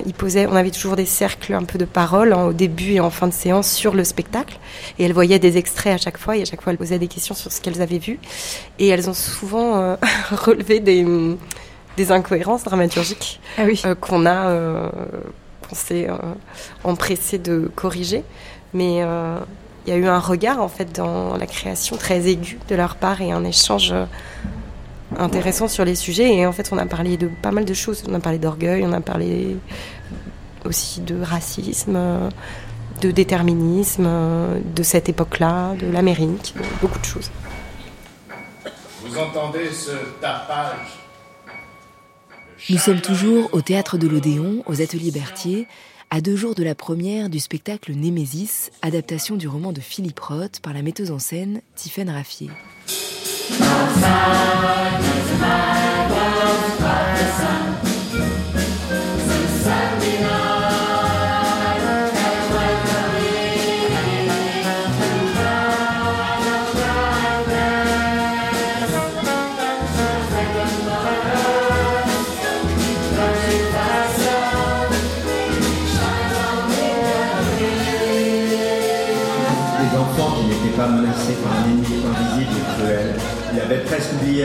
on 0.49 0.55
avait 0.55 0.71
toujours 0.71 0.95
des 0.95 1.05
cercles 1.05 1.53
un 1.53 1.63
peu 1.63 1.77
de 1.77 1.85
parole 1.85 2.33
hein, 2.33 2.45
au 2.45 2.53
début 2.53 2.93
et 2.93 2.99
en 2.99 3.09
fin 3.09 3.27
de 3.27 3.33
séance 3.33 3.71
sur 3.71 3.93
le 3.93 4.03
spectacle. 4.03 4.57
Et 4.99 5.05
elles 5.05 5.13
voyaient 5.13 5.39
des 5.39 5.57
extraits 5.57 5.93
à 5.93 5.97
chaque 5.97 6.17
fois, 6.17 6.37
et 6.37 6.41
à 6.41 6.45
chaque 6.45 6.61
fois, 6.61 6.71
elles 6.71 6.77
posaient 6.77 6.99
des 6.99 7.07
questions 7.07 7.35
sur 7.35 7.51
ce 7.51 7.61
qu'elles 7.61 7.81
avaient 7.81 7.99
vu. 7.99 8.19
Et 8.79 8.87
elles 8.87 9.09
ont 9.09 9.13
souvent 9.13 9.77
euh, 9.77 9.95
relevé 10.31 10.79
des, 10.79 11.05
des, 11.97 12.11
incohérences 12.11 12.63
dramaturgiques 12.63 13.39
ah 13.57 13.63
euh, 13.85 13.95
qu'on 13.95 14.25
a, 14.25 14.89
qu'on 15.67 15.75
s'est 15.75 16.07
empressé 16.83 17.37
de 17.37 17.71
corriger. 17.75 18.23
Mais 18.73 18.97
il 19.85 19.89
y 19.89 19.91
a 19.91 19.97
eu 19.97 20.07
un 20.07 20.19
regard, 20.19 20.61
en 20.61 20.69
fait, 20.69 20.95
dans 20.95 21.37
la 21.37 21.45
création 21.45 21.97
très 21.97 22.27
aigu 22.27 22.59
de 22.67 22.75
leur 22.75 22.95
part 22.95 23.21
et 23.21 23.31
un 23.31 23.43
échange 23.43 23.93
intéressant 25.17 25.67
sur 25.67 25.85
les 25.85 25.95
sujets. 25.95 26.35
Et 26.35 26.45
en 26.45 26.51
fait, 26.51 26.69
on 26.71 26.77
a 26.77 26.85
parlé 26.85 27.17
de 27.17 27.29
pas 27.41 27.51
mal 27.51 27.65
de 27.65 27.73
choses. 27.73 28.03
On 28.07 28.13
a 28.13 28.19
parlé 28.19 28.39
d'orgueil, 28.39 28.83
on 28.85 28.93
a 28.93 29.01
parlé 29.01 29.57
aussi 30.65 31.01
de 31.01 31.19
racisme, 31.21 32.29
de 33.01 33.11
déterminisme, 33.11 34.07
de 34.75 34.83
cette 34.83 35.09
époque-là, 35.09 35.75
de 35.75 35.87
l'Amérique, 35.87 36.55
beaucoup 36.81 36.99
de 36.99 37.05
choses. 37.05 37.31
Vous 39.05 39.17
entendez 39.17 39.69
ce 39.71 39.91
tapage 40.21 40.97
Nous 42.69 42.77
sommes 42.77 43.01
toujours 43.01 43.49
au 43.51 43.61
théâtre 43.61 43.97
de 43.97 44.07
l'Odéon, 44.07 44.63
aux 44.65 44.81
Ateliers 44.81 45.11
Berthier, 45.11 45.67
à 46.09 46.21
deux 46.21 46.35
jours 46.35 46.55
de 46.55 46.63
la 46.63 46.75
première 46.75 47.29
du 47.29 47.39
spectacle 47.39 47.91
Némésis, 47.91 48.71
adaptation 48.81 49.35
du 49.35 49.47
roman 49.47 49.73
de 49.73 49.81
Philippe 49.81 50.19
Roth 50.19 50.59
par 50.61 50.71
la 50.71 50.81
metteuse 50.81 51.11
en 51.11 51.19
scène 51.19 51.61
Tiffaine 51.75 52.09
Raffier. 52.09 52.49
Les 53.49 53.55
enfants 53.55 54.99
qui 55.01 55.72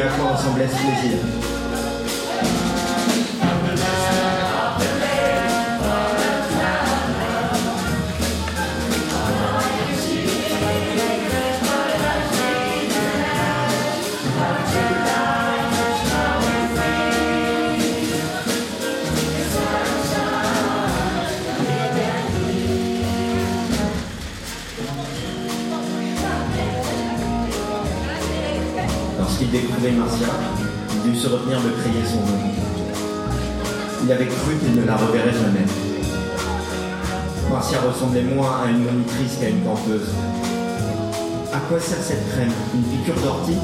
presque 0.09 0.21
oublié 0.21 0.29
à 0.29 0.29
quoi 0.29 0.37
ressemblait 0.37 0.69
ce 0.69 0.77
plaisir. 0.77 1.58
Il 34.09 34.13
avait 34.13 34.25
cru 34.25 34.57
qu'il 34.57 34.75
ne 34.75 34.87
la 34.87 34.97
reverrait 34.97 35.35
jamais. 35.35 35.67
Marcia 37.51 37.79
ressemblait 37.79 38.23
moins 38.23 38.63
à 38.65 38.71
une 38.71 38.83
monitrice 38.83 39.37
qu'à 39.39 39.51
une 39.51 39.63
campeuse. 39.63 40.09
À 41.53 41.59
quoi 41.69 41.79
sert 41.79 41.99
cette 42.03 42.27
crème? 42.31 42.51
Une 42.75 42.85
piqûre 42.85 43.21
d'ortie? 43.23 43.59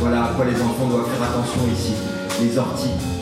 Voilà 0.00 0.24
à 0.24 0.28
quoi 0.34 0.46
les 0.46 0.60
enfants 0.60 0.88
doivent 0.88 1.08
faire 1.08 1.28
attention 1.28 1.60
ici. 1.72 1.94
Les 2.42 2.58
orties. 2.58 3.15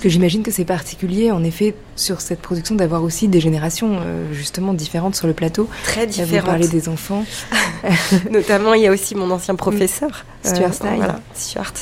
Parce 0.00 0.14
que 0.14 0.14
j'imagine 0.14 0.42
que 0.42 0.50
c'est 0.50 0.64
particulier, 0.64 1.30
en 1.30 1.44
effet, 1.44 1.74
sur 1.94 2.22
cette 2.22 2.40
production, 2.40 2.74
d'avoir 2.74 3.02
aussi 3.02 3.28
des 3.28 3.38
générations 3.38 3.98
euh, 4.00 4.32
justement 4.32 4.72
différentes 4.72 5.14
sur 5.14 5.26
le 5.26 5.34
plateau. 5.34 5.68
Très 5.82 6.06
différentes. 6.06 6.40
Vous 6.40 6.46
parlez 6.46 6.68
des 6.68 6.88
enfants. 6.88 7.26
Notamment, 8.30 8.72
il 8.72 8.80
y 8.80 8.86
a 8.86 8.92
aussi 8.92 9.14
mon 9.14 9.30
ancien 9.30 9.56
professeur, 9.56 10.24
Stuart 10.42 10.70
euh, 10.70 10.72
Stein. 10.72 10.96
voilà, 10.96 11.20
Stuart. 11.34 11.74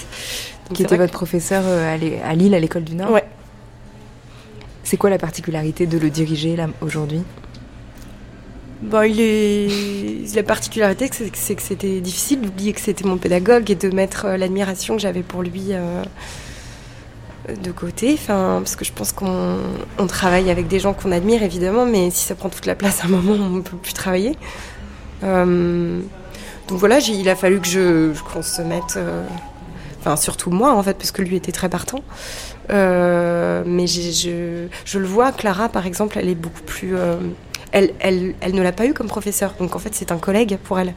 Donc, 0.66 0.76
qui 0.76 0.82
était 0.82 0.96
votre 0.96 1.12
professeur 1.12 1.62
euh, 1.64 1.94
à 1.94 2.34
Lille, 2.34 2.56
à 2.56 2.58
l'école 2.58 2.82
du 2.82 2.96
Nord. 2.96 3.12
Ouais. 3.12 3.22
C'est 4.82 4.96
quoi 4.96 5.10
la 5.10 5.18
particularité 5.18 5.86
de 5.86 5.96
le 5.96 6.10
diriger 6.10 6.56
là 6.56 6.66
aujourd'hui? 6.80 7.22
Bon, 8.82 9.02
il 9.02 9.20
est... 9.20 10.34
La 10.34 10.42
particularité, 10.42 11.08
c'est 11.34 11.54
que 11.54 11.62
c'était 11.62 12.00
difficile 12.00 12.40
d'oublier 12.40 12.72
que 12.72 12.80
c'était 12.80 13.04
mon 13.04 13.16
pédagogue 13.16 13.70
et 13.70 13.76
de 13.76 13.90
mettre 13.90 14.26
l'admiration 14.30 14.96
que 14.96 15.02
j'avais 15.02 15.22
pour 15.22 15.44
lui 15.44 15.66
euh, 15.70 16.02
de 17.62 17.70
côté. 17.72 18.18
Parce 18.26 18.76
que 18.76 18.84
je 18.84 18.92
pense 18.92 19.12
qu'on 19.12 19.56
on 19.98 20.06
travaille 20.06 20.50
avec 20.50 20.68
des 20.68 20.80
gens 20.80 20.94
qu'on 20.94 21.12
admire, 21.12 21.42
évidemment, 21.42 21.86
mais 21.86 22.10
si 22.10 22.24
ça 22.24 22.34
prend 22.34 22.48
toute 22.48 22.66
la 22.66 22.74
place 22.74 23.02
à 23.02 23.06
un 23.06 23.10
moment, 23.10 23.32
on 23.32 23.50
ne 23.50 23.60
peut 23.62 23.76
plus 23.76 23.92
travailler. 23.94 24.36
Euh, 25.24 26.00
Donc 26.68 26.78
voilà, 26.78 26.98
il 26.98 27.28
a 27.28 27.34
fallu 27.34 27.60
que 27.60 27.66
je 27.68 28.12
qu'on 28.32 28.42
se 28.42 28.62
mette... 28.62 28.96
euh, 28.96 29.24
Enfin, 30.00 30.14
surtout 30.16 30.50
moi, 30.50 30.74
en 30.74 30.82
fait, 30.82 30.94
parce 30.94 31.10
que 31.10 31.22
lui 31.22 31.34
était 31.34 31.50
très 31.50 31.68
partant. 31.68 32.00
Euh, 32.70 33.64
mais 33.66 33.86
je, 33.88 34.68
je 34.84 34.98
le 34.98 35.06
vois, 35.06 35.32
Clara, 35.32 35.68
par 35.68 35.86
exemple, 35.86 36.18
elle 36.20 36.28
est 36.28 36.36
beaucoup 36.36 36.62
plus... 36.62 36.94
elle, 37.72 37.90
elle, 37.98 38.34
elle 38.40 38.54
ne 38.54 38.62
l'a 38.62 38.72
pas 38.72 38.86
eu 38.86 38.94
comme 38.94 39.08
professeur. 39.08 39.54
Donc 39.58 39.74
en 39.74 39.80
fait, 39.80 39.94
c'est 39.94 40.12
un 40.12 40.18
collègue 40.18 40.56
pour 40.62 40.78
elle. 40.78 40.94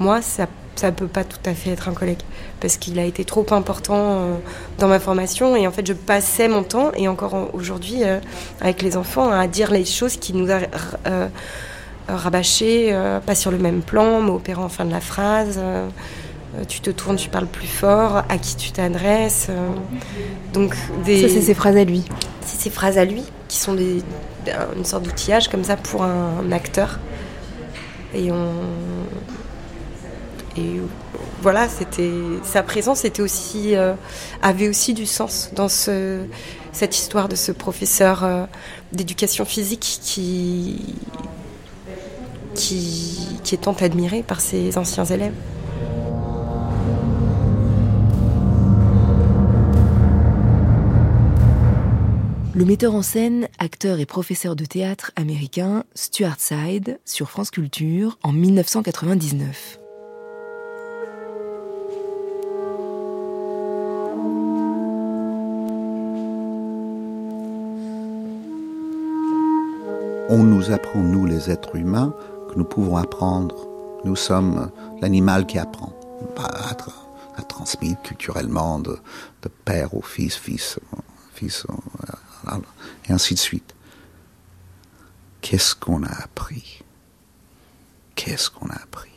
Moi, 0.00 0.22
ça 0.22 0.46
ça 0.74 0.90
peut 0.90 1.06
pas 1.06 1.22
tout 1.22 1.38
à 1.44 1.52
fait 1.52 1.68
être 1.70 1.88
un 1.88 1.92
collègue 1.92 2.22
parce 2.58 2.78
qu'il 2.78 2.98
a 2.98 3.04
été 3.04 3.26
trop 3.26 3.44
important 3.50 3.94
euh, 3.98 4.34
dans 4.78 4.88
ma 4.88 4.98
formation 4.98 5.54
et 5.54 5.66
en 5.66 5.70
fait 5.70 5.86
je 5.86 5.92
passais 5.92 6.48
mon 6.48 6.62
temps 6.62 6.92
et 6.96 7.08
encore 7.08 7.34
en- 7.34 7.48
aujourd'hui 7.52 8.02
euh, 8.04 8.18
avec 8.62 8.80
les 8.80 8.96
enfants 8.96 9.30
à 9.30 9.46
dire 9.46 9.70
les 9.70 9.84
choses 9.84 10.16
qui 10.16 10.32
nous 10.32 10.50
a 10.50 10.60
euh, 11.06 11.28
rabâché 12.08 12.88
euh, 12.90 13.20
pas 13.20 13.34
sur 13.34 13.50
le 13.50 13.58
même 13.58 13.82
plan 13.82 14.22
mais 14.22 14.30
opérant 14.30 14.64
en 14.64 14.68
fin 14.70 14.86
de 14.86 14.90
la 14.90 15.02
phrase 15.02 15.60
tu 16.68 16.80
te 16.80 16.90
tournes 16.90 17.16
tu 17.16 17.28
parles 17.28 17.46
plus 17.46 17.66
fort 17.68 18.22
à 18.28 18.38
qui 18.38 18.56
tu 18.56 18.72
t'adresses 18.72 19.48
donc 20.54 20.74
des 21.04 21.20
Ça, 21.20 21.34
c'est 21.34 21.42
ses 21.42 21.54
phrases 21.54 21.76
à 21.76 21.84
lui. 21.84 22.02
c'est 22.46 22.58
ces 22.60 22.70
phrases 22.70 22.96
à 22.96 23.04
lui 23.04 23.22
qui 23.46 23.58
sont 23.58 23.74
des, 23.74 24.02
un- 24.48 24.74
une 24.76 24.86
sorte 24.86 25.02
d'outillage 25.04 25.48
comme 25.48 25.64
ça 25.64 25.76
pour 25.76 26.02
un, 26.02 26.50
acteur. 26.50 26.98
Et 28.14 28.32
on. 28.32 28.48
Et 30.56 30.80
voilà, 31.40 31.68
c'était 31.68 32.12
sa 32.44 32.62
présence 32.62 33.04
était 33.04 33.22
aussi 33.22 33.74
euh, 33.74 33.94
avait 34.42 34.68
aussi 34.68 34.92
du 34.92 35.06
sens 35.06 35.50
dans 35.54 35.68
ce, 35.68 36.24
cette 36.72 36.96
histoire 36.96 37.28
de 37.28 37.36
ce 37.36 37.52
professeur 37.52 38.24
euh, 38.24 38.44
d'éducation 38.92 39.44
physique 39.44 39.98
qui, 40.02 40.94
qui 42.54 43.38
qui 43.42 43.54
est 43.54 43.62
tant 43.62 43.72
admiré 43.80 44.22
par 44.22 44.40
ses 44.40 44.76
anciens 44.76 45.06
élèves. 45.06 45.34
Le 52.54 52.66
metteur 52.66 52.94
en 52.94 53.02
scène, 53.02 53.48
acteur 53.58 53.98
et 53.98 54.04
professeur 54.04 54.54
de 54.54 54.66
théâtre 54.66 55.10
américain 55.16 55.84
Stuart 55.94 56.38
Side 56.38 57.00
sur 57.06 57.30
France 57.30 57.50
Culture 57.50 58.18
en 58.22 58.32
1999. 58.32 59.81
On 70.34 70.42
nous 70.42 70.70
apprend, 70.70 71.00
nous 71.00 71.26
les 71.26 71.50
êtres 71.50 71.76
humains, 71.76 72.14
que 72.48 72.54
nous 72.56 72.64
pouvons 72.64 72.96
apprendre. 72.96 73.68
Nous 74.06 74.16
sommes 74.16 74.70
l'animal 75.02 75.46
qui 75.46 75.58
apprend. 75.58 75.92
À, 76.38 76.70
à- 76.70 76.76
à 77.36 77.42
transmis 77.42 77.96
culturellement 78.02 78.78
de, 78.78 78.98
père 79.64 79.94
au 79.94 80.00
fils, 80.02 80.34
fils, 80.36 80.78
fils, 81.34 81.66
euh, 82.48 82.56
et 83.08 83.12
ainsi 83.12 83.34
de 83.34 83.38
suite. 83.38 83.74
Qu'est-ce 85.42 85.74
qu'on 85.74 86.02
a 86.02 86.12
appris? 86.24 86.82
Qu'est-ce 88.14 88.48
qu'on 88.50 88.68
a 88.68 88.74
appris? 88.76 89.10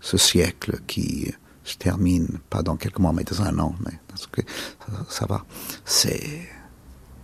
Ce 0.00 0.16
siècle 0.16 0.80
qui 0.88 1.32
se 1.64 1.76
termine, 1.76 2.38
pas 2.48 2.62
dans 2.62 2.76
quelques 2.76 2.98
mois, 2.98 3.12
mais 3.12 3.24
dans 3.24 3.42
un 3.42 3.56
an, 3.60 3.74
mais 3.84 3.98
ça, 4.16 4.26
ça 5.08 5.26
va, 5.26 5.44
c'est 5.84 6.48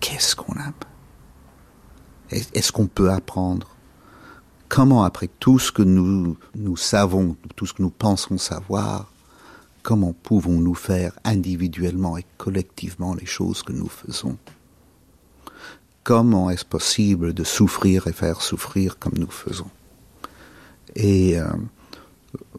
qu'est-ce 0.01 0.37
qu'on 0.37 0.55
a 0.61 0.69
est- 0.69 0.96
Est-ce 2.31 2.73
qu'on 2.73 2.87
peut 2.87 3.11
apprendre? 3.11 3.69
Comment, 4.69 5.05
après 5.05 5.29
tout 5.39 5.59
ce 5.59 5.71
que 5.71 5.83
nous, 5.83 6.37
nous 6.57 6.77
savons, 6.77 7.37
tout 7.55 7.67
ce 7.67 7.73
que 7.73 7.83
nous 7.83 7.91
pensons 7.91 8.37
savoir, 8.37 9.13
comment 9.83 10.13
pouvons-nous 10.13 10.75
faire 10.75 11.13
individuellement 11.25 12.17
et 12.19 12.27
collectivement 12.37 13.15
les 13.15 13.27
choses 13.27 13.63
que 13.63 13.73
nous 13.73 13.89
faisons? 13.89 14.37
Comment 16.03 16.51
est-ce 16.51 16.65
possible 16.65 17.33
de 17.33 17.45
souffrir 17.45 18.09
et 18.09 18.13
faire 18.13 18.43
souffrir 18.43 18.99
comme 18.99 19.15
nous 19.17 19.31
faisons? 19.31 19.71
Et 20.97 21.39
euh, 21.39 21.47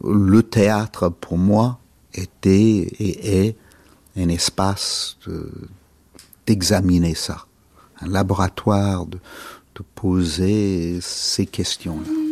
le 0.02 0.42
théâtre, 0.42 1.10
pour 1.10 1.36
moi, 1.36 1.78
était 2.14 2.86
et 2.98 3.46
est 3.46 3.56
un 4.16 4.28
espace 4.30 5.18
de- 5.26 5.52
d'examiner 6.46 7.14
ça, 7.14 7.46
un 8.00 8.08
laboratoire 8.08 9.06
de 9.06 9.18
poser 9.82 10.98
ces 11.00 11.46
questions-là. 11.46 12.27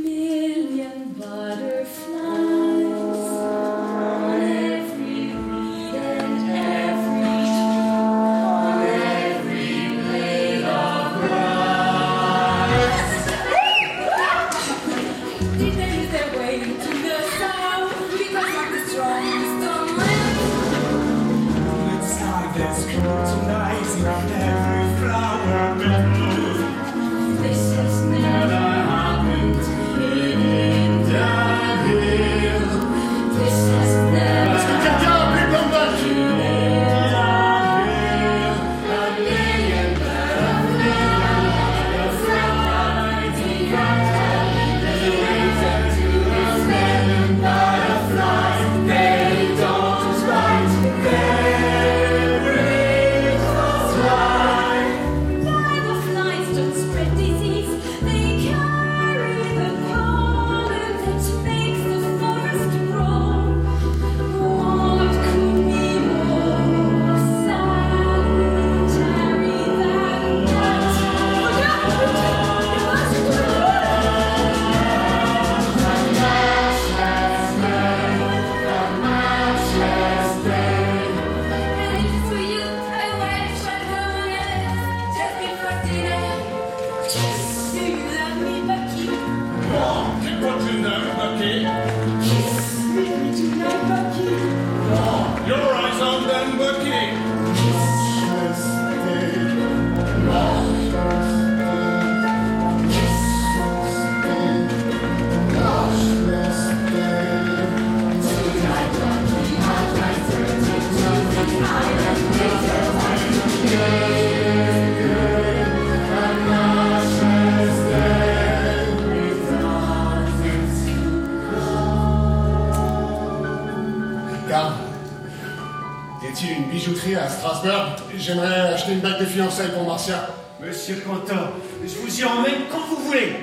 À 127.15 127.29
Strasbourg. 127.29 127.97
J'aimerais 128.19 128.73
acheter 128.75 128.93
une 128.93 129.01
bague 129.01 129.21
de 129.21 129.27
fiançailles 129.27 129.73
pour 129.73 129.87
Marcia. 129.87 130.29
Monsieur 130.61 130.97
Quentin, 131.07 131.51
je 131.85 131.95
vous 131.95 132.21
y 132.21 132.25
emmène 132.25 132.65
quand 132.73 132.81
vous 132.89 133.05
voulez. 133.05 133.37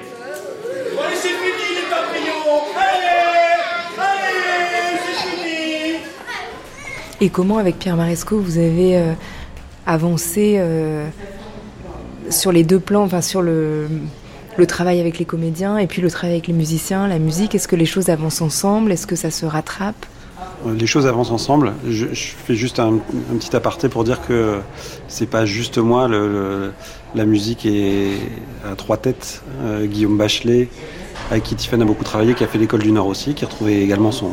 Allez, 0.99 1.15
c'est 1.15 1.29
fini 1.29 1.75
les 1.75 1.89
papillons. 1.89 2.61
Allez 2.75 3.99
Allez, 3.99 4.99
c'est 5.05 5.29
fini. 5.29 5.95
Et 7.21 7.29
comment, 7.29 7.57
avec 7.57 7.79
Pierre 7.79 7.95
Maresco, 7.95 8.39
vous 8.39 8.57
avez 8.57 8.97
euh, 8.97 9.13
avancé 9.85 10.55
euh, 10.57 11.07
sur 12.29 12.51
les 12.51 12.63
deux 12.63 12.79
plans, 12.79 13.03
enfin 13.03 13.21
sur 13.21 13.41
le, 13.41 13.87
le 14.57 14.67
travail 14.67 14.99
avec 14.99 15.19
les 15.19 15.25
comédiens 15.25 15.77
et 15.77 15.87
puis 15.87 16.01
le 16.01 16.09
travail 16.11 16.33
avec 16.33 16.47
les 16.47 16.53
musiciens, 16.53 17.07
la 17.07 17.19
musique? 17.19 17.55
Est-ce 17.55 17.67
que 17.67 17.75
les 17.75 17.85
choses 17.85 18.09
avancent 18.09 18.41
ensemble? 18.41 18.91
Est-ce 18.91 19.07
que 19.07 19.15
ça 19.15 19.31
se 19.31 19.45
rattrape? 19.45 20.05
Les 20.65 20.87
choses 20.87 21.07
avancent 21.07 21.31
ensemble. 21.31 21.73
Je, 21.87 22.07
fais 22.07 22.55
juste 22.55 22.79
un, 22.79 22.99
petit 23.37 23.55
aparté 23.55 23.89
pour 23.89 24.03
dire 24.03 24.25
que 24.25 24.59
c'est 25.07 25.29
pas 25.29 25.45
juste 25.45 25.77
moi. 25.77 26.07
La 27.15 27.25
musique 27.25 27.65
est 27.65 28.17
à 28.65 28.75
trois 28.75 28.97
têtes. 28.97 29.43
Euh, 29.61 29.85
Guillaume 29.85 30.17
Bachelet, 30.17 30.69
avec 31.31 31.43
qui 31.43 31.55
Tiffany 31.55 31.83
a 31.83 31.85
beaucoup 31.85 32.03
travaillé, 32.03 32.33
qui 32.33 32.43
a 32.43 32.47
fait 32.47 32.57
l'école 32.57 32.81
du 32.81 32.91
Nord 32.91 33.07
aussi, 33.07 33.33
qui 33.33 33.43
a 33.45 33.47
retrouvé 33.47 33.81
également 33.81 34.11
son, 34.11 34.31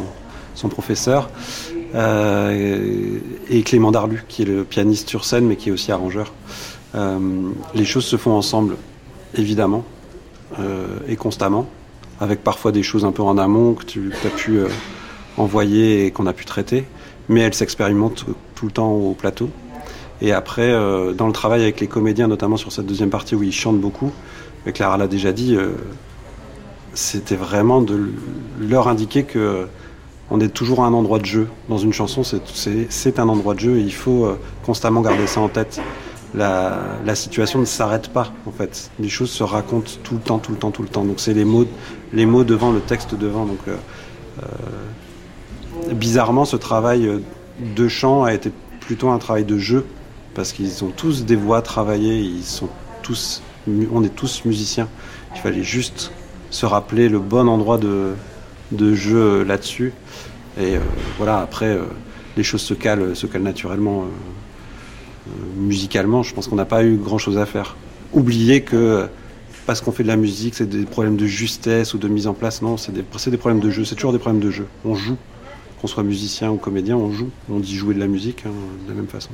son 0.55 0.69
professeur. 0.69 1.29
Euh, 1.95 3.19
et 3.49 3.63
Clément 3.63 3.91
Darlu, 3.91 4.25
qui 4.29 4.43
est 4.43 4.47
le 4.47 4.65
pianiste 4.65 5.09
sur 5.09 5.25
scène, 5.25 5.47
mais 5.47 5.57
qui 5.57 5.71
est 5.71 5.73
aussi 5.73 5.93
arrangeur. 5.93 6.33
Euh, 6.95 7.51
les 7.75 7.85
choses 7.85 8.05
se 8.05 8.17
font 8.17 8.33
ensemble, 8.33 8.77
évidemment, 9.35 9.85
euh, 10.59 10.99
et 11.09 11.17
constamment, 11.17 11.67
avec 12.21 12.43
parfois 12.43 12.73
des 12.73 12.83
choses 12.83 13.05
un 13.05 13.13
peu 13.13 13.23
en 13.23 13.39
amont 13.39 13.75
que 13.75 13.85
tu 13.85 14.13
as 14.25 14.31
pu 14.31 14.61
euh, 15.39 15.43
envoyer 15.43 16.07
et 16.07 16.11
qu'on 16.11 16.27
a 16.27 16.33
pu 16.33 16.45
traiter, 16.45 16.85
mais 17.29 17.41
elles 17.41 17.55
s'expérimentent 17.55 18.27
tout 18.55 18.67
le 18.67 18.73
temps 18.73 18.93
au 18.93 19.15
plateau. 19.15 19.51
Et 20.23 20.33
après, 20.33 20.71
euh, 20.71 21.13
dans 21.13 21.27
le 21.27 21.33
travail 21.33 21.63
avec 21.63 21.81
les 21.81 21.87
comédiens, 21.87 22.29
notamment 22.29 22.57
sur 22.57 22.73
cette 22.73 22.87
deuxième 22.87 23.11
partie 23.11 23.35
où 23.35 23.43
ils 23.43 23.53
chantent 23.53 23.81
beaucoup, 23.81 24.13
mais 24.67 24.73
Clara 24.73 24.99
l'a 24.99 25.09
déjà 25.09 25.33
dit, 25.33 25.57
euh, 25.57 25.71
c'était 26.93 27.37
vraiment 27.37 27.81
de 27.81 28.11
leur 28.61 28.89
indiquer 28.89 29.23
que 29.25 29.67
on 30.31 30.41
est 30.41 30.49
toujours 30.49 30.85
à 30.85 30.87
un 30.87 30.93
endroit 30.93 31.19
de 31.19 31.25
jeu. 31.27 31.49
Dans 31.69 31.79
une 31.79 31.93
chanson, 31.93 32.23
c'est- 32.23 33.19
un 33.19 33.29
endroit 33.29 33.55
de 33.55 33.61
jeu 33.61 33.77
et 33.79 33.81
il 33.81 33.93
faut 33.93 34.27
euh, 34.27 34.39
constamment 34.65 35.01
garder 35.01 35.27
ça 35.27 35.41
en 35.41 35.49
tête. 35.49 35.81
La, 36.35 37.15
situation 37.15 37.59
ne 37.59 37.65
s'arrête 37.65 38.09
pas, 38.11 38.33
en 38.47 38.53
fait. 38.53 38.91
Les 39.01 39.09
choses 39.09 39.31
se 39.31 39.43
racontent 39.43 39.91
tout 40.05 40.15
le 40.15 40.21
temps, 40.21 40.39
tout 40.39 40.53
le 40.53 40.59
temps, 40.59 40.71
tout 40.71 40.83
le 40.83 40.89
temps. 40.89 41.05
Donc 41.05 41.19
c'est 41.19 41.35
les 41.35 41.45
mots, 41.45 41.67
les 42.13 42.27
mots 42.27 42.45
devant, 42.45 42.71
le 42.71 42.81
texte 42.81 43.17
devant. 43.17 43.49
Euh, 43.67 43.77
euh, 44.43 44.47
bizarrement, 45.93 46.45
ce 46.45 46.57
travail 46.57 47.23
de 47.61 47.89
chant 47.89 48.25
a 48.25 48.35
été 48.35 48.51
plutôt 48.81 49.11
un 49.11 49.19
travail 49.19 49.45
de 49.45 49.59
jeu 49.59 49.87
parce 50.35 50.53
qu'ils 50.53 50.85
ont 50.85 50.91
tous 50.91 51.25
des 51.25 51.37
voix 51.37 51.63
travaillées. 51.63 52.19
Ils 52.21 52.45
sont 52.45 52.69
tous, 53.03 53.43
on 53.93 54.03
est 54.05 54.15
tous 54.15 54.45
musiciens. 54.45 54.89
Il 55.35 55.41
fallait 55.41 55.63
juste 55.63 56.13
se 56.51 56.67
rappeler 56.67 57.09
le 57.09 57.19
bon 57.19 57.49
endroit 57.49 57.79
de, 57.79 58.95
jeu 58.95 59.17
euh, 59.17 59.45
là-dessus. 59.45 59.93
Et 60.59 60.77
euh, 60.77 60.81
voilà, 61.17 61.39
après, 61.39 61.69
euh, 61.69 61.85
les 62.37 62.43
choses 62.43 62.63
se 62.63 62.75
calent, 62.75 63.15
se 63.15 63.27
calent 63.27 63.43
naturellement. 63.43 64.05
musicalement, 65.57 66.23
je 66.23 66.35
pense 66.35 66.49
qu'on 66.49 66.57
n'a 66.57 66.65
pas 66.65 66.85
eu 66.85 66.97
grand-chose 66.97 67.39
à 67.39 67.47
faire. 67.47 67.77
Oublier 68.13 68.63
que 68.63 69.09
parce 69.67 69.81
qu'on 69.81 69.93
fait 69.93 70.03
de 70.03 70.09
la 70.09 70.17
musique, 70.17 70.55
c'est 70.55 70.69
des 70.69 70.85
problèmes 70.85 71.17
de 71.17 71.27
justesse 71.27 71.95
ou 71.95 71.99
de 71.99 72.09
mise 72.09 72.27
en 72.27 72.35
place. 72.35 72.63
Non, 72.63 72.77
c'est 72.77 72.93
des, 72.93 73.05
c'est 73.17 73.31
des 73.31 73.37
problèmes 73.37 73.61
de 73.61 73.71
jeu. 73.71 73.85
C'est 73.85 73.95
toujours 73.95 74.13
des 74.13 74.19
problèmes 74.19 74.43
de 74.43 74.51
jeu. 74.51 74.67
On 74.85 74.95
joue. 74.97 75.17
Qu'on 75.81 75.87
soit 75.87 76.03
musicien 76.03 76.51
ou 76.51 76.57
comédien, 76.57 76.97
on 76.97 77.11
joue. 77.13 77.31
On 77.51 77.59
dit 77.59 77.75
jouer 77.75 77.95
de 77.95 78.01
la 78.01 78.07
musique 78.07 78.45
hein, 78.47 78.51
de 78.85 78.89
la 78.91 78.95
même 78.95 79.09
façon. 79.09 79.31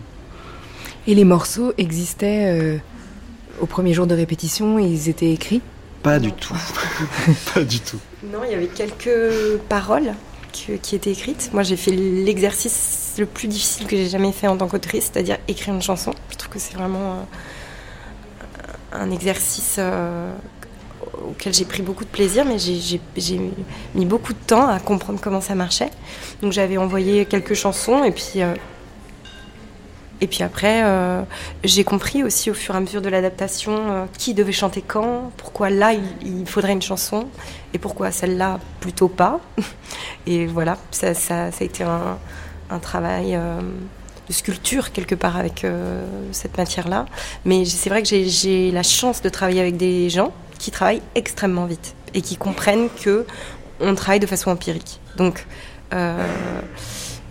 Et 1.09 1.15
les 1.15 1.25
morceaux 1.25 1.73
existaient 1.79 2.47
euh, 2.61 2.79
au 3.61 3.67
premier 3.67 3.93
jour 3.95 4.07
de 4.07 4.15
répétition 4.15 4.79
Ils 4.79 5.09
étaient 5.09 5.33
écrits? 5.33 5.61
Pas 6.03 6.19
du 6.21 6.31
tout. 6.33 6.55
pas 7.55 7.65
du 7.65 7.81
tout. 7.81 7.99
Non, 8.33 8.41
il 8.45 8.53
y 8.53 8.55
avait 8.55 8.69
quelques 8.69 9.59
paroles 9.69 10.13
que- 10.53 10.77
qui 10.77 10.95
étaient 10.95 11.11
écrites. 11.11 11.51
Moi, 11.53 11.65
j'ai 11.65 11.77
fait 11.77 11.91
l'exercice 11.91 13.15
le 13.19 13.27
plus 13.27 13.49
difficile 13.49 13.87
que 13.89 13.97
j'ai 13.97 14.09
jamais 14.09 14.31
fait 14.33 14.47
en 14.47 14.57
tant 14.57 14.69
qu'autrice, 14.69 15.11
c'est-à-dire 15.13 15.39
écrire 15.49 15.75
une 15.75 15.83
chanson. 15.83 16.13
Je 16.31 16.37
trouve 16.37 16.51
que 16.51 16.59
c'est 16.61 16.75
vraiment 16.75 17.27
euh, 18.93 19.03
un 19.03 19.11
exercice 19.11 19.77
euh, 19.79 20.33
auquel 21.29 21.55
j'ai 21.55 21.65
pris 21.65 21.83
beaucoup 21.83 22.05
de 22.05 22.11
plaisir, 22.11 22.45
mais 22.45 22.59
j'ai- 22.59 23.01
mis 23.95 24.07
beaucoup 24.07 24.33
de 24.33 24.39
temps 24.39 24.69
à 24.69 24.79
comprendre 24.79 25.19
comment 25.21 25.41
ça 25.41 25.55
marchait. 25.55 25.91
Donc, 26.43 26.53
j'avais 26.53 26.77
envoyé 26.77 27.25
quelques 27.27 27.55
chansons 27.55 28.05
et 28.05 28.11
puis. 28.13 28.43
euh, 28.43 28.55
et 30.23 30.29
puis 30.29 30.43
après, 30.43 30.83
euh, 30.83 31.23
j'ai 31.63 31.85
compris 31.85 32.25
aussi 32.25 32.51
au 32.51 32.55
fur 32.55 32.75
et 32.75 32.79
à 32.79 32.81
mesure 32.81 33.03
de 33.03 33.11
l'adaptation 33.11 33.73
euh, 33.77 34.05
qui 34.17 34.33
devait 34.33 34.51
chanter 34.51 34.81
quand, 34.81 35.31
pourquoi 35.37 35.69
là 35.69 35.93
il, 35.93 36.47
faudrait 36.47 36.73
une 36.73 36.81
chanson 36.81 37.29
et 37.75 37.79
pourquoi 37.79 38.11
celle-là 38.11 38.59
plutôt 38.81 39.09
pas. 39.09 39.41
Et 40.27 40.47
voilà, 40.47 40.79
ça, 40.91 41.13
ça- 41.13 41.45
a 41.49 41.63
été 41.65 41.85
un, 41.85 42.79
travail 42.81 43.39
de 44.27 44.33
sculpture 44.33 44.91
quelque 44.91 45.15
part 45.15 45.37
avec 45.37 45.65
cette 46.33 46.57
matière-là. 46.57 47.05
Mais 47.45 47.65
c'est 47.67 47.91
vrai 47.91 48.03
que 48.03 48.09
j'ai 48.09 48.71
la 48.73 48.83
chance 48.83 49.21
de 49.21 49.29
travailler 49.29 49.61
avec 49.61 49.77
des 49.77 50.09
gens 50.09 50.33
qui 50.59 50.71
travaillent 50.71 51.03
extrêmement 51.15 51.67
vite 51.67 51.95
et 52.15 52.23
qui 52.23 52.37
comprennent 52.37 52.89
que 53.03 53.27
on 53.81 53.95
travaille 53.95 54.21
de 54.21 54.27
façon 54.27 54.51
empirique. 54.51 55.01
Donc 55.17 55.47
euh, 55.93 56.27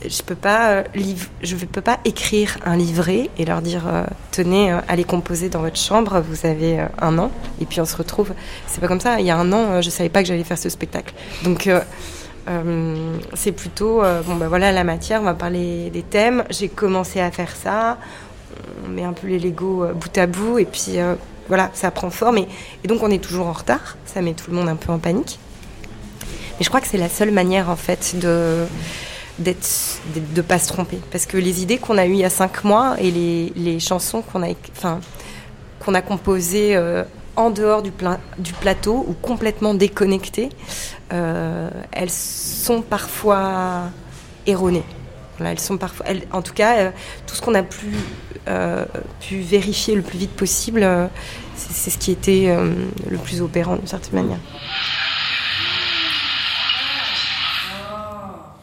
je 0.07 0.21
peux 0.21 0.36
pas 0.36 0.69
euh, 0.69 0.84
peux 1.71 1.82
pas 1.82 1.99
écrire 2.05 2.57
un 2.65 2.78
livret 2.78 3.30
et 3.38 3.45
leur 3.45 3.61
dire 3.61 3.88
euh, 3.88 4.03
tenez 4.32 4.71
allez 4.88 5.03
composer 5.03 5.49
dans 5.49 5.61
votre 5.61 5.78
chambre 5.78 6.21
vous 6.21 6.45
avez 6.45 6.86
un 7.01 7.17
an. 7.17 7.32
Et 7.59 7.65
puis 7.65 7.82
on 7.82 7.86
se 7.86 7.97
retrouve. 7.97 8.34
C'est 8.67 8.82
pas 8.82 8.88
comme 8.88 8.99
ça. 8.99 9.19
Il 9.19 9.26
y 9.26 9.32
a 9.32 9.38
un 9.38 9.51
an 9.51 9.82
je 9.82 9.89
savais 9.89 10.09
pas 10.09 10.21
que 10.21 10.28
j'allais 10.28 10.43
faire 10.43 10.57
ce 10.57 10.69
spectacle. 10.69 11.13
Donc 11.43 11.69
c'est 13.34 13.51
plutôt 13.51 14.03
bon 14.26 14.36
bah 14.36 14.47
voilà 14.47 14.71
la 14.71 14.84
matière 14.84 15.21
on 15.21 15.26
va 15.26 15.34
parler 15.34 15.89
des 15.89 16.03
thèmes. 16.03 16.43
J'ai 16.49 16.69
commencé 16.69 17.19
à 17.19 17.32
faire 17.32 17.55
ça. 17.55 17.97
On 18.86 18.89
met 18.89 19.03
un 19.03 19.13
peu 19.13 19.28
les 19.28 19.39
Lego 19.39 19.88
bout 19.95 20.17
à 20.17 20.28
bout. 20.28 20.59
Et 20.59 20.65
puis 20.65 20.97
voilà 21.48 21.70
ça 21.74 21.91
prend 21.91 22.10
forme 22.10 22.39
et, 22.39 22.48
donc 22.86 23.04
on 23.04 23.12
est 23.12 23.24
toujours 23.24 23.48
en 23.48 23.54
retard. 23.54 23.98
Ça 24.06 24.22
met 24.22 24.34
tout 24.34 24.52
le 24.52 24.58
monde 24.58 24.70
un 24.70 24.76
peu 24.76 24.91
en 24.91 25.00
panique. 25.00 25.39
Mais 26.58 26.64
je 26.64 26.70
crois 26.70 26.82
que 26.82 26.88
c'est 26.88 26.98
la 26.98 27.10
seule 27.10 27.32
manière 27.32 27.70
en 27.70 27.76
fait 27.76 28.16
de 28.20 28.66
d'être 29.38 30.00
de 30.16 30.41
pas 30.41 30.60
se 30.60 30.70
tromper. 30.70 30.98
Parce 31.12 31.26
que 31.26 31.38
les 31.38 31.62
idées 31.62 31.78
qu'on 31.78 31.98
a 31.98 32.06
eues 32.06 32.14
il 32.14 32.20
y 32.20 32.26
a 32.26 32.30
cinq 32.30 32.64
mois 32.64 32.96
et 33.00 33.12
les, 33.12 33.80
chansons 33.80 34.24
qu'on 34.24 34.43
a 35.93 36.02
composées 36.02 36.76
euh, 36.76 37.04
en 37.36 37.50
dehors 37.50 37.82
du, 37.82 37.91
du 38.39 38.54
plateau 38.54 39.06
ou 39.08 39.14
complètement 39.14 39.74
déconnectées 39.74 40.50
euh, 41.14 41.70
elles 41.91 42.10
sont 42.10 42.82
parfois 42.82 43.89
erronées 44.48 44.86
Voilà, 45.38 45.52
elles 45.52 45.60
sont 45.60 45.78
parfois 45.78 46.06
elles- 46.08 46.28
en 46.32 46.42
tout 46.42 46.54
cas 46.54 46.78
euh, 46.78 46.92
tout 47.28 47.36
ce 47.36 47.42
qu'on 47.42 47.56
a 47.56 47.64
pu 47.64 47.88
euh, 48.48 48.86
pu 49.20 49.40
vérifier 49.40 49.96
le 49.96 50.02
plus 50.02 50.18
vite 50.18 50.32
possible 50.32 50.82
euh, 50.84 51.08
c'est 51.56 51.90
ce 51.90 51.98
qui 51.98 52.12
était 52.12 52.46
euh, 52.48 52.74
le 53.10 53.18
plus 53.18 53.42
opérant 53.42 53.76
d'une 53.76 53.88
certaine 53.88 54.16
manière 54.22 54.40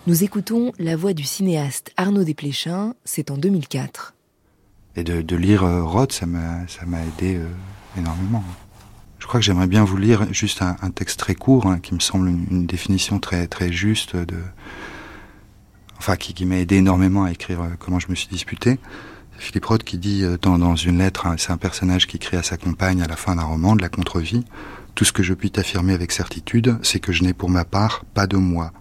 Nous 0.09 0.25
écoutons 0.25 0.73
la 0.79 0.97
voix 0.97 1.13
du 1.13 1.23
cinéaste 1.23 1.93
Arnaud 1.97 2.25
Desplechin, 2.25 2.95
c'est 3.05 3.31
en 3.31 3.37
2004. 3.37 4.15
Et 4.97 5.05
de, 5.05 5.23
de 5.23 5.37
lire 5.37 5.63
euh, 5.63 5.85
Roth, 5.85 6.13
ça 6.13 6.27
m'a 6.27 6.67
ça 6.67 6.85
m'a 6.87 6.99
aidé 7.01 7.37
euh, 7.37 7.47
énormément. 7.97 8.43
Je 9.21 9.27
crois 9.29 9.39
que 9.39 9.47
j'aimerais 9.47 9.69
bien 9.69 9.85
vous 9.85 9.97
lire 9.97 10.27
juste 10.33 10.61
un, 10.61 10.77
un 10.83 10.91
texte 10.91 11.21
très 11.21 11.37
court, 11.37 11.67
hein, 11.67 11.79
qui 11.79 11.95
me 11.95 12.01
semble 12.01 12.29
une, 12.29 12.47
une 12.51 12.67
définition 12.67 13.21
très 13.21 13.47
très 13.47 13.73
juste 13.73 14.17
de, 14.17 14.37
enfin 16.03 16.17
qui, 16.17 16.45
m'a 16.45 16.57
aidé 16.57 16.77
énormément 16.79 17.23
à 17.23 17.31
écrire 17.31 17.63
euh, 17.63 17.69
comment 17.79 18.01
je 18.01 18.09
me 18.09 18.17
suis 18.17 18.27
disputé. 18.27 18.81
Philippe 19.39 19.67
Roth 19.67 19.85
qui 19.85 19.99
dit 19.99 20.25
euh, 20.25 20.37
dans, 20.37 20.75
une 20.75 20.99
lettre, 20.99 21.29
hein, 21.29 21.37
c'est 21.39 21.53
un 21.53 21.57
personnage 21.57 22.09
qui 22.09 22.17
écrit 22.17 22.37
à 22.37 22.43
sa 22.43 22.57
compagne 22.57 23.03
à 23.03 23.07
la 23.07 23.15
fin 23.15 23.37
d'un 23.37 23.45
roman, 23.45 23.77
de 23.77 23.83
la 23.83 23.89
contre-vie. 23.89 24.45
Tout 24.97 25.05
ce 25.05 25.13
que 25.13 25.23
je 25.23 25.33
puis 25.33 25.53
t'affirmer 25.53 25.93
avec 25.93 26.11
certitude, 26.11 26.77
c'est 26.83 26.99
que 26.99 27.13
je 27.13 27.23
n'ai 27.23 27.35
pour 27.35 27.51
ma 27.51 27.65
part 27.65 28.05
pas 28.15 28.27
de 28.27 28.37
moi, 28.37 28.73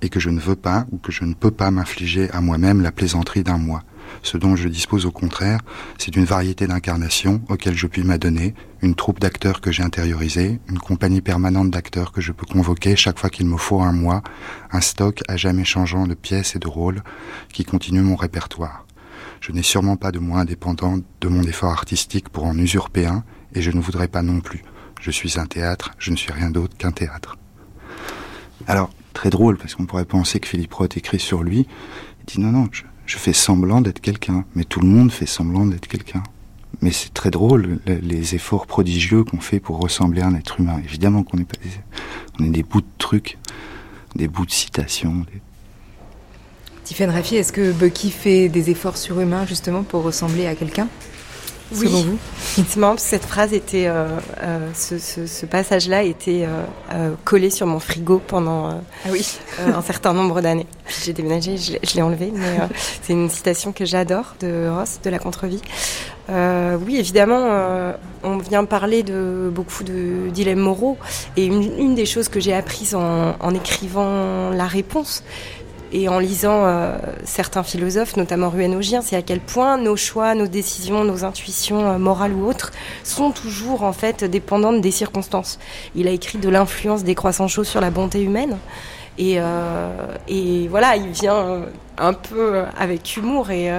et 0.00 0.08
que 0.08 0.18
je 0.18 0.30
ne 0.30 0.40
veux 0.40 0.56
pas 0.56 0.86
ou 0.92 0.96
que 0.96 1.12
je 1.12 1.24
ne 1.24 1.34
peux 1.34 1.50
pas 1.50 1.70
m'infliger 1.70 2.30
à 2.30 2.40
moi-même 2.40 2.80
la 2.80 2.90
plaisanterie 2.90 3.44
d'un 3.44 3.58
moi. 3.58 3.82
Ce 4.22 4.36
dont 4.36 4.56
je 4.56 4.68
dispose 4.68 5.06
au 5.06 5.10
contraire, 5.10 5.60
c'est 5.98 6.10
d'une 6.10 6.24
variété 6.24 6.66
d'incarnations 6.66 7.42
auxquelles 7.48 7.76
je 7.76 7.86
puis 7.86 8.02
m'adonner, 8.02 8.54
une 8.82 8.94
troupe 8.94 9.20
d'acteurs 9.20 9.60
que 9.60 9.72
j'ai 9.72 9.82
intériorisés, 9.82 10.60
une 10.68 10.78
compagnie 10.78 11.20
permanente 11.20 11.70
d'acteurs 11.70 12.12
que 12.12 12.20
je 12.20 12.32
peux 12.32 12.46
convoquer 12.46 12.96
chaque 12.96 13.18
fois 13.18 13.30
qu'il 13.30 13.46
me 13.46 13.56
faut 13.56 13.80
un 13.80 13.92
moi, 13.92 14.22
un 14.70 14.80
stock 14.80 15.22
à 15.28 15.36
jamais 15.36 15.64
changeant 15.64 16.06
de 16.06 16.14
pièces 16.14 16.56
et 16.56 16.58
de 16.58 16.68
rôles 16.68 17.02
qui 17.52 17.64
continue 17.64 18.00
mon 18.00 18.16
répertoire. 18.16 18.86
Je 19.40 19.52
n'ai 19.52 19.62
sûrement 19.62 19.96
pas 19.96 20.12
de 20.12 20.18
moi 20.18 20.40
indépendant 20.40 20.98
de 21.20 21.28
mon 21.28 21.42
effort 21.42 21.72
artistique 21.72 22.28
pour 22.28 22.44
en 22.44 22.56
usurper 22.56 23.06
un, 23.06 23.24
et 23.54 23.62
je 23.62 23.70
ne 23.70 23.80
voudrais 23.80 24.08
pas 24.08 24.22
non 24.22 24.40
plus. 24.40 24.62
Je 25.00 25.10
suis 25.10 25.38
un 25.38 25.46
théâtre, 25.46 25.92
je 25.98 26.10
ne 26.10 26.16
suis 26.16 26.32
rien 26.32 26.50
d'autre 26.50 26.76
qu'un 26.76 26.92
théâtre. 26.92 27.36
Alors, 28.66 28.90
très 29.12 29.30
drôle 29.30 29.58
parce 29.58 29.74
qu'on 29.74 29.86
pourrait 29.86 30.04
penser 30.04 30.40
que 30.40 30.46
Philippe 30.46 30.72
Roth 30.74 30.96
écrit 30.96 31.18
sur 31.18 31.42
lui. 31.42 31.66
Il 32.20 32.24
dit 32.26 32.40
non, 32.40 32.52
non, 32.52 32.68
je, 32.70 32.84
je 33.06 33.18
fais 33.18 33.32
semblant 33.32 33.80
d'être 33.80 34.00
quelqu'un, 34.00 34.44
mais 34.54 34.64
tout 34.64 34.80
le 34.80 34.86
monde 34.88 35.10
fait 35.12 35.26
semblant 35.26 35.66
d'être 35.66 35.86
quelqu'un. 35.88 36.22
Mais 36.80 36.90
c'est 36.90 37.12
très 37.12 37.30
drôle 37.30 37.78
le- 37.86 37.94
les 38.02 38.34
efforts 38.34 38.66
prodigieux 38.66 39.24
qu'on 39.24 39.40
fait 39.40 39.60
pour 39.60 39.78
ressembler 39.80 40.22
à 40.22 40.26
un 40.26 40.34
être 40.34 40.58
humain. 40.60 40.80
Évidemment 40.84 41.22
qu'on 41.22 41.38
est 41.38 41.44
pas, 41.44 41.58
des- 41.62 41.70
on 42.40 42.44
est 42.46 42.50
des 42.50 42.62
bouts 42.62 42.80
de 42.80 42.86
trucs, 42.98 43.38
des 44.16 44.28
bouts 44.28 44.46
de 44.46 44.50
citations. 44.50 45.14
des- 45.32 45.40
Tiffany 46.84 47.12
Raffi, 47.12 47.36
est-ce 47.36 47.52
que 47.52 47.70
Bucky 47.72 48.10
fait 48.10 48.48
des 48.48 48.70
efforts 48.70 48.96
surhumains 48.96 49.46
justement 49.46 49.82
pour 49.84 50.02
ressembler 50.02 50.46
à 50.46 50.54
quelqu'un? 50.56 50.88
Oui, 51.80 51.88
Selon 51.88 52.02
vous 52.02 52.18
effectivement, 52.52 52.88
parce 52.90 53.04
que 53.04 53.08
cette 53.10 53.24
phrase 53.24 53.52
était, 53.52 53.86
euh, 53.86 54.06
euh, 54.42 54.68
ce, 54.74 54.98
ce- 54.98 55.26
ce 55.26 55.46
passage-là 55.46 56.02
était 56.02 56.44
euh, 56.44 56.64
euh, 56.92 57.14
collé 57.24 57.48
sur 57.50 57.66
mon 57.66 57.78
frigo 57.80 58.20
pendant 58.26 58.68
euh, 58.70 58.72
un 59.74 59.82
certain 59.82 60.12
nombre 60.12 60.40
d'années. 60.40 60.66
J'ai 61.04 61.12
déménagé, 61.12 61.56
je 61.56 61.72
l'ai- 61.72 61.80
je 61.82 61.94
l'ai 61.94 62.02
enlevé, 62.02 62.30
mais 62.34 62.58
c'est 63.02 63.12
une 63.14 63.30
citation 63.30 63.72
que 63.72 63.84
j'adore 63.84 64.34
de 64.40 64.68
Ross, 64.68 64.98
de 65.02 65.10
La 65.10 65.18
Contre-vie. 65.18 65.62
Oui, 66.28 66.96
évidemment, 66.96 67.92
on 68.22 68.38
vient 68.38 68.64
parler 68.64 69.02
de 69.02 69.50
beaucoup 69.52 69.84
de 69.84 70.28
dilemmes 70.30 70.60
moraux, 70.60 70.96
et 71.36 71.44
une, 71.44 71.62
une 71.78 71.94
des 71.94 72.06
choses 72.06 72.28
que 72.28 72.40
j'ai 72.40 72.54
apprises 72.54 72.94
en, 72.94 73.34
en 73.38 73.54
écrivant 73.54 74.50
la 74.50 74.66
réponse, 74.66 75.22
et 75.92 76.08
en 76.08 76.18
lisant 76.18 76.64
euh, 76.64 76.96
certains 77.24 77.62
philosophes, 77.62 78.16
notamment 78.16 78.48
Ruenogien, 78.48 79.02
c'est 79.02 79.16
à 79.16 79.22
quel 79.22 79.40
point 79.40 79.76
nos 79.76 79.96
choix, 79.96 80.34
nos 80.34 80.46
décisions, 80.46 81.04
nos 81.04 81.24
intuitions 81.24 81.86
euh, 81.86 81.98
morales 81.98 82.32
ou 82.32 82.46
autres 82.46 82.72
sont 83.04 83.30
toujours 83.30 83.82
en 83.82 83.92
fait 83.92 84.24
dépendantes 84.24 84.80
des 84.80 84.90
circonstances. 84.90 85.58
Il 85.94 86.08
a 86.08 86.10
écrit 86.10 86.38
de 86.38 86.48
l'influence 86.48 87.04
des 87.04 87.14
croissants 87.14 87.48
chauds 87.48 87.64
sur 87.64 87.80
la 87.80 87.90
bonté 87.90 88.22
humaine. 88.22 88.56
Et, 89.18 89.34
euh, 89.38 90.16
et 90.26 90.68
voilà, 90.68 90.96
il 90.96 91.10
vient 91.10 91.36
euh, 91.36 91.66
un 91.98 92.14
peu 92.14 92.56
euh, 92.56 92.64
avec 92.78 93.16
humour 93.16 93.50
et 93.50 93.70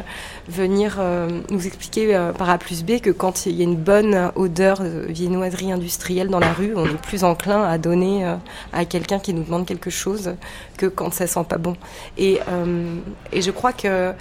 venir 0.47 1.01
nous 1.49 1.65
expliquer 1.65 2.19
par 2.37 2.49
A 2.49 2.57
plus 2.57 2.83
B 2.83 2.99
que 2.99 3.09
quand 3.09 3.45
il 3.45 3.55
y 3.55 3.61
a 3.61 3.63
une 3.63 3.77
bonne 3.77 4.31
odeur 4.35 4.81
de 4.81 5.05
viennoiserie 5.07 5.71
industrielle 5.71 6.27
dans 6.27 6.39
la 6.39 6.51
rue, 6.51 6.73
on 6.75 6.85
est 6.85 7.01
plus 7.01 7.23
enclin 7.23 7.63
à 7.63 7.77
donner 7.77 8.25
à 8.73 8.83
quelqu'un 8.83 9.19
qui 9.19 9.33
nous 9.33 9.43
demande 9.43 9.65
quelque 9.65 9.89
chose 9.89 10.35
que 10.77 10.85
quand 10.85 11.13
ça 11.13 11.27
sent 11.27 11.45
pas 11.47 11.57
bon. 11.57 11.77
Et, 12.17 12.39
et 13.31 13.41
je 13.41 13.51
crois 13.51 13.71
que 13.71 14.13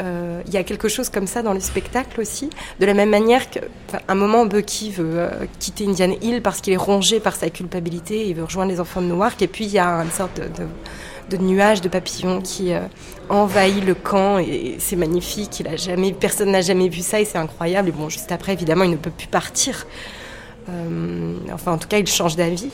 euh, 0.00 0.42
y 0.48 0.56
a 0.56 0.64
quelque 0.64 0.88
chose 0.88 1.10
comme 1.10 1.26
ça 1.26 1.42
dans 1.42 1.52
le 1.52 1.60
spectacle 1.60 2.20
aussi, 2.20 2.50
de 2.78 2.86
la 2.86 2.94
même 2.94 3.10
manière 3.10 3.50
qu'à 3.50 3.60
un 4.08 4.14
moment 4.14 4.46
Bucky 4.46 4.90
veut 4.90 5.18
euh, 5.18 5.30
quitter 5.58 5.86
Indian 5.86 6.14
Hill 6.22 6.42
parce 6.42 6.60
qu'il 6.60 6.72
est 6.72 6.78
rongé 6.78 7.20
par 7.20 7.36
sa 7.36 7.50
culpabilité, 7.50 8.26
il 8.28 8.34
veut 8.34 8.44
rejoindre 8.44 8.70
les 8.70 8.80
enfants 8.80 9.02
de 9.02 9.06
Newark, 9.06 9.40
et 9.42 9.48
puis 9.48 9.66
il 9.66 9.72
y 9.72 9.78
a 9.78 9.88
une 9.88 10.10
sorte 10.10 10.40
de, 10.40 11.36
nuage 11.36 11.80
de 11.80 11.88
papillons 11.88 12.40
qui 12.40 12.72
euh, 12.72 12.80
envahit 13.28 13.84
le 13.84 13.94
camp 13.94 14.38
et 14.38 14.76
c'est 14.78 14.96
magnifique. 14.96 15.60
Il 15.60 15.68
a 15.68 15.76
jamais, 15.76 16.12
personne 16.12 16.50
n'a 16.50 16.60
jamais 16.60 16.88
vu 16.88 17.02
ça 17.02 17.20
et 17.20 17.24
c'est 17.24 17.38
incroyable. 17.38 17.90
Et 17.90 17.92
bon, 17.92 18.08
juste 18.08 18.32
après, 18.32 18.52
évidemment, 18.52 18.84
il 18.84 18.90
ne 18.90 18.96
peut 18.96 19.12
plus 19.12 19.28
partir. 19.28 19.86
Euh, 20.68 21.34
enfin, 21.52 21.72
en 21.72 21.78
tout 21.78 21.86
cas, 21.86 21.98
il 21.98 22.06
change 22.08 22.34
d'avis. 22.34 22.70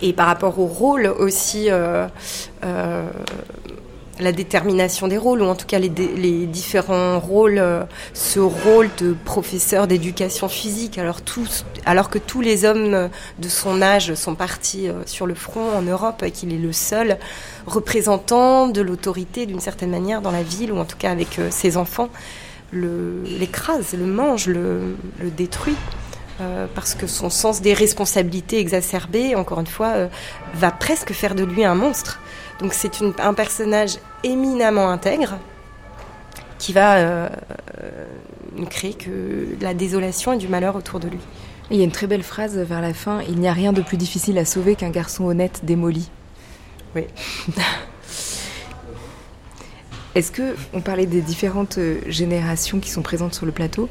Et 0.00 0.12
par 0.12 0.26
rapport 0.26 0.58
au 0.60 0.66
rôle 0.66 1.06
aussi, 1.06 1.68
la 4.20 4.30
détermination 4.30 5.08
des 5.08 5.18
rôles, 5.18 5.42
ou 5.42 5.46
en 5.46 5.56
tout 5.56 5.66
cas 5.66 5.80
les, 5.80 5.88
les 5.88 6.46
différents 6.46 7.18
rôles, 7.18 7.58
euh, 7.58 7.82
ce 8.12 8.38
rôle 8.38 8.88
de 8.98 9.12
professeur 9.24 9.88
d'éducation 9.88 10.48
physique, 10.48 10.98
alors, 10.98 11.20
tous, 11.22 11.64
alors 11.84 12.10
que 12.10 12.18
tous 12.18 12.40
les 12.40 12.64
hommes 12.64 12.94
euh, 12.94 13.08
de 13.40 13.48
son 13.48 13.82
âge 13.82 14.14
sont 14.14 14.36
partis 14.36 14.88
euh, 14.88 15.02
sur 15.06 15.26
le 15.26 15.34
front 15.34 15.68
en 15.76 15.82
Europe, 15.82 16.22
et 16.22 16.30
qu'il 16.30 16.52
est 16.52 16.58
le 16.58 16.72
seul 16.72 17.18
représentant 17.66 18.68
de 18.68 18.80
l'autorité 18.82 19.46
d'une 19.46 19.60
certaine 19.60 19.90
manière 19.90 20.20
dans 20.22 20.30
la 20.30 20.44
ville, 20.44 20.70
ou 20.72 20.78
en 20.78 20.84
tout 20.84 20.96
cas 20.96 21.10
avec 21.10 21.40
ses 21.50 21.76
enfants, 21.76 22.08
le- 22.70 23.22
l'écrase, 23.24 23.94
le 23.98 24.06
mange, 24.06 24.46
le, 24.46 24.96
le 25.20 25.30
détruit. 25.30 25.76
parce 26.74 26.94
que 26.96 27.06
son 27.06 27.30
sens 27.30 27.62
des 27.62 27.72
responsabilités 27.74 28.58
exacerbées, 28.58 29.36
encore 29.36 29.60
une 29.60 29.68
fois, 29.68 30.08
va 30.54 30.70
presque 30.72 31.12
faire 31.12 31.34
de 31.36 31.44
lui 31.44 31.64
un 31.64 31.76
monstre. 31.76 32.20
Donc 32.60 32.72
c'est 32.72 32.92
un 33.18 33.34
personnage 33.34 33.98
éminemment 34.22 34.90
intègre 34.90 35.38
qui 36.58 36.72
va 36.72 36.94
euh, 36.96 37.28
euh, 37.82 38.06
ne 38.56 38.64
créer 38.64 38.94
que 38.94 39.56
de 39.58 39.62
la 39.62 39.74
désolation 39.74 40.32
et 40.32 40.38
du 40.38 40.48
malheur 40.48 40.76
autour 40.76 41.00
de 41.00 41.08
lui. 41.08 41.18
Il 41.70 41.76
y 41.78 41.80
a 41.80 41.84
une 41.84 41.90
très 41.90 42.06
belle 42.06 42.22
phrase 42.22 42.56
vers 42.56 42.80
la 42.80 42.94
fin 42.94 43.20
Il 43.28 43.38
n'y 43.38 43.48
a 43.48 43.52
rien 43.52 43.72
de 43.72 43.82
plus 43.82 43.96
difficile 43.96 44.38
à 44.38 44.44
sauver 44.44 44.76
qu'un 44.76 44.90
garçon 44.90 45.24
honnête 45.24 45.60
démoli. 45.64 46.08
Oui. 46.94 47.04
Est-ce 50.14 50.30
que 50.30 50.54
on 50.72 50.80
parlait 50.80 51.06
des 51.06 51.22
différentes 51.22 51.78
euh, 51.78 51.98
générations 52.06 52.78
qui 52.78 52.90
sont 52.90 53.02
présentes 53.02 53.34
sur 53.34 53.46
le 53.46 53.52
plateau? 53.52 53.88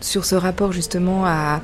Sur 0.00 0.24
ce 0.24 0.34
rapport 0.34 0.72
justement 0.72 1.24
à, 1.24 1.62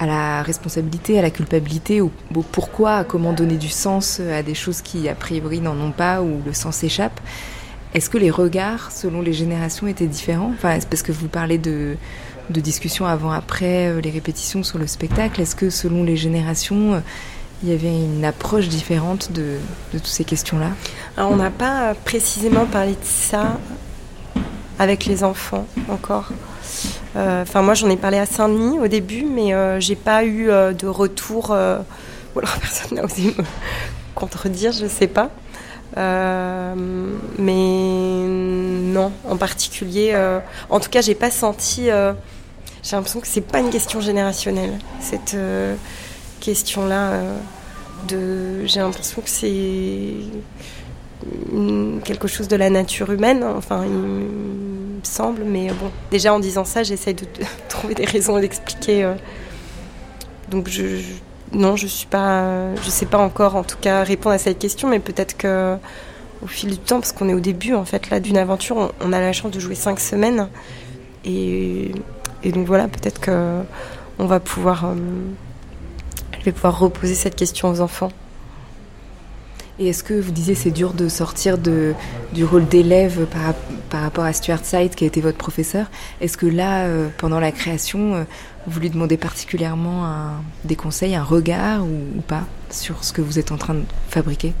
à 0.00 0.06
la 0.06 0.42
responsabilité, 0.42 1.18
à 1.18 1.22
la 1.22 1.30
culpabilité, 1.30 2.00
au, 2.00 2.10
pourquoi, 2.50 2.96
à 2.96 3.04
comment 3.04 3.34
donner 3.34 3.58
du 3.58 3.68
sens 3.68 4.18
à 4.18 4.42
des 4.42 4.54
choses 4.54 4.80
qui 4.80 5.08
a 5.10 5.14
priori 5.14 5.60
n'en 5.60 5.78
ont 5.78 5.92
pas 5.92 6.22
ou 6.22 6.40
le 6.44 6.54
sens 6.54 6.82
échappe. 6.82 7.20
Est-ce 7.92 8.08
que 8.08 8.16
les 8.16 8.30
regards 8.30 8.92
selon 8.92 9.20
les 9.20 9.34
générations 9.34 9.86
étaient 9.86 10.06
différents? 10.06 10.52
Enfin, 10.54 10.78
parce 10.88 11.02
que 11.02 11.12
vous 11.12 11.28
parlez 11.28 11.58
de, 11.58 11.96
discussions 12.48 13.06
avant-après 13.06 13.88
euh, 13.88 14.00
les 14.00 14.10
répétitions 14.10 14.62
sur 14.62 14.78
le 14.78 14.86
spectacle. 14.86 15.40
Est-ce 15.40 15.54
que 15.54 15.70
selon 15.70 16.02
les 16.02 16.16
générations, 16.16 16.94
euh, 16.94 17.00
il 17.62 17.68
y 17.68 17.72
avait 17.72 17.94
une 17.94 18.24
approche 18.24 18.68
différente 18.68 19.30
de, 19.32 19.58
de 19.92 19.98
toutes 19.98 20.06
ces 20.06 20.24
questions-là? 20.24 20.70
On 21.18 21.36
n'a 21.36 21.50
pas 21.50 21.94
précisément 21.94 22.64
parlé 22.64 22.92
de 22.92 23.04
ça 23.04 23.58
avec 24.78 25.04
les 25.04 25.22
enfants 25.22 25.66
encore. 25.88 26.32
Euh, 27.16 27.42
Enfin 27.42 27.62
moi 27.62 27.74
j'en 27.74 27.90
ai 27.90 27.96
parlé 27.96 28.18
à 28.18 28.26
Saint-Denis 28.26 28.78
au 28.78 28.88
début, 28.88 29.24
mais 29.24 29.52
euh, 29.52 29.80
j'ai 29.80 29.96
pas 29.96 30.24
eu 30.24 30.50
euh, 30.50 30.72
de 30.72 30.86
retour. 30.86 31.50
ou 32.34 32.38
alors 32.38 32.58
personne 32.60 32.96
n'a 32.96 33.04
osé 33.04 33.34
me 33.36 33.44
contredire, 34.14 34.72
je 34.72 34.86
sais 34.86 35.08
pas. 35.08 35.30
Mais 35.96 37.52
non, 38.22 39.12
en 39.28 39.36
particulier. 39.36 40.14
en 40.68 40.78
tout 40.78 40.88
cas, 40.88 41.00
j'ai 41.00 41.16
pas 41.16 41.30
senti. 41.30 41.86
j'ai 41.86 42.96
l'impression 42.96 43.20
que 43.20 43.26
c'est 43.26 43.40
pas 43.40 43.58
une 43.58 43.70
question 43.70 44.00
générationnelle 44.00 44.78
cette 45.00 45.36
question-là. 46.38 47.22
de, 48.06 48.64
j'ai 48.66 48.78
l'impression 48.78 49.20
que 49.20 49.28
c'est 49.28 50.12
quelque 52.04 52.28
chose 52.28 52.46
de 52.46 52.56
la 52.56 52.70
nature 52.70 53.10
humaine. 53.10 53.42
Enfin, 53.42 53.84
me 55.00 55.04
semble. 55.04 55.42
Mais 55.44 55.68
bon, 55.68 55.90
déjà 56.10 56.32
en 56.32 56.40
disant 56.40 56.64
ça, 56.64 56.82
j'essaye 56.82 57.14
de, 57.14 57.24
trouver 57.68 57.94
des 57.94 58.04
raisons 58.04 58.38
d'expliquer. 58.38 59.04
euh, 59.04 59.14
donc 60.50 60.68
non, 61.52 61.76
je 61.76 61.86
suis 61.86 62.06
pas, 62.06 62.74
je 62.76 62.90
sais 62.90 63.06
pas 63.06 63.18
encore 63.18 63.56
en 63.56 63.64
tout 63.64 63.76
cas 63.80 64.04
répondre 64.04 64.34
à 64.34 64.38
cette 64.38 64.58
question, 64.58 64.88
mais 64.88 65.00
peut-être 65.00 65.36
que 65.36 65.76
au 66.42 66.46
fil 66.46 66.70
du 66.70 66.78
temps, 66.78 67.00
parce 67.00 67.12
qu'on 67.12 67.28
est 67.28 67.34
au 67.34 67.40
début 67.40 67.74
en 67.74 67.84
fait 67.84 68.10
là 68.10 68.20
d'une 68.20 68.38
aventure, 68.38 68.92
on, 69.00 69.12
a 69.12 69.20
la 69.20 69.32
chance 69.32 69.50
de 69.50 69.60
jouer 69.60 69.74
cinq 69.74 70.00
semaines 70.00 70.48
et, 71.24 71.92
et 72.42 72.52
donc 72.52 72.66
voilà, 72.66 72.88
peut-être 72.88 73.20
que 73.20 73.62
on 74.18 74.26
va 74.26 74.38
pouvoir, 74.38 74.84
euh, 74.84 74.94
je 76.38 76.44
vais 76.44 76.52
pouvoir 76.52 76.78
reposer 76.78 77.14
cette 77.14 77.36
question 77.36 77.70
aux 77.70 77.80
enfants. 77.80 78.10
Et 79.82 79.88
est-ce 79.88 80.04
que 80.04 80.12
vous 80.12 80.30
disiez 80.30 80.54
c'est 80.54 80.70
dur 80.70 80.92
de 80.92 81.08
sortir 81.08 81.56
de, 81.56 81.94
du 82.34 82.44
rôle 82.44 82.66
d'élève 82.68 83.24
par, 83.24 83.54
par 83.88 84.02
rapport 84.02 84.24
à 84.24 84.32
Stuart 84.34 84.62
Side 84.62 84.94
qui 84.94 85.04
a 85.04 85.06
été 85.06 85.22
votre 85.22 85.38
professeur? 85.38 85.86
Est-ce 86.20 86.36
que 86.36 86.44
là, 86.44 86.84
euh, 86.84 87.08
pendant 87.16 87.40
la 87.40 87.50
création, 87.50 88.14
euh, 88.14 88.24
vous 88.66 88.78
lui 88.78 88.90
demandez 88.90 89.16
particulièrement 89.16 90.04
un- 90.04 90.42
des 90.64 90.76
conseils, 90.76 91.14
un 91.14 91.22
regard 91.24 91.82
ou, 91.86 92.18
ou 92.18 92.20
pas 92.20 92.42
sur 92.70 93.02
ce 93.04 93.14
que 93.14 93.22
vous 93.22 93.38
êtes 93.38 93.52
en 93.52 93.56
train 93.56 93.72
de 93.72 93.82
fabriquer? 94.10 94.52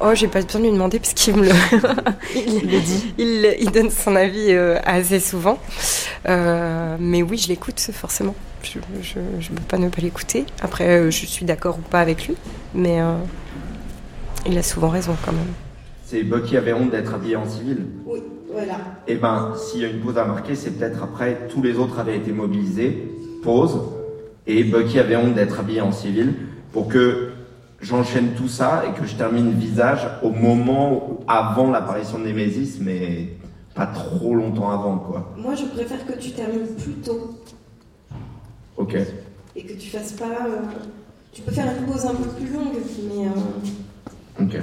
Oh, 0.00 0.10
j'ai 0.14 0.28
pas 0.28 0.42
besoin 0.42 0.60
de 0.60 0.66
lui 0.66 0.72
demander 0.74 0.98
parce 0.98 1.14
qu'il 1.14 1.36
me 1.36 1.44
le, 1.46 1.50
il, 2.36 2.70
le 2.70 2.80
dit. 2.80 3.14
Il, 3.16 3.56
il 3.60 3.70
donne 3.70 3.88
son 3.90 4.14
avis 4.14 4.48
euh, 4.50 4.78
assez 4.84 5.20
souvent. 5.20 5.58
Mais 6.26 7.22
oui, 7.22 7.38
je 7.38 7.48
l'écoute 7.48 7.80
forcément. 7.94 8.34
Je 8.62 8.78
ne 9.18 9.56
peux 9.56 9.62
pas 9.68 9.78
ne 9.78 9.88
pas 9.88 10.02
l'écouter. 10.02 10.44
Après, 10.60 11.10
je 11.10 11.24
suis 11.26 11.46
d'accord 11.46 11.78
ou 11.78 11.82
pas 11.88 12.00
avec 12.00 12.26
lui, 12.26 12.34
mais 12.74 12.98
il 14.46 14.56
a 14.58 14.62
souvent 14.62 14.88
raison 14.88 15.14
quand 15.24 15.32
même. 15.32 15.52
C'est 16.04 16.22
Bucky 16.22 16.56
avait 16.56 16.72
honte 16.72 16.90
d'être 16.90 17.14
habillé 17.14 17.36
en 17.36 17.48
civil. 17.48 17.86
Oui, 18.06 18.20
voilà. 18.52 18.74
Eh 19.08 19.16
ben, 19.16 19.52
s'il 19.56 19.80
y 19.80 19.84
a 19.84 19.88
une 19.88 20.00
pause 20.00 20.18
à 20.18 20.24
marquer, 20.24 20.54
c'est 20.54 20.70
peut-être 20.72 21.02
après, 21.02 21.48
tous 21.48 21.62
les 21.62 21.76
autres 21.78 21.98
avaient 21.98 22.16
été 22.16 22.30
mobilisés, 22.32 23.08
pause, 23.42 23.80
et 24.46 24.64
Bucky 24.64 24.98
avait 24.98 25.16
honte 25.16 25.34
d'être 25.34 25.60
habillé 25.60 25.80
en 25.80 25.92
civil, 25.92 26.34
pour 26.72 26.88
que 26.88 27.30
j'enchaîne 27.80 28.30
tout 28.36 28.48
ça 28.48 28.84
et 28.88 28.98
que 29.00 29.06
je 29.06 29.14
termine 29.14 29.52
visage 29.52 30.06
au 30.22 30.30
moment 30.30 31.20
avant 31.26 31.70
l'apparition 31.70 32.18
de 32.18 32.24
Némésis, 32.24 32.78
mais 32.80 33.28
pas 33.74 33.86
trop 33.86 34.34
longtemps 34.34 34.70
avant, 34.70 34.98
quoi. 34.98 35.32
Moi, 35.36 35.54
je 35.54 35.64
préfère 35.64 36.04
que 36.06 36.12
tu 36.18 36.30
termines 36.32 36.66
plus 36.78 36.92
tôt 36.94 37.38
Ok. 38.76 38.96
et 39.56 39.62
que 39.64 39.72
tu 39.72 39.88
fasses 39.90 40.12
pas. 40.12 40.24
euh, 40.46 40.56
Tu 41.32 41.42
peux 41.42 41.50
faire 41.50 41.66
une 41.78 41.86
pause 41.86 42.04
un 42.06 42.14
peu 42.14 42.28
plus 42.28 42.52
longue, 42.52 42.76
mais. 43.08 43.26
euh, 43.26 43.30
Ok. 44.40 44.56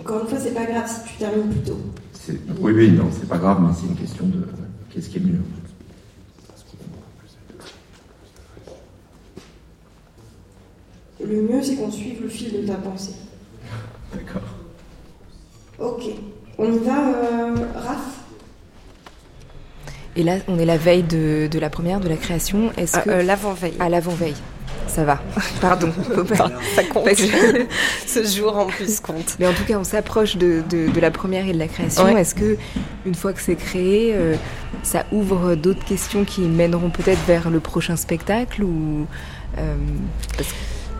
Encore 0.00 0.22
une 0.22 0.28
fois, 0.28 0.38
c'est 0.40 0.54
pas 0.54 0.64
grave 0.66 0.88
si 0.88 1.12
tu 1.12 1.18
termines 1.18 1.50
plus 1.50 1.60
tôt. 1.60 1.80
C'est- 2.12 2.38
Oui, 2.60 2.72
oui, 2.72 2.90
non, 2.90 3.08
c'est 3.12 3.28
pas 3.28 3.38
grave, 3.38 3.60
mais 3.62 3.72
c'est 3.74 3.86
une 3.86 3.96
question 3.96 4.26
de 4.26 4.46
qu'est-ce 4.90 5.08
qui 5.08 5.18
est 5.18 5.20
mieux. 5.20 5.40
Le 11.24 11.42
mieux, 11.42 11.62
c'est 11.62 11.76
qu'on 11.76 11.90
suive 11.90 12.22
le 12.22 12.28
fil 12.28 12.52
de 12.52 12.66
ta 12.66 12.74
pensée. 12.74 13.14
D'accord. 14.12 14.42
Ok. 15.78 16.02
On 16.58 16.72
y 16.72 16.78
va, 16.78 17.08
euh, 17.08 17.54
Raph? 17.76 18.18
Et 20.16 20.22
là, 20.22 20.36
on 20.48 20.58
est 20.58 20.66
la 20.66 20.76
veille 20.76 21.04
de, 21.04 21.48
de 21.50 21.58
la 21.58 21.70
première, 21.70 22.00
de 22.00 22.08
la 22.08 22.16
création. 22.16 22.70
Est-ce 22.76 22.98
Ah, 22.98 23.02
que 23.02 23.10
euh, 23.10 23.22
l'avant-veille. 23.22 23.74
À 23.80 23.88
l'avant-veille. 23.88 24.34
Ça 24.94 25.04
va. 25.04 25.20
Pardon. 25.60 25.90
Pas- 26.28 26.50
Ça 26.76 26.84
compte. 26.84 27.06
Que- 27.06 27.66
Ce 28.06 28.24
jour 28.24 28.56
en 28.56 28.66
plus 28.66 29.00
compte. 29.00 29.36
Mais 29.38 29.46
en 29.46 29.52
tout 29.54 29.64
cas, 29.64 29.78
on 29.78 29.84
s'approche 29.84 30.36
de, 30.36 30.62
de- 30.68 30.88
de 30.90 31.00
la 31.00 31.10
première 31.10 31.46
et 31.48 31.52
de 31.52 31.58
la 31.58 31.68
création. 31.68 32.04
Ouais. 32.04 32.20
Est-ce 32.20 32.34
que, 32.34 32.58
une 33.06 33.14
fois 33.14 33.32
que 33.32 33.40
c'est 33.40 33.54
créé, 33.56 34.12
euh, 34.14 34.34
ça 34.82 35.06
ouvre 35.12 35.54
d'autres 35.54 35.84
questions 35.84 36.24
qui 36.24 36.42
mèneront 36.42 36.90
peut-être 36.90 37.20
vers 37.26 37.48
le 37.48 37.58
prochain 37.60 37.96
spectacle 37.96 38.62
ou 38.64 39.06
euh, 39.58 39.74
parce 40.36 40.48
que- 40.50 40.54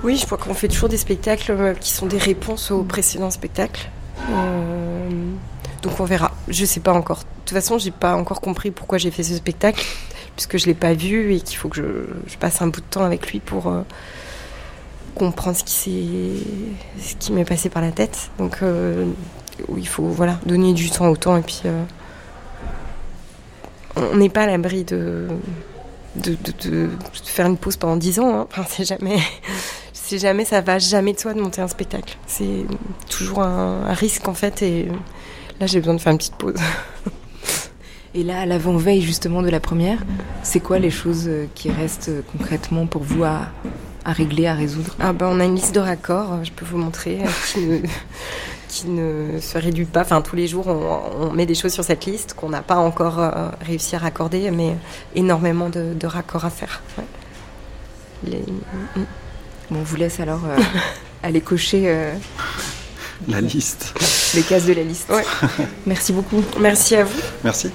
Oui, 0.05 0.17
je 0.17 0.25
crois 0.25 0.39
qu'on 0.39 0.55
fait 0.55 0.69
toujours 0.69 0.89
des 0.89 0.97
spectacles 0.97 1.53
euh, 1.53 1.75
qui 1.75 1.91
sont 1.93 2.07
des 2.07 2.19
réponses 2.19 2.71
aux 2.71 2.85
précédents 2.85 3.31
spectacles. 3.31 3.91
Euh, 4.31 5.09
donc 5.83 6.01
on 6.01 6.05
verra. 6.05 6.33
Je 6.49 6.65
sais 6.65 6.81
pas 6.81 6.93
encore. 6.93 7.19
De 7.19 7.25
toute 7.45 7.55
façon, 7.59 7.77
j'ai 7.79 7.91
pas 7.91 8.15
encore 8.15 8.41
compris 8.41 8.71
pourquoi 8.71 8.97
j'ai 8.99 9.11
fait 9.11 9.23
ce 9.23 9.35
spectacle, 9.35 9.85
puisque 10.47 10.59
je 10.59 10.67
l'ai 10.67 10.75
pas 10.75 10.95
vu 10.95 11.35
et 11.35 11.41
qu'il 11.41 11.57
faut 11.57 11.69
que 11.69 11.77
je, 11.77 12.37
passe 12.39 12.63
un 12.63 12.67
bout 12.67 12.81
de 12.81 12.87
temps 12.87 13.05
avec 13.05 13.31
lui 13.31 13.39
pour 13.39 13.69
euh, 13.69 13.83
comprendre 15.15 15.57
ce 15.57 15.65
qui 15.65 17.33
m'est 17.33 17.45
passé 17.45 17.69
par 17.69 17.81
la 17.81 17.93
tête. 17.93 18.31
Donc 18.39 18.59
euh, 18.63 19.07
il 19.77 19.87
faut 19.87 20.09
voilà 20.09 20.41
donner 20.45 20.73
du 20.73 20.91
temps 20.91 21.09
au 21.09 21.17
temps 21.17 21.37
et 21.37 21.43
puis 21.43 21.61
euh, 21.67 21.85
on 23.95 24.17
n'est 24.17 24.31
pas 24.31 24.43
à 24.43 24.47
l'abri 24.47 24.83
de 24.83 25.29
faire 27.25 27.47
une 27.47 27.57
pause 27.57 27.77
pendant 27.77 27.97
10 27.97 28.19
ans. 28.19 28.41
hein. 28.41 28.47
Enfin, 28.51 28.65
c'est 28.69 28.85
jamais, 28.85 29.19
jamais, 30.11 30.45
ça 30.45 30.61
va 30.61 30.81
jamais 30.81 31.13
de 31.13 31.21
soi 31.21 31.35
de 31.35 31.41
monter 31.41 31.61
un 31.61 31.69
spectacle. 31.69 32.17
C'est 32.27 32.67
toujours 33.09 33.43
un 33.43 33.95
risque 33.95 34.27
en 34.27 34.35
fait. 34.35 34.61
Et 34.63 34.89
là, 35.61 35.67
j'ai 35.67 35.79
besoin 35.79 35.95
de 35.95 36.01
faire 36.01 36.13
une 36.13 36.19
petite 36.19 36.35
pause. 36.35 36.57
Et 38.15 38.23
là, 38.25 38.41
à 38.41 38.47
l'avant-veille 38.47 39.01
justement 39.01 39.41
de 39.43 39.49
la 39.49 39.61
première, 39.61 39.99
c'est 40.43 40.61
quoi 40.61 40.79
les 40.79 40.91
choses 40.91 41.25
euh, 41.29 41.47
qui 41.55 41.71
restent 41.71 42.11
euh, 42.11 42.23
concrètement 42.37 42.87
pour 42.87 43.03
vous 43.03 43.25
à, 43.25 43.47
à 44.05 44.13
régler, 44.13 44.47
à 44.47 44.55
résoudre? 44.55 44.95
Ah 45.01 45.13
ben, 45.15 45.29
on 45.31 45.41
a 45.41 45.45
une 45.45 45.55
liste 45.55 45.75
de 45.75 45.81
raccords, 45.81 46.45
je 46.45 46.53
peux 46.53 46.67
vous 46.67 46.77
montrer, 46.77 47.21
euh, 47.23 47.29
qui 47.53 47.61
ne, 47.61 47.79
qui 48.69 48.89
ne 48.89 49.41
se 49.41 49.57
réduit 49.57 49.87
pas. 49.87 50.03
Enfin, 50.03 50.21
tous 50.21 50.37
les 50.37 50.47
jours, 50.47 50.67
on, 50.67 51.29
on 51.29 51.33
met 51.33 51.47
des 51.47 51.55
choses 51.55 51.73
sur 51.73 51.85
cette 51.85 52.05
liste 52.05 52.35
qu'on 52.35 52.51
n'a 52.51 52.61
pas 52.61 52.77
encore 52.77 53.19
réussi 53.63 53.97
à 53.97 53.99
raccorder, 54.01 54.51
mais 54.51 54.77
énormément 55.15 55.71
de, 55.71 55.95
de 55.95 56.07
raccords 56.07 56.45
à 56.45 56.51
faire. 56.51 56.83
ouais. 56.99 57.05
Les- 58.25 58.45
Bon, 59.71 59.79
on 59.81 59.83
vous 59.85 59.97
laisse 59.97 60.21
alors 60.21 60.41
euh, 60.45 60.59
aller 61.23 61.41
cocher 61.41 61.85
euh, 61.87 62.13
La 63.29 63.41
liste. 63.41 63.95
les 64.35 64.43
cases 64.43 64.67
de 64.67 64.73
la 64.73 64.83
liste. 64.83 65.09
Ouais. 65.11 65.25
Merci 65.87 66.13
beaucoup. 66.13 66.43
Merci 66.59 66.97
à 66.97 67.05
vous. 67.05 67.21
Merci. 67.45 67.71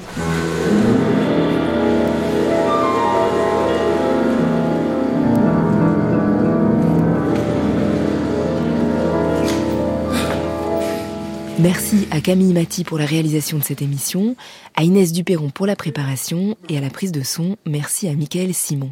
Merci 11.59 12.07
à 12.11 12.21
Camille 12.21 12.53
Mati 12.53 12.83
pour 12.83 12.99
la 12.99 13.05
réalisation 13.05 13.57
de 13.57 13.63
cette 13.63 13.81
émission, 13.81 14.35
à 14.75 14.83
Inès 14.83 15.11
Duperron 15.11 15.49
pour 15.49 15.65
la 15.65 15.75
préparation 15.75 16.55
et 16.69 16.77
à 16.77 16.81
la 16.81 16.91
prise 16.91 17.11
de 17.11 17.23
son. 17.23 17.57
Merci 17.65 18.07
à 18.07 18.13
Michael 18.13 18.53
Simon. 18.53 18.91